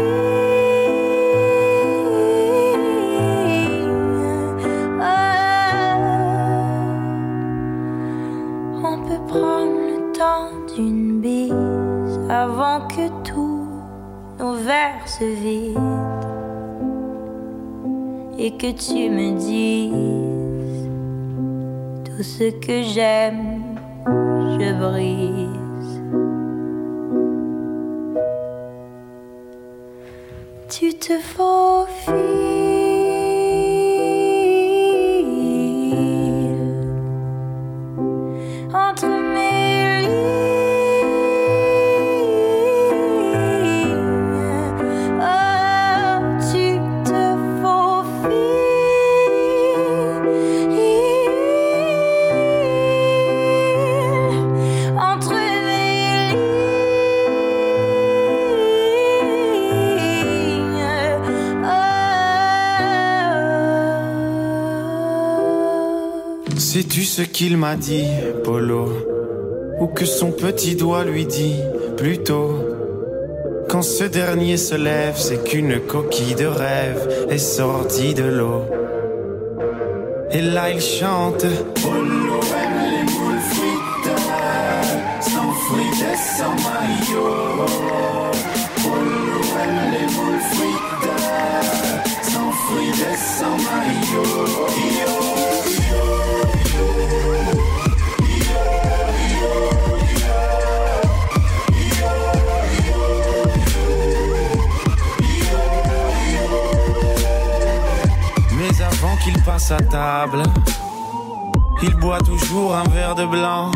on 8.82 8.98
peut 9.06 9.24
prendre 9.28 9.78
le 9.90 10.12
temps 10.12 10.50
d'une 10.74 11.20
bise 11.20 11.52
avant 12.28 12.88
que 12.88 13.08
tous 13.22 13.68
nos 14.40 14.54
verres 14.54 15.06
se 15.06 15.24
vident. 15.24 15.80
Et 18.40 18.52
que 18.56 18.70
tu 18.72 19.10
me 19.10 19.36
tout 19.36 20.17
ce 22.22 22.50
que 22.50 22.82
j'aime, 22.82 23.62
je 24.06 24.72
brise. 24.72 25.47
Qu'il 67.38 67.56
m'a 67.56 67.76
dit, 67.76 68.08
Polo 68.42 68.88
Ou 69.78 69.86
que 69.86 70.04
son 70.04 70.32
petit 70.32 70.74
doigt 70.74 71.04
lui 71.04 71.24
dit, 71.24 71.54
plutôt 71.96 72.50
Quand 73.68 73.82
ce 73.82 74.02
dernier 74.02 74.56
se 74.56 74.74
lève, 74.74 75.14
c'est 75.16 75.44
qu'une 75.44 75.78
coquille 75.78 76.34
de 76.34 76.46
rêve 76.46 77.08
est 77.30 77.38
sortie 77.38 78.14
de 78.14 78.24
l'eau. 78.24 78.64
Et 80.32 80.42
là 80.42 80.70
il 80.70 80.80
chante 80.80 81.46
table, 109.76 110.42
il 111.82 111.94
boit 111.96 112.20
toujours 112.20 112.74
un 112.74 112.88
verre 112.88 113.14
de 113.14 113.26
blanc. 113.26 113.70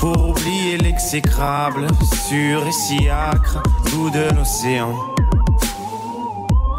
Pour 0.00 0.30
oublier 0.30 0.76
l'exécrable, 0.76 1.86
sûr 2.28 2.66
et 2.66 2.72
si 2.72 3.08
âcre, 3.08 3.62
goût 3.90 4.10
de 4.10 4.36
l'océan. 4.36 4.92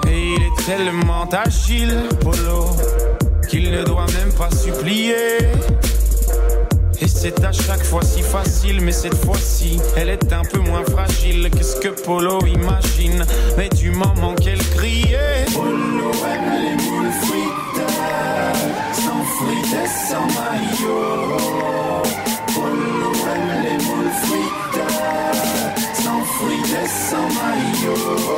Et 0.07 0.35
il 0.35 0.43
est 0.43 0.65
tellement 0.65 1.27
agile, 1.31 2.03
Polo, 2.21 2.67
qu'il 3.49 3.71
ne 3.71 3.83
doit 3.83 4.05
même 4.19 4.33
pas 4.33 4.51
supplier. 4.51 5.37
Et 7.01 7.07
c'est 7.07 7.43
à 7.43 7.51
chaque 7.51 7.83
fois 7.83 8.03
si 8.03 8.21
facile, 8.21 8.79
mais 8.81 8.91
cette 8.91 9.25
fois-ci, 9.25 9.79
elle 9.97 10.09
est 10.09 10.31
un 10.31 10.43
peu 10.43 10.59
moins 10.59 10.85
fragile 10.85 11.49
que 11.49 11.63
ce 11.63 11.77
que 11.77 11.89
Polo 11.89 12.39
imagine? 12.45 13.25
Mais 13.57 13.69
du 13.69 13.89
moment 13.91 14.35
qu'elle 14.35 14.63
criait, 14.75 15.32
Les 15.55 16.75
moules 16.83 17.11
frites, 17.21 17.91
sans 18.93 19.23
frites 19.35 19.87
sans 20.09 20.25
maillot. 20.35 21.27
Aime 22.57 23.51
les 23.63 23.77
moules 23.85 24.15
frites, 24.23 24.83
sans 25.93 26.23
frites 26.23 26.87
sans 26.87 27.27
maillot. 27.37 28.33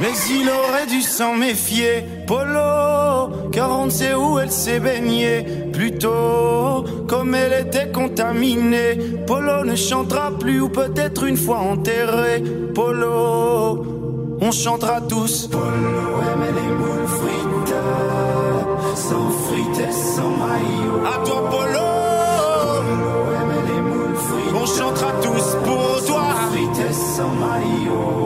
Mais 0.00 0.14
il 0.30 0.48
aurait 0.50 0.86
dû 0.86 1.00
s'en 1.02 1.34
méfier, 1.36 2.04
Polo, 2.26 3.30
car 3.62 3.78
on 3.78 3.86
ne 3.86 3.90
sait 3.90 4.14
où 4.14 4.40
elle 4.40 4.50
s'est 4.50 4.80
baignée. 4.80 5.44
Plutôt, 5.72 6.84
comme 7.06 7.32
elle 7.34 7.66
était 7.66 7.92
contaminée, 7.92 8.98
Polo 9.24 9.64
ne 9.64 9.76
chantera 9.76 10.32
plus 10.32 10.60
ou 10.60 10.68
peut-être 10.68 11.22
une 11.24 11.36
fois 11.36 11.58
enterré. 11.58 12.42
Polo, 12.74 14.38
on 14.40 14.50
chantera 14.50 15.00
tous. 15.00 15.46
Polo 15.46 16.06
aime 16.30 16.46
les 16.58 16.70
moules 16.80 17.08
frites, 17.18 17.74
sans 18.96 19.30
frites 19.44 19.80
et 19.88 19.92
sans 19.92 20.32
maillot. 20.42 20.98
À 21.12 21.24
toi, 21.24 21.40
Polo, 21.52 21.88
Polo 22.74 23.14
aime 23.40 23.56
les 23.68 23.82
moules 23.90 24.16
frites, 24.26 24.54
on 24.60 24.66
chantera 24.66 25.12
tous 25.22 25.46
pour 25.64 26.04
toi. 26.08 26.24
Frites 26.50 26.80
et 26.90 26.92
sans 26.92 27.32
maillot. 27.44 28.21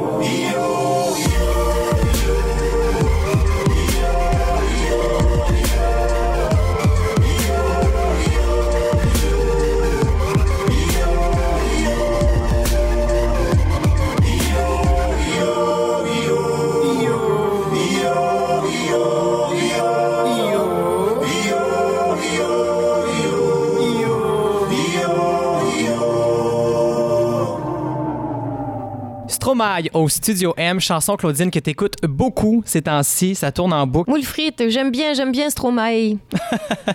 Stromae 29.57 29.89
au 29.95 30.07
Studio 30.11 30.53
M, 30.59 30.81
chanson 30.81 31.17
Claudine 31.17 31.51
que 31.51 31.59
t'écoutes 31.59 31.95
beaucoup 32.03 32.63
ces 32.67 32.83
temps-ci, 32.83 33.35
ça 33.35 33.53
tourne 33.53 33.73
en 33.73 33.87
boucle. 33.87 34.11
Moule 34.11 34.23
frite, 34.23 34.63
j'aime 34.69 34.91
bien, 34.91 35.15
j'aime 35.15 35.33
bien 35.33 35.49
Stromae. 35.49 36.19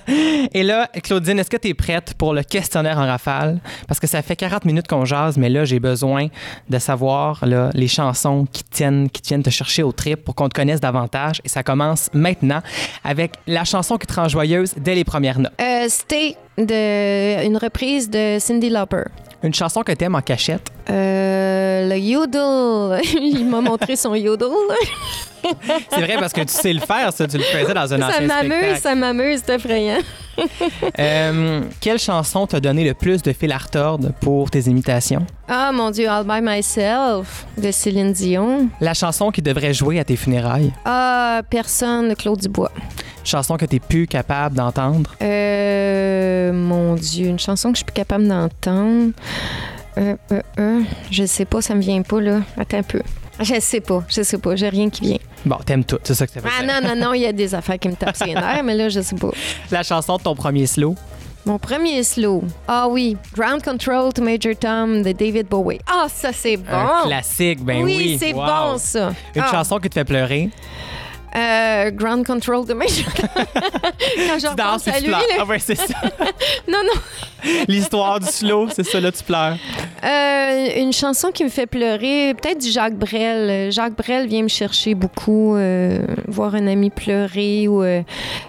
Et 0.54 0.62
là, 0.62 0.88
Claudine, 1.02 1.40
est-ce 1.40 1.50
que 1.50 1.58
tu 1.58 1.70
es 1.70 1.74
prête 1.74 2.14
pour 2.14 2.36
le 2.36 2.44
questionnaire 2.44 3.00
en 3.00 3.08
rafale? 3.08 3.60
Parce 3.88 4.00
que 4.00 4.06
ça 4.06 4.22
fait 4.22 4.36
40 4.36 4.66
minutes 4.66 4.88
qu'on 4.88 5.06
jase, 5.06 5.38
mais 5.38 5.50
là, 5.50 5.66
j'ai 5.66 5.80
besoin 5.80 6.28
de 6.70 6.78
savoir 6.78 7.44
là, 7.48 7.72
les 7.74 7.88
chansons 7.88 8.46
qui 8.52 8.64
tiennent, 8.64 9.10
qui 9.10 9.24
tiennent 9.24 9.44
te 9.44 9.50
chercher 9.50 9.82
au 9.82 9.92
trip 9.92 10.24
pour 10.24 10.36
qu'on 10.36 10.48
te 10.48 10.54
connaisse 10.54 10.82
davantage. 10.82 11.42
Et 11.44 11.50
ça 11.50 11.64
commence 11.64 12.12
maintenant 12.14 12.62
avec 13.04 13.32
la 13.48 13.64
chanson 13.64 13.98
qui 13.98 14.06
te 14.06 14.14
rend 14.14 14.28
joyeuse 14.28 14.76
dès 14.78 14.94
les 14.94 15.04
premières 15.04 15.40
notes. 15.40 15.54
Euh, 15.60 15.86
Stay, 15.90 16.36
de, 16.60 17.44
une 17.44 17.58
reprise 17.58 18.08
de 18.08 18.38
Cindy 18.40 18.70
Lauper. 18.70 19.06
Une 19.44 19.54
chanson 19.54 19.82
que 19.82 19.92
t'aimes 19.92 20.16
en 20.16 20.22
cachette? 20.22 20.68
Euh, 20.90 21.90
le 21.90 21.98
yodel. 21.98 23.02
Il 23.22 23.46
m'a 23.48 23.62
montré 23.62 23.96
son 23.96 24.14
yodel. 24.14 24.50
C'est 25.90 26.02
vrai 26.02 26.18
parce 26.20 26.34
que 26.34 26.42
tu 26.42 26.54
sais 26.54 26.72
le 26.74 26.80
faire, 26.80 27.12
ça. 27.12 27.28
Tu 27.28 27.38
le 27.38 27.44
faisais 27.44 27.74
dans 27.74 27.92
un 27.94 28.00
ça 28.00 28.08
ancien 28.10 28.28
m'amuse, 28.28 28.52
spectacle. 28.54 28.82
ça 28.82 28.96
m'amuse, 28.96 29.42
c'est 29.44 29.56
effrayant. 29.56 29.98
Euh, 31.00 31.62
quelle 31.82 31.98
chanson 32.00 32.46
t'a 32.48 32.60
donné 32.60 32.84
le 32.84 32.94
plus 32.94 33.22
de 33.24 33.34
fil 33.34 33.52
à 33.52 33.58
retordre 33.58 34.12
pour 34.22 34.50
tes 34.52 34.62
imitations? 34.62 35.26
Ah 35.48 35.72
mon 35.74 35.90
Dieu, 35.92 36.08
All 36.08 36.24
by 36.26 36.40
Myself 36.42 37.46
de 37.58 37.72
Céline 37.72 38.14
Dion. 38.14 38.68
La 38.80 38.94
chanson 38.94 39.32
qui 39.32 39.42
devrait 39.42 39.74
jouer 39.74 40.00
à 40.00 40.04
tes 40.04 40.16
funérailles? 40.16 40.72
Ah, 40.86 41.42
personne 41.50 42.10
de 42.10 42.14
Claude 42.14 42.40
Dubois. 42.40 42.72
Chanson 43.24 43.56
que 43.58 43.66
t'es 43.66 43.80
plus 43.80 44.08
capable 44.08 44.56
d'entendre? 44.56 45.16
Euh, 45.22 46.52
mon 46.54 46.96
Dieu, 46.96 47.28
une 47.28 47.40
chanson 47.40 47.70
que 47.70 47.76
je 47.76 47.80
suis 47.80 47.86
plus 47.86 47.94
capable 47.94 48.28
d'entendre. 48.28 49.12
Euh, 49.98 50.16
euh, 50.32 50.42
euh, 50.60 50.82
je 51.12 51.26
sais 51.26 51.46
pas, 51.46 51.62
ça 51.62 51.76
me 51.76 51.82
vient 51.82 52.02
pas 52.02 52.20
là. 52.22 52.40
Attends 52.58 52.78
un 52.78 52.84
peu. 52.84 53.02
Je 53.40 53.60
sais 53.60 53.80
pas, 53.82 54.04
je 54.08 54.22
sais 54.22 54.38
pas, 54.38 54.56
j'ai 54.56 54.70
rien 54.70 54.90
qui 54.90 55.02
vient. 55.02 55.18
Bon, 55.46 55.58
t'aimes 55.66 55.84
tout, 55.84 55.98
c'est 56.04 56.14
ça 56.14 56.28
que 56.28 56.34
ça 56.34 56.40
veut 56.40 56.50
Ah 56.60 56.64
non, 56.64 56.88
non, 56.88 56.96
non, 56.96 57.14
il 57.14 57.22
y 57.22 57.26
a 57.26 57.32
des 57.34 57.54
affaires 57.56 57.80
qui 57.80 57.88
me 57.90 57.96
tapent 57.96 58.16
sur 58.16 58.26
les 58.28 58.34
nerfs, 58.36 58.64
mais 58.64 58.76
là, 58.76 58.90
je 58.90 59.02
sais 59.02 59.16
pas. 59.16 59.30
La 59.72 59.84
chanson 59.84 60.18
de 60.18 60.22
ton 60.24 60.36
premier 60.36 60.66
slow? 60.68 60.96
Mon 61.46 61.58
premier 61.58 62.04
slow. 62.04 62.44
Ah 62.68 62.88
oui, 62.88 63.18
Ground 63.36 63.64
Control 63.64 64.14
to 64.14 64.22
Major 64.22 64.54
Tom 64.60 65.02
de 65.02 65.12
David 65.12 65.48
Bowie. 65.48 65.80
Ah, 65.92 66.06
ça 66.08 66.32
c'est 66.32 66.58
bon. 66.58 66.66
Un 66.72 67.08
classique, 67.08 67.64
ben 67.64 67.82
oui. 67.84 67.96
oui, 67.98 68.18
c'est 68.20 68.34
Wow. 68.34 68.46
bon 68.46 68.78
ça. 68.78 69.12
Une 69.36 69.42
Ah, 69.44 69.50
chanson 69.52 69.80
qui 69.80 69.90
te 69.90 69.96
fait 69.96 70.06
pleurer? 70.06 70.50
Euh, 71.36 71.92
Ground 71.92 72.26
Control 72.26 72.66
to 72.66 72.76
Major. 72.76 73.06
Quand 73.16 74.40
je 74.40 74.48
Tu 74.50 74.56
danses 74.56 74.86
repense 74.86 74.88
à 74.88 74.92
tu 75.00 75.08
lui. 75.08 75.14
Ah 75.40 75.46
ouais, 75.46 75.60
c'est 75.60 75.76
ça. 75.76 75.96
Non, 76.68 76.80
non. 76.86 77.00
L'histoire 77.68 78.20
du 78.20 78.28
slow, 78.28 78.68
c'est 78.74 78.84
ça, 78.84 79.00
là, 79.00 79.12
tu 79.12 79.24
pleures. 79.24 79.58
Euh, 80.04 80.68
une 80.78 80.94
chanson 80.94 81.32
qui 81.32 81.44
me 81.44 81.50
fait 81.50 81.66
pleurer, 81.66 82.34
peut-être 82.40 82.60
du 82.60 82.70
Jacques 82.70 82.96
Brel. 82.96 83.72
Jacques 83.72 83.96
Brel 83.96 84.28
vient 84.28 84.44
me 84.44 84.48
chercher 84.48 84.94
beaucoup, 84.94 85.56
euh, 85.56 86.06
voir 86.28 86.56
un 86.56 86.68
ami 86.68 86.90
pleurer 86.90 87.68
ou 87.68 87.84
euh, 87.84 88.02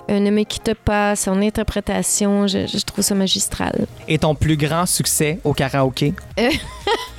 un 0.09 0.26
ami 0.26 0.47
qui 0.47 0.61
te 0.61 0.72
passe, 0.72 1.22
son 1.22 1.41
interprétation, 1.43 2.47
je, 2.47 2.66
je 2.66 2.78
trouve 2.85 3.03
ça 3.05 3.14
magistral. 3.14 3.87
Et 4.09 4.18
ton 4.18 4.35
plus 4.35 4.57
grand 4.57 4.87
succès 4.87 5.39
au 5.45 5.53
karaoké? 5.53 6.14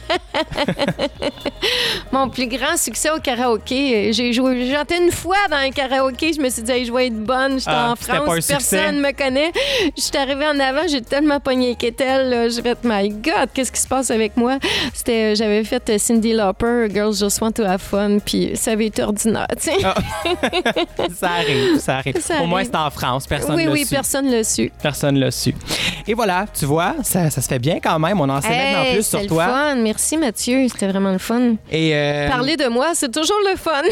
Mon 2.12 2.30
plus 2.30 2.48
grand 2.48 2.78
succès 2.78 3.10
au 3.10 3.20
karaoké, 3.20 4.14
j'ai 4.14 4.34
joué, 4.34 4.66
j'ai 4.66 4.74
chanté 4.76 4.98
une 5.04 5.12
fois 5.12 5.38
dans 5.50 5.58
un 5.58 5.72
karaoké, 5.72 6.34
je 6.34 6.42
me 6.42 6.50
suis 6.50 6.62
dit, 6.62 6.72
hey, 6.72 6.86
je 6.86 6.94
vais 6.94 7.08
être 7.08 7.24
bonne, 7.24 7.60
j'étais 7.60 7.72
Ah, 7.74 7.92
en 7.92 7.96
c'était 7.96 8.16
France, 8.18 8.48
personne 8.48 9.00
me 9.00 9.12
connaît. 9.12 9.52
Je 9.96 10.02
suis 10.02 10.18
arrivée 10.18 10.46
en 10.48 10.60
avant, 10.60 10.88
j'ai 10.88 11.02
tellement 11.02 11.40
pogné 11.40 11.76
là, 12.00 12.50
j'ai 12.50 12.62
fait, 12.62 12.78
my 12.84 13.10
God, 13.10 13.50
qu'est-ce 13.54 13.72
qui 13.72 13.82
se 13.82 13.88
passe 13.88 14.12
avec 14.12 14.38
moi? 14.38 14.58
C'était, 14.94 15.36
j'avais 15.36 15.64
fait 15.64 15.90
euh, 15.90 15.98
Cindy 15.98 16.34
Lauper, 16.34 16.88
Girls 16.92 17.16
Just 17.16 17.42
Want 17.42 17.52
to 17.54 17.64
Have 17.64 17.82
Fun, 17.82 18.20
puis 18.24 18.52
ça 18.56 18.72
avait 18.72 18.88
été 18.88 19.04
ordinaire. 19.04 19.48
Ah, 19.84 19.96
Ça 21.20 21.30
arrive, 21.32 21.80
ça 21.80 21.98
arrive. 21.98 22.20
Ça 22.20 22.42
Au 22.42 22.46
moins, 22.46 22.64
c'est 22.64 22.76
en 22.76 22.90
France, 22.90 23.28
personne 23.28 23.56
oui, 23.56 23.68
oui, 23.70 23.86
su. 23.86 23.94
personne 23.94 24.30
l'a 24.30 24.44
su. 24.44 24.72
Personne 24.82 25.18
l'a 25.20 25.32
su. 25.32 25.54
Et 26.08 26.14
voilà, 26.14 26.46
tu 26.58 26.66
vois, 26.66 26.96
ça, 27.04 27.30
ça 27.30 27.42
se 27.42 27.48
fait 27.48 27.60
bien 27.60 27.80
quand 27.82 27.98
même. 28.00 28.20
On 28.20 28.30
en 28.30 28.42
sait 28.42 28.50
maintenant 28.50 28.84
Hey, 28.84 28.94
plus 28.96 29.04
c'était 29.04 29.18
sur 29.18 29.20
le 29.22 29.28
toi. 29.28 29.46
fun. 29.46 29.76
Merci 29.94 30.18
Mathieu, 30.18 30.68
c'était 30.70 30.88
vraiment 30.88 31.12
le 31.12 31.20
fun. 31.20 31.54
Et 31.72 31.92
euh, 31.94 32.28
Parler 32.28 32.58
de 32.58 32.66
moi, 32.68 32.94
c'est 32.96 33.12
toujours 33.14 33.38
le 33.48 33.56
fun. 33.56 33.84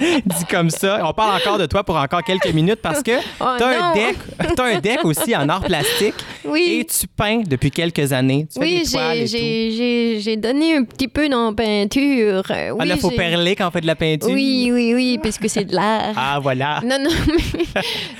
dit 0.00 0.44
comme 0.50 0.70
ça, 0.70 1.00
on 1.06 1.12
parle 1.12 1.36
encore 1.40 1.58
de 1.58 1.66
toi 1.66 1.84
pour 1.84 1.96
encore 1.96 2.22
quelques 2.22 2.52
minutes 2.54 2.80
parce 2.80 3.02
que 3.02 3.10
Oh 3.40 3.44
t'as 3.58 3.68
un 3.68 3.88
non. 3.90 3.94
deck, 3.94 4.16
t'as 4.56 4.64
un 4.64 4.80
deck 4.80 5.04
aussi 5.04 5.36
en 5.36 5.46
art 5.50 5.60
plastique 5.62 6.14
Oui. 6.46 6.78
et 6.80 6.84
tu 6.86 7.06
peins 7.06 7.42
depuis 7.46 7.70
quelques 7.70 8.14
années. 8.14 8.46
Tu 8.50 8.58
Oui, 8.60 8.82
j'ai- 8.86 10.36
donné 10.38 10.76
un 10.76 10.84
petit 10.84 11.08
peu 11.08 11.28
dans 11.28 11.50
la 11.50 11.54
peinture. 11.54 12.42
Euh, 12.50 12.70
Ah, 12.70 12.74
Oui, 12.78 12.88
là, 12.88 12.96
faut 12.96 13.10
j'ai- 13.10 13.16
perler 13.16 13.54
quand 13.54 13.68
on 13.68 13.70
fait 13.70 13.80
de 13.82 13.86
la 13.86 13.94
peinture. 13.94 14.30
Oui, 14.30 14.70
oui, 14.72 14.92
oui, 14.94 15.18
puisque 15.22 15.48
c'est 15.50 15.64
de 15.64 15.74
l'art. 15.74 16.14
Ah, 16.16 16.38
voilà. 16.42 16.80
Non, 16.82 16.96
non, 16.98 17.10
mais, 17.28 17.72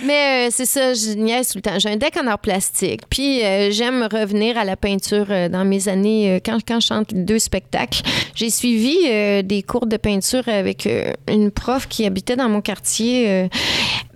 mais, 0.04 0.46
euh, 0.46 0.50
c'est 0.50 0.66
ça, 0.66 0.92
je 0.92 1.14
niaise 1.16 1.48
tout 1.48 1.58
le 1.58 1.62
temps. 1.62 1.78
J'ai 1.78 1.88
un 1.88 1.96
deck 1.96 2.14
en 2.22 2.26
art 2.26 2.38
plastique. 2.38 3.00
Puis 3.08 3.42
euh, 3.42 3.70
j'aime 3.70 4.06
revenir 4.12 4.58
à 4.58 4.64
la 4.64 4.76
peinture 4.76 5.26
dans 5.50 5.64
mes 5.64 5.88
années, 5.88 5.93
euh, 5.96 6.40
quand, 6.44 6.58
quand 6.66 6.80
je 6.80 6.86
chante 6.86 7.14
deux 7.14 7.38
spectacles. 7.38 8.02
J'ai 8.34 8.50
suivi 8.50 8.96
euh, 9.06 9.42
des 9.42 9.62
cours 9.62 9.86
de 9.86 9.96
peinture 9.96 10.48
avec 10.48 10.86
euh, 10.86 11.12
une 11.28 11.50
prof 11.50 11.86
qui 11.88 12.04
habitait 12.06 12.36
dans 12.36 12.48
mon 12.48 12.60
quartier. 12.60 13.48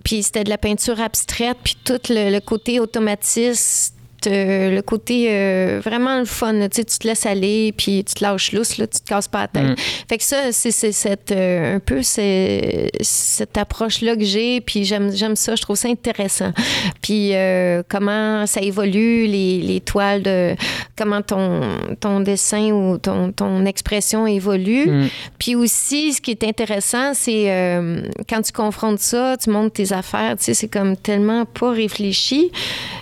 puis 0.03 0.23
c'était 0.23 0.43
de 0.43 0.49
la 0.49 0.57
peinture 0.57 0.99
abstraite, 0.99 1.57
puis 1.63 1.75
tout 1.83 1.99
le, 2.09 2.31
le 2.31 2.39
côté 2.39 2.79
automatiste. 2.79 3.98
Euh, 4.27 4.75
le 4.75 4.81
côté 4.81 5.27
euh, 5.29 5.81
vraiment 5.83 6.19
le 6.19 6.25
fun, 6.25 6.53
là. 6.53 6.69
tu 6.69 6.83
te 6.83 7.07
laisses 7.07 7.25
aller, 7.25 7.73
puis 7.75 8.03
tu 8.03 8.15
te 8.15 8.23
lâches 8.23 8.51
lousse, 8.51 8.77
là, 8.77 8.87
tu 8.87 8.99
te 8.99 9.05
casses 9.05 9.27
pas 9.27 9.41
la 9.41 9.47
tête. 9.47 9.63
Mm. 9.63 9.75
Fait 10.09 10.17
que 10.17 10.23
ça, 10.23 10.51
c'est 10.51 10.71
c'est 10.71 10.91
cette, 10.91 11.31
euh, 11.31 11.75
un 11.75 11.79
peu 11.79 12.01
cette 12.03 13.57
approche-là 13.57 14.15
que 14.15 14.23
j'ai, 14.23 14.61
puis 14.61 14.83
j'aime 14.83 15.15
j'aime 15.15 15.35
ça, 15.35 15.55
je 15.55 15.61
trouve 15.61 15.75
ça 15.75 15.87
intéressant. 15.87 16.51
Puis 17.01 17.33
comment 17.87 18.45
ça 18.45 18.61
évolue, 18.61 19.25
les, 19.25 19.61
les 19.61 19.81
toiles, 19.81 20.23
de 20.23 20.55
comment 20.97 21.21
ton, 21.21 21.61
ton 21.99 22.19
dessin 22.19 22.71
ou 22.71 22.97
ton, 22.97 23.31
ton 23.31 23.65
expression 23.65 24.27
évolue. 24.27 24.89
Mm. 24.89 25.07
Puis 25.37 25.55
aussi, 25.55 26.13
ce 26.13 26.21
qui 26.21 26.31
est 26.31 26.43
intéressant, 26.43 27.13
c'est 27.13 27.45
quand 28.27 28.41
tu 28.41 28.51
confrontes 28.51 28.99
ça, 28.99 29.37
tu 29.37 29.49
montes 29.49 29.73
tes 29.73 29.93
affaires, 29.93 30.35
tu 30.37 30.45
sais, 30.45 30.53
c'est 30.53 30.67
comme 30.67 30.97
tellement 30.97 31.45
pas 31.45 31.71
réfléchi. 31.71 32.51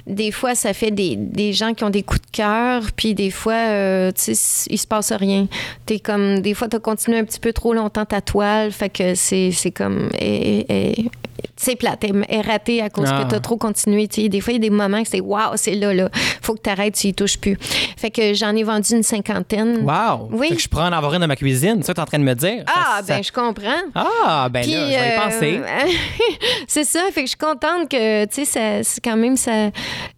Des 0.05 0.31
fois, 0.31 0.55
ça 0.55 0.73
fait 0.73 0.91
des, 0.91 1.06
des 1.15 1.53
gens 1.53 1.73
qui 1.73 1.83
ont 1.83 1.89
des 1.89 2.03
coups 2.03 2.21
de 2.21 2.27
cœur, 2.31 2.83
puis 2.95 3.13
des 3.13 3.31
fois, 3.31 3.53
euh, 3.53 4.11
tu 4.11 4.35
sais, 4.35 4.67
il 4.69 4.77
se 4.77 4.87
passe 4.87 5.11
rien. 5.11 5.47
T'es 5.85 5.99
comme, 5.99 6.39
des 6.41 6.53
fois, 6.53 6.67
t'as 6.67 6.79
continué 6.79 7.19
un 7.19 7.23
petit 7.23 7.39
peu 7.39 7.53
trop 7.53 7.73
longtemps 7.73 8.05
ta 8.05 8.21
toile, 8.21 8.71
fait 8.71 8.89
que 8.89 9.15
c'est 9.15 9.51
comme, 9.75 10.09
et- 10.19 10.65
et- 10.99 11.09
c'est 11.57 11.75
plate, 11.75 12.03
est 12.29 12.41
ratée 12.41 12.81
à 12.81 12.89
cause 12.89 13.09
Ah. 13.11 13.23
que 13.23 13.29
t'as 13.29 13.39
trop 13.39 13.57
continué. 13.57 14.07
tu 14.07 14.21
sais. 14.23 14.29
Des 14.29 14.41
fois, 14.41 14.53
il 14.53 14.57
y 14.57 14.59
a 14.59 14.69
des 14.69 14.75
moments 14.75 15.01
que 15.03 15.09
c'est 15.09 15.19
waouh, 15.19 15.53
c'est 15.55 15.75
là, 15.75 15.93
là. 15.93 16.09
Faut 16.41 16.53
que 16.53 16.59
t'arrêtes, 16.61 16.95
tu 16.95 17.07
y 17.07 17.13
touches 17.13 17.37
plus. 17.37 17.57
Fait 17.97 18.11
que 18.11 18.33
j'en 18.33 18.55
ai 18.55 18.63
vendu 18.63 18.93
une 18.93 19.03
cinquantaine. 19.03 19.79
Wow! 19.83 20.29
Oui. 20.31 20.49
Fait 20.49 20.55
que 20.55 20.61
je 20.61 20.67
pourrais 20.69 20.85
en 20.85 20.91
avoir 20.93 21.13
une 21.13 21.19
dans 21.21 21.27
ma 21.27 21.35
cuisine, 21.35 21.81
ça 21.83 21.93
que 21.93 21.95
t'es 21.97 22.01
en 22.01 22.05
train 22.05 22.19
de 22.19 22.23
me 22.23 22.33
dire? 22.35 22.63
Ah, 22.67 22.99
Ça- 23.01 23.07
ça- 23.07 23.15
ben, 23.15 23.23
je 23.23 23.31
comprends. 23.31 23.81
Ah, 23.95 24.47
ben 24.51 24.61
Puis, 24.61 24.71
là, 24.71 24.79
je 24.85 25.39
vais 25.39 25.53
y 25.53 25.57
euh, 25.57 25.65
c'est 26.67 26.83
ça, 26.83 26.99
fait 27.11 27.21
que 27.21 27.27
je 27.27 27.29
suis 27.29 27.37
contente 27.37 27.89
que, 27.89 28.25
tu 28.25 28.45
sais, 28.45 28.81
c'est 28.83 29.01
quand 29.03 29.17
même 29.17 29.35
ça, 29.37 29.69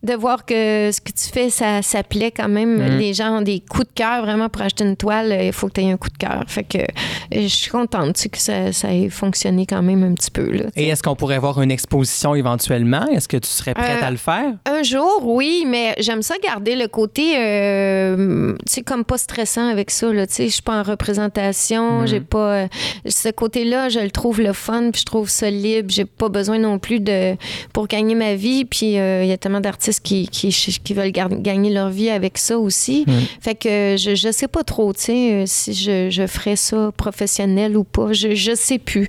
de 0.04 0.14
voir 0.14 0.46
que 0.46 0.90
ce 0.92 1.00
que 1.02 1.12
tu 1.12 1.30
fais, 1.32 1.50
ça, 1.50 1.82
ça 1.82 2.04
plaît 2.04 2.32
quand 2.32 2.50
même. 2.50 2.78
Mm. 2.96 2.98
Les 2.98 3.14
gens 3.14 3.38
ont 3.38 3.42
des 3.42 3.62
coups 3.62 3.88
de 3.88 3.94
cœur 3.94 4.24
vraiment 4.24 4.50
pour 4.50 4.62
acheter 4.62 4.84
une 4.84 4.96
toile, 4.98 5.38
il 5.42 5.54
faut 5.54 5.68
que 5.68 5.74
tu 5.74 5.82
aies 5.82 5.92
un 5.92 5.98
coup 5.98 6.10
de 6.10 6.18
cœur. 6.18 6.44
Fait 6.48 6.64
que 6.64 6.80
euh, 6.80 6.84
je 7.32 7.48
suis 7.48 7.72
contente, 7.72 8.16
tu 8.16 8.22
sais, 8.24 8.30
que 8.30 8.38
ça, 8.38 8.72
ça 8.74 8.94
ait 8.94 9.10
fonctionné 9.10 9.66
quand 9.66 9.82
même 9.82 10.04
un 10.04 10.14
petit 10.14 10.32
peu, 10.32 10.50
là. 10.52 10.66
tu. 10.76 10.80
Et 10.82 10.88
est-ce 10.90 11.04
qu'on 11.04 11.16
pourrait 11.16 11.29
voir 11.38 11.62
une 11.62 11.70
exposition 11.72 12.34
éventuellement? 12.34 13.06
Est-ce 13.08 13.28
que 13.28 13.38
tu 13.38 13.50
serais 13.50 13.74
prête 13.74 14.02
Euh, 14.02 14.08
à 14.08 14.12
le 14.12 14.18
faire? 14.18 14.54
Un 14.66 14.82
jour, 14.84 15.22
oui, 15.24 15.66
mais 15.68 15.94
j'aime 16.00 16.22
ça 16.22 16.36
garder 16.44 16.76
le 16.76 16.88
côté, 16.88 17.34
euh, 17.38 18.54
tu 18.66 18.74
sais, 18.74 18.82
comme 18.82 19.04
pas 19.04 19.18
stressant 19.18 19.68
avec 19.70 19.92
ça. 19.92 20.12
Là, 20.12 20.26
tu 20.28 20.34
sais, 20.34 20.48
je 20.48 20.54
suis 20.54 20.62
pas 20.62 20.80
en 20.80 20.84
représentation, 20.84 22.02
Mhm. 22.02 22.08
j'ai 22.08 22.22
pas 22.22 22.54
euh, 22.64 22.68
ce 23.06 23.30
côté-là, 23.30 23.90
je 23.90 24.00
le 24.00 24.12
trouve 24.12 24.42
le 24.42 24.54
fun, 24.54 24.90
puis 24.92 25.02
je 25.02 25.06
trouve 25.06 25.30
ça 25.30 25.50
libre. 25.50 25.90
J'ai 25.90 26.06
pas 26.06 26.30
besoin 26.30 26.58
non 26.60 26.80
plus 26.80 27.00
de 27.00 27.36
pour 27.74 27.88
gagner 27.88 28.16
ma 28.16 28.36
vie. 28.36 28.66
Puis 28.66 28.98
euh, 28.98 29.24
il 29.24 29.30
y 29.30 29.32
a 29.32 29.38
tellement 29.38 29.60
d'artistes 29.60 30.02
qui, 30.04 30.28
qui, 30.28 30.50
qui 30.50 30.94
veulent 30.94 31.12
gagner 31.12 31.70
leur 31.72 31.90
vie 31.90 32.10
avec 32.10 32.38
ça 32.38 32.58
aussi. 32.58 33.04
Mhm. 33.08 33.14
Fait 33.42 33.56
que 33.56 33.96
je, 33.98 34.16
je 34.16 34.32
sais 34.32 34.48
pas 34.48 34.64
trop, 34.64 34.94
tu 34.94 35.02
sais, 35.02 35.44
si 35.46 35.74
je, 35.74 36.10
je 36.10 36.26
ferais 36.28 36.56
ça 36.56 36.92
professionnel 36.96 37.76
ou 37.78 37.84
pas. 37.84 38.14
Je, 38.14 38.36
je 38.36 38.56
sais 38.56 38.78
plus. 38.80 39.08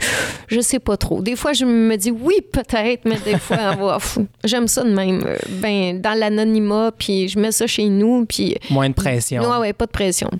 Je 0.48 0.60
sais 0.60 0.78
pas 0.78 0.96
trop. 0.96 1.22
Des 1.22 1.36
fois, 1.36 1.52
je 1.52 1.64
me 1.64 1.96
dis 1.96 2.09
dit 2.10 2.18
oui, 2.22 2.34
peut-être, 2.52 3.04
mais 3.04 3.18
des 3.24 3.38
fois, 3.38 3.98
j'aime 4.44 4.68
ça 4.68 4.82
de 4.84 4.90
même. 4.90 5.22
euh, 5.26 5.36
Ben, 5.60 6.00
dans 6.00 6.18
l'anonymat, 6.18 6.90
puis 6.96 7.28
je 7.28 7.38
mets 7.38 7.52
ça 7.52 7.66
chez 7.66 7.88
nous, 7.88 8.24
puis. 8.26 8.56
Moins 8.70 8.88
de 8.88 8.94
pression. 8.94 9.42
Ouais, 9.42 9.58
ouais, 9.58 9.72
pas 9.72 9.86
de 9.86 9.90
pression. 9.90 10.30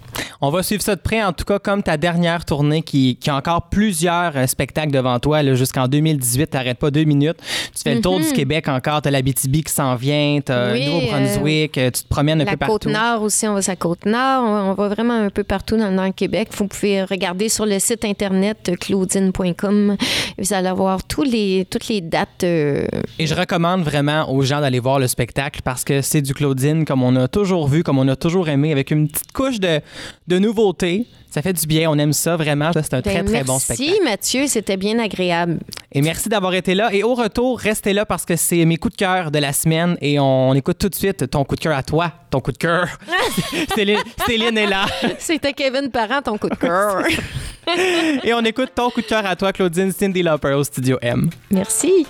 On 0.41 0.51
va 0.51 0.63
suivre 0.63 0.83
ça 0.83 0.97
de 0.97 1.01
près, 1.01 1.23
en 1.23 1.33
tout 1.33 1.45
cas, 1.45 1.59
comme 1.59 1.83
ta 1.83 1.97
dernière 1.97 2.45
tournée 2.45 2.83
qui, 2.83 3.17
qui 3.17 3.29
a 3.31 3.37
encore 3.37 3.69
plusieurs 3.69 4.37
euh, 4.37 4.47
spectacles 4.47 4.91
devant 4.93 5.19
toi. 5.19 5.43
Jusqu'en 5.55 5.87
2018, 5.89 6.47
t'arrêtes 6.49 6.79
pas 6.79 6.91
deux 6.91 7.05
minutes. 7.05 7.39
Tu 7.75 7.83
fais 7.83 7.95
le 7.95 8.01
tour 8.01 8.19
du 8.19 8.33
Québec 8.33 8.69
encore. 8.69 9.03
T'as 9.03 9.11
l'Abitibi 9.11 9.63
qui 9.63 9.73
s'en 9.73 9.95
vient. 9.97 10.41
T'as 10.45 10.69
Mhm. 10.69 10.73
Oui, 10.73 10.87
Nouveau-Brunswick. 10.87 11.79
euh, 11.79 11.91
tu 11.91 12.03
te 12.03 12.09
promènes 12.09 12.41
un 12.41 12.45
La 12.45 12.53
peu 12.53 12.57
partout. 12.59 12.73
Côte-Nord 12.75 13.23
aussi, 13.23 13.47
on 13.49 13.55
va 13.55 13.63
sur 13.63 13.73
la 13.73 13.77
Côte-Nord. 13.77 14.45
On 14.45 14.75
va 14.75 14.89
vraiment 14.89 15.15
un 15.15 15.31
peu 15.31 15.43
partout 15.45 15.77
dans, 15.77 15.91
le 16.05 16.13
Québec. 16.13 16.49
Vous 16.53 16.67
pouvez 16.67 17.03
regarder 17.05 17.49
sur 17.49 17.67
le 17.67 17.79
site 17.79 18.05
internet 18.05 18.71
claudine.com. 18.81 19.97
Vous 20.39 20.53
allez 20.53 20.69
avoir 20.69 21.05
tous 21.05 21.23
les, 21.23 21.60
toutes 21.65 21.89
les 21.89 22.01
dates. 22.01 22.45
euh, 22.45 22.87
Et 23.19 23.27
je 23.27 23.35
recommande 23.35 23.83
vraiment 23.83 24.31
aux 24.31 24.43
gens 24.43 24.61
d'aller 24.61 24.79
voir 24.81 24.99
le 24.99 25.09
spectacle 25.09 25.61
parce 25.65 25.85
que 25.85 26.01
c'est 26.03 26.23
du 26.23 26.35
Claudine 26.35 26.85
comme 26.85 27.03
on 27.03 27.17
a 27.17 27.29
toujours 27.29 27.69
vu, 27.69 27.83
comme 27.83 27.99
on 27.99 28.09
a 28.09 28.17
toujours 28.17 28.49
aimé, 28.49 28.73
avec 28.73 28.91
une 28.91 29.09
petite 29.09 29.33
couche 29.33 29.61
de, 29.61 29.81
de 30.29 30.39
nouveauté. 30.39 31.07
Ça 31.33 31.43
fait 31.43 31.53
du 31.53 31.65
bien, 31.69 31.89
on 31.89 31.97
aime 31.97 32.13
ça 32.13 32.37
vraiment. 32.37 32.73
C'est 32.73 32.93
un 32.93 33.03
très, 33.03 33.23
ben, 33.23 33.25
très 33.25 33.45
bon 33.45 33.53
merci, 33.53 33.75
spectacle. 33.77 34.03
Mathieu. 34.05 34.47
C'était 34.49 34.77
bien 34.77 34.99
agréable. 34.99 35.61
Et 35.93 36.03
merci 36.03 36.29
d'avoir 36.29 36.53
été 36.55 36.75
là. 36.75 36.93
Et 36.93 37.05
au 37.05 37.15
retour, 37.15 37.61
restez 37.61 37.93
là 37.93 38.05
parce 38.05 38.25
que 38.25 38.35
c'est 38.35 38.65
mes 38.65 38.79
coups 38.79 38.97
de 38.97 38.99
cœur 38.99 39.31
de 39.31 39.39
la 39.39 39.53
semaine 39.53 39.97
et 40.01 40.19
on 40.19 40.53
écoute 40.55 40.79
tout 40.79 40.89
de 40.89 40.95
suite 40.97 41.31
ton 41.31 41.45
coup 41.45 41.55
de 41.55 41.61
cœur 41.61 41.77
à 41.77 41.85
toi. 41.85 42.13
Ton 42.31 42.41
coup 42.41 42.51
de 42.51 42.59
cœur. 42.59 42.89
Céline, 43.77 43.99
Céline 44.27 44.59
est 44.59 44.67
là. 44.67 44.87
C'était 45.21 45.53
Kevin 45.53 45.89
Parent, 45.91 46.21
ton 46.21 46.37
coup 46.37 46.49
de 46.49 46.55
cœur. 46.57 47.05
Et 48.25 48.35
on 48.35 48.41
écoute 48.45 48.71
ton 48.75 48.91
coup 48.91 49.01
de 49.01 49.07
cœur 49.07 49.25
à 49.25 49.37
toi, 49.37 49.53
Claudine 49.53 49.93
Cindy 49.93 50.23
Lauper 50.25 50.55
au 50.55 50.65
Studio 50.65 50.99
M. 51.03 51.31
merci. 51.51 52.07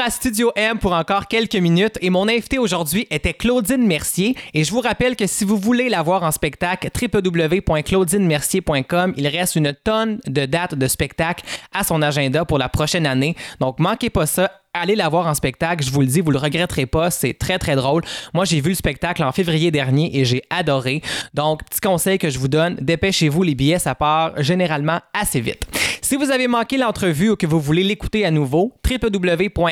À 0.00 0.10
Studio 0.10 0.50
M 0.56 0.78
pour 0.78 0.92
encore 0.92 1.26
quelques 1.26 1.56
minutes 1.56 1.98
et 2.00 2.08
mon 2.08 2.26
invité 2.26 2.58
aujourd'hui 2.58 3.06
était 3.10 3.34
Claudine 3.34 3.86
Mercier 3.86 4.34
et 4.54 4.64
je 4.64 4.70
vous 4.70 4.80
rappelle 4.80 5.14
que 5.14 5.26
si 5.26 5.44
vous 5.44 5.58
voulez 5.58 5.90
la 5.90 6.00
voir 6.02 6.22
en 6.22 6.30
spectacle, 6.30 6.88
www.claudinemercier.com, 6.90 9.12
il 9.16 9.28
reste 9.28 9.56
une 9.56 9.74
tonne 9.84 10.18
de 10.26 10.46
dates 10.46 10.74
de 10.74 10.86
spectacles 10.86 11.44
à 11.74 11.84
son 11.84 12.00
agenda 12.00 12.46
pour 12.46 12.56
la 12.56 12.70
prochaine 12.70 13.06
année. 13.06 13.36
Donc 13.60 13.78
manquez 13.78 14.08
pas 14.08 14.24
ça. 14.26 14.50
Allez 14.72 14.94
la 14.94 15.08
voir 15.08 15.26
en 15.26 15.34
spectacle, 15.34 15.84
je 15.84 15.90
vous 15.90 16.00
le 16.00 16.06
dis, 16.06 16.20
vous 16.20 16.30
le 16.30 16.38
regretterez 16.38 16.86
pas, 16.86 17.10
c'est 17.10 17.34
très 17.34 17.58
très 17.58 17.74
drôle. 17.74 18.04
Moi, 18.32 18.44
j'ai 18.44 18.60
vu 18.60 18.68
le 18.68 18.76
spectacle 18.76 19.24
en 19.24 19.32
février 19.32 19.72
dernier 19.72 20.16
et 20.16 20.24
j'ai 20.24 20.44
adoré. 20.48 21.02
Donc, 21.34 21.64
petit 21.68 21.80
conseil 21.80 22.18
que 22.18 22.30
je 22.30 22.38
vous 22.38 22.46
donne, 22.46 22.76
dépêchez-vous, 22.80 23.42
les 23.42 23.56
billets, 23.56 23.80
ça 23.80 23.96
part 23.96 24.40
généralement 24.40 25.00
assez 25.12 25.40
vite. 25.40 25.66
Si 26.10 26.16
vous 26.16 26.32
avez 26.32 26.48
manqué 26.48 26.76
l'entrevue 26.76 27.30
ou 27.30 27.36
que 27.36 27.46
vous 27.46 27.60
voulez 27.60 27.84
l'écouter 27.84 28.26
à 28.26 28.32
nouveau, 28.32 28.72
www.mattv.ca, 28.84 29.62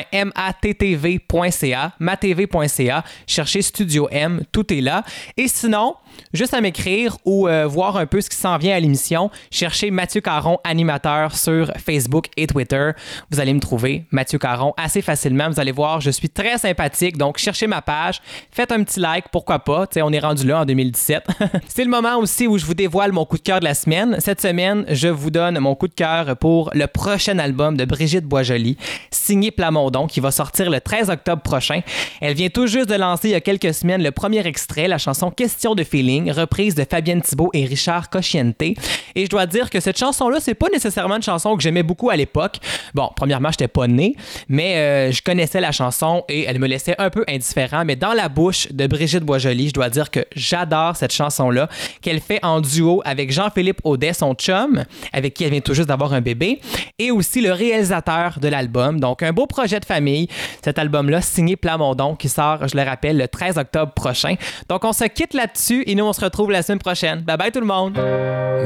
matv.ca, 1.99 3.03
cherchez 3.27 3.61
Studio 3.61 4.07
M, 4.09 4.43
tout 4.53 4.71
est 4.71 4.79
là. 4.79 5.03
Et 5.35 5.49
sinon, 5.49 5.95
juste 6.33 6.53
à 6.53 6.61
m'écrire 6.61 7.17
ou 7.25 7.47
euh, 7.47 7.65
voir 7.67 7.97
un 7.97 8.05
peu 8.05 8.21
ce 8.21 8.29
qui 8.29 8.37
s'en 8.37 8.57
vient 8.57 8.75
à 8.75 8.79
l'émission, 8.79 9.29
cherchez 9.51 9.91
Mathieu 9.91 10.21
Caron, 10.21 10.59
animateur 10.63 11.35
sur 11.35 11.71
Facebook 11.77 12.27
et 12.37 12.47
Twitter. 12.47 12.91
Vous 13.31 13.39
allez 13.39 13.53
me 13.53 13.59
trouver, 13.59 14.05
Mathieu 14.11 14.39
Caron, 14.39 14.73
assez 14.77 15.01
facilement. 15.01 15.49
Vous 15.49 15.59
allez 15.59 15.71
voir, 15.71 16.01
je 16.01 16.11
suis 16.11 16.29
très 16.29 16.57
sympathique, 16.57 17.17
donc 17.17 17.37
cherchez 17.37 17.67
ma 17.67 17.81
page, 17.81 18.21
faites 18.51 18.71
un 18.71 18.83
petit 18.83 18.99
like, 18.99 19.25
pourquoi 19.31 19.59
pas. 19.59 19.85
On 20.01 20.13
est 20.13 20.19
rendu 20.19 20.45
là 20.45 20.61
en 20.61 20.65
2017. 20.65 21.23
C'est 21.67 21.83
le 21.83 21.89
moment 21.89 22.17
aussi 22.17 22.47
où 22.47 22.57
je 22.57 22.65
vous 22.65 22.73
dévoile 22.73 23.11
mon 23.11 23.25
coup 23.25 23.37
de 23.37 23.43
cœur 23.43 23.59
de 23.59 23.65
la 23.65 23.73
semaine. 23.73 24.17
Cette 24.19 24.41
semaine, 24.41 24.85
je 24.89 25.07
vous 25.07 25.31
donne 25.31 25.59
mon 25.59 25.75
coup 25.75 25.87
de 25.87 25.93
cœur 25.93 26.37
pour 26.37 26.71
le 26.73 26.87
prochain 26.87 27.39
album 27.39 27.77
de 27.77 27.85
Brigitte 27.85 28.25
Boisjoli, 28.25 28.77
signé 29.11 29.51
Plamondon, 29.51 30.07
qui 30.07 30.19
va 30.19 30.31
sortir 30.31 30.69
le 30.69 30.79
13 30.79 31.09
octobre 31.09 31.41
prochain. 31.41 31.81
Elle 32.21 32.33
vient 32.33 32.49
tout 32.49 32.67
juste 32.67 32.89
de 32.89 32.95
lancer 32.95 33.29
il 33.29 33.31
y 33.31 33.35
a 33.35 33.41
quelques 33.41 33.73
semaines 33.73 34.03
le 34.03 34.11
premier 34.11 34.45
extrait, 34.45 34.87
la 34.87 34.97
chanson 34.97 35.31
Question 35.31 35.75
de 35.75 35.83
feeling, 35.99 36.31
reprise 36.31 36.75
de 36.75 36.85
Fabienne 36.89 37.21
Thibault 37.21 37.49
et 37.53 37.65
Richard 37.65 38.09
Cocciente. 38.09 38.61
Et 38.61 38.77
je 39.25 39.27
dois 39.27 39.45
dire 39.45 39.69
que 39.69 39.81
cette 39.81 39.97
chanson-là, 39.97 40.39
c'est 40.39 40.53
pas 40.53 40.69
nécessairement 40.71 41.17
une 41.17 41.23
chanson 41.23 41.57
que 41.57 41.61
j'aimais 41.61 41.83
beaucoup 41.83 42.09
à 42.09 42.15
l'époque. 42.15 42.55
Bon, 42.93 43.09
premièrement, 43.13 43.51
j'étais 43.51 43.67
pas 43.67 43.87
né, 43.87 44.15
mais 44.47 44.77
euh, 44.77 45.11
je 45.11 45.21
connaissais 45.21 45.59
la 45.59 45.73
chanson 45.73 46.23
et 46.29 46.43
elle 46.43 46.57
me 46.57 46.67
laissait 46.67 46.95
un 46.99 47.09
peu 47.09 47.25
indifférent. 47.27 47.83
Mais 47.83 47.97
dans 47.97 48.13
la 48.13 48.29
bouche 48.29 48.71
de 48.71 48.87
Brigitte 48.87 49.23
Boisjoli, 49.23 49.67
je 49.69 49.73
dois 49.73 49.89
dire 49.89 50.09
que 50.09 50.21
j'adore 50.37 50.95
cette 50.95 51.11
chanson-là, 51.11 51.67
qu'elle 52.01 52.21
fait 52.21 52.39
en 52.43 52.61
duo 52.61 53.01
avec 53.03 53.29
Jean-Philippe 53.33 53.81
Audet, 53.83 54.13
son 54.13 54.35
chum, 54.35 54.85
avec 55.11 55.33
qui 55.33 55.43
elle 55.43 55.51
vient 55.51 55.59
tout 55.59 55.73
juste 55.73 55.89
d'avoir 55.89 56.13
un 56.13 56.21
bébé, 56.21 56.61
et 56.97 57.11
aussi 57.11 57.41
le 57.41 57.51
réalisateur 57.51 58.39
de 58.39 58.47
l'album. 58.47 59.01
Donc, 59.01 59.21
un 59.21 59.33
beau 59.33 59.47
projet 59.47 59.81
de 59.81 59.85
famille. 59.85 60.29
Cet 60.63 60.79
album-là, 60.79 61.21
signé 61.21 61.57
Plamondon, 61.57 62.15
qui 62.15 62.29
sort, 62.29 62.69
je 62.69 62.77
le 62.77 62.83
rappelle, 62.83 63.17
le 63.17 63.27
13 63.27 63.57
octobre 63.57 63.91
prochain. 63.91 64.35
Donc, 64.69 64.85
on 64.85 64.93
se 64.93 65.03
quitte 65.03 65.33
là-dessus 65.33 65.83
et 65.89 65.95
nous, 65.95 66.05
on 66.05 66.13
se 66.13 66.21
retrouve 66.21 66.51
la 66.51 66.61
semaine 66.61 66.77
prochaine. 66.77 67.21
Bye 67.21 67.35
bye 67.35 67.51
tout 67.51 67.59
le 67.59 67.65
monde! 67.65 67.93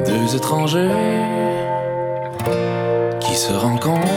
Deux 0.05 0.35
étrangers 0.35 0.89
qui 3.21 3.33
se 3.33 3.53
rencontrent 3.53 4.09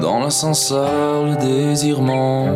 dans 0.00 0.20
l'ascenseur, 0.20 1.24
le 1.24 1.36
désir 1.36 2.00
monte. 2.00 2.54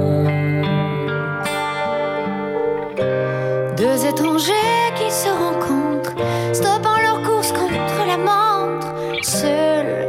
Deux 3.77 4.07
étrangers 4.07 4.53
qui 4.97 5.11
se 5.11 5.29
rencontrent, 5.29 6.15
stoppant 6.55 6.97
leur 7.03 7.23
course 7.23 7.53
contre 7.53 8.07
la 8.07 8.17
montre, 8.17 8.95
seul, 9.23 10.09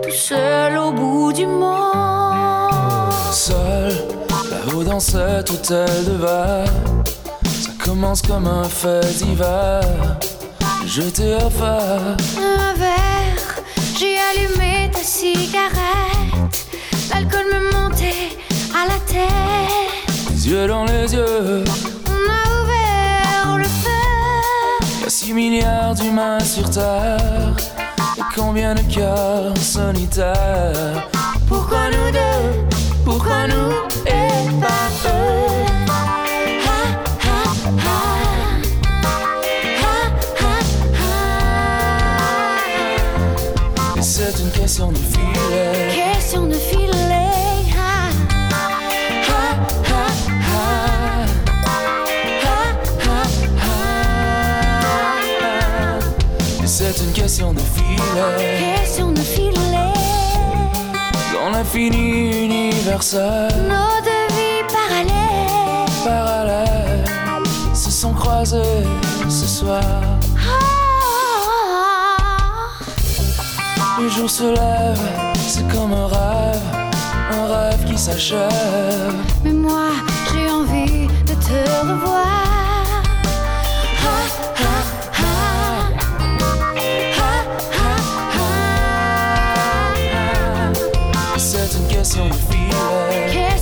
tout 0.00 0.10
seul 0.10 0.76
au 0.76 0.92
bout 0.92 1.32
du 1.32 1.46
monde. 1.46 3.10
Seul, 3.32 3.92
là-haut 4.48 4.84
dans 4.84 5.00
cet 5.00 5.50
hôtel 5.50 6.04
de 6.06 6.12
verre, 6.12 6.72
commence 7.84 8.22
comme 8.22 8.46
un 8.46 8.64
fait 8.64 9.06
divers. 9.18 10.18
Je 10.86 11.02
t'ai 11.02 11.34
offert 11.34 12.16
Un 12.38 12.74
verre, 12.74 13.62
j'ai 13.98 14.16
allumé 14.18 14.90
ta 14.92 15.00
cigarette, 15.00 16.66
l'alcool 17.12 17.46
me 17.52 17.72
montait 17.72 18.36
à 18.74 18.86
la 18.88 18.98
tête. 19.06 20.30
les 20.30 20.48
yeux 20.48 20.66
dans 20.66 20.84
les 20.84 21.12
yeux. 21.14 21.64
On 22.06 22.30
a 22.30 22.62
ouvert 22.62 23.58
le 23.58 23.64
feu. 23.64 25.02
Y'a 25.02 25.08
six 25.10 25.32
milliards 25.32 25.94
d'humains 25.94 26.40
sur 26.40 26.68
Terre. 26.70 27.56
Et 28.16 28.22
combien 28.34 28.74
de 28.74 28.82
cœurs 28.82 29.56
solitaires 29.58 31.08
filet. 58.14 58.76
Question 58.76 59.12
de 59.12 59.20
filet. 59.20 59.92
Dans 61.32 61.50
l'infini 61.50 62.44
universel, 62.44 63.48
Nos 63.68 64.00
deux 64.08 64.26
vies 64.36 64.64
parallèles. 64.72 65.88
parallèles 66.04 67.04
se 67.74 67.90
sont 67.90 68.12
croisés 68.12 68.84
ce 69.28 69.46
soir. 69.46 69.82
Ah, 70.38 70.40
Le 74.00 74.08
jour 74.08 74.30
se 74.30 74.44
lève, 74.44 75.00
c'est 75.46 75.66
comme 75.68 75.92
un 75.92 76.06
rêve, 76.06 76.62
un 77.32 77.46
rêve 77.46 77.84
qui 77.84 77.98
s'achève. 77.98 79.14
Mais 79.44 79.52
moi, 79.52 79.90
j'ai 80.32 80.48
envie 80.50 81.06
de 81.26 81.34
te 81.34 81.58
revoir. 81.86 82.53
C'est 92.14 92.20
une 92.20 92.28
question 92.30 93.53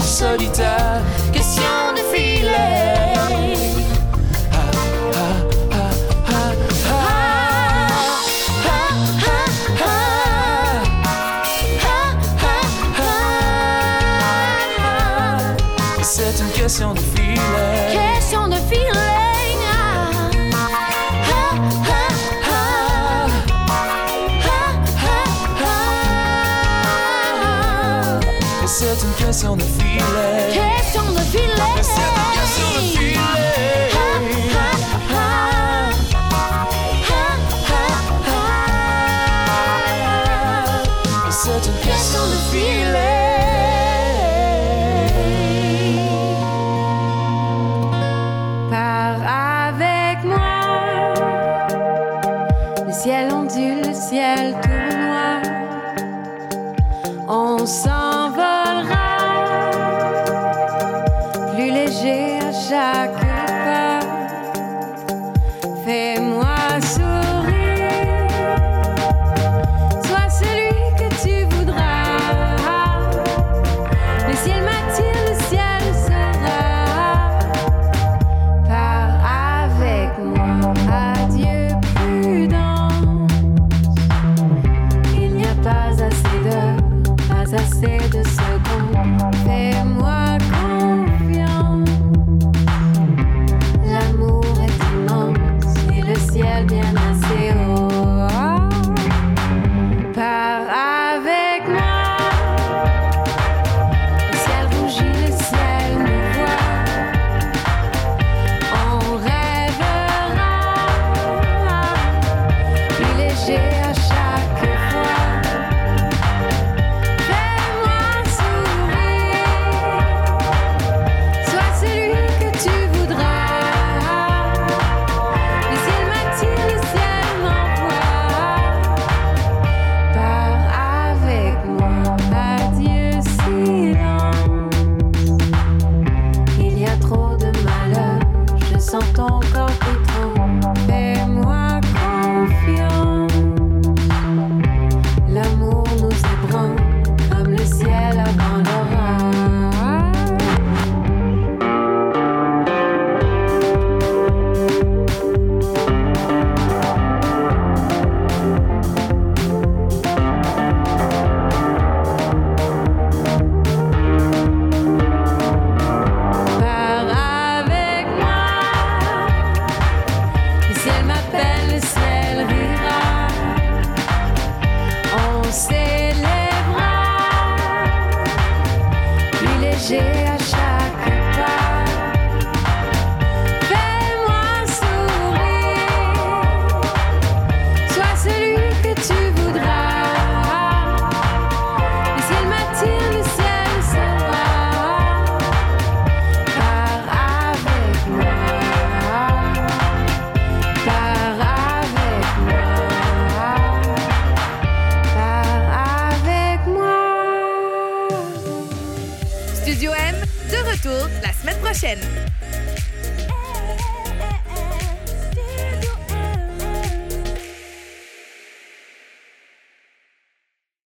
solitaires 0.00 1.02
Question 1.32 1.92
de 1.94 2.00
filet. 2.14 3.12
C'est 16.02 16.42
une 16.42 16.50
question 16.50 16.94
de 16.94 16.98
filet. 16.98 17.85
C'est 29.36 29.44
une 29.44 29.54
question 29.54 29.56
de 29.56 29.60
filet. 29.60 31.15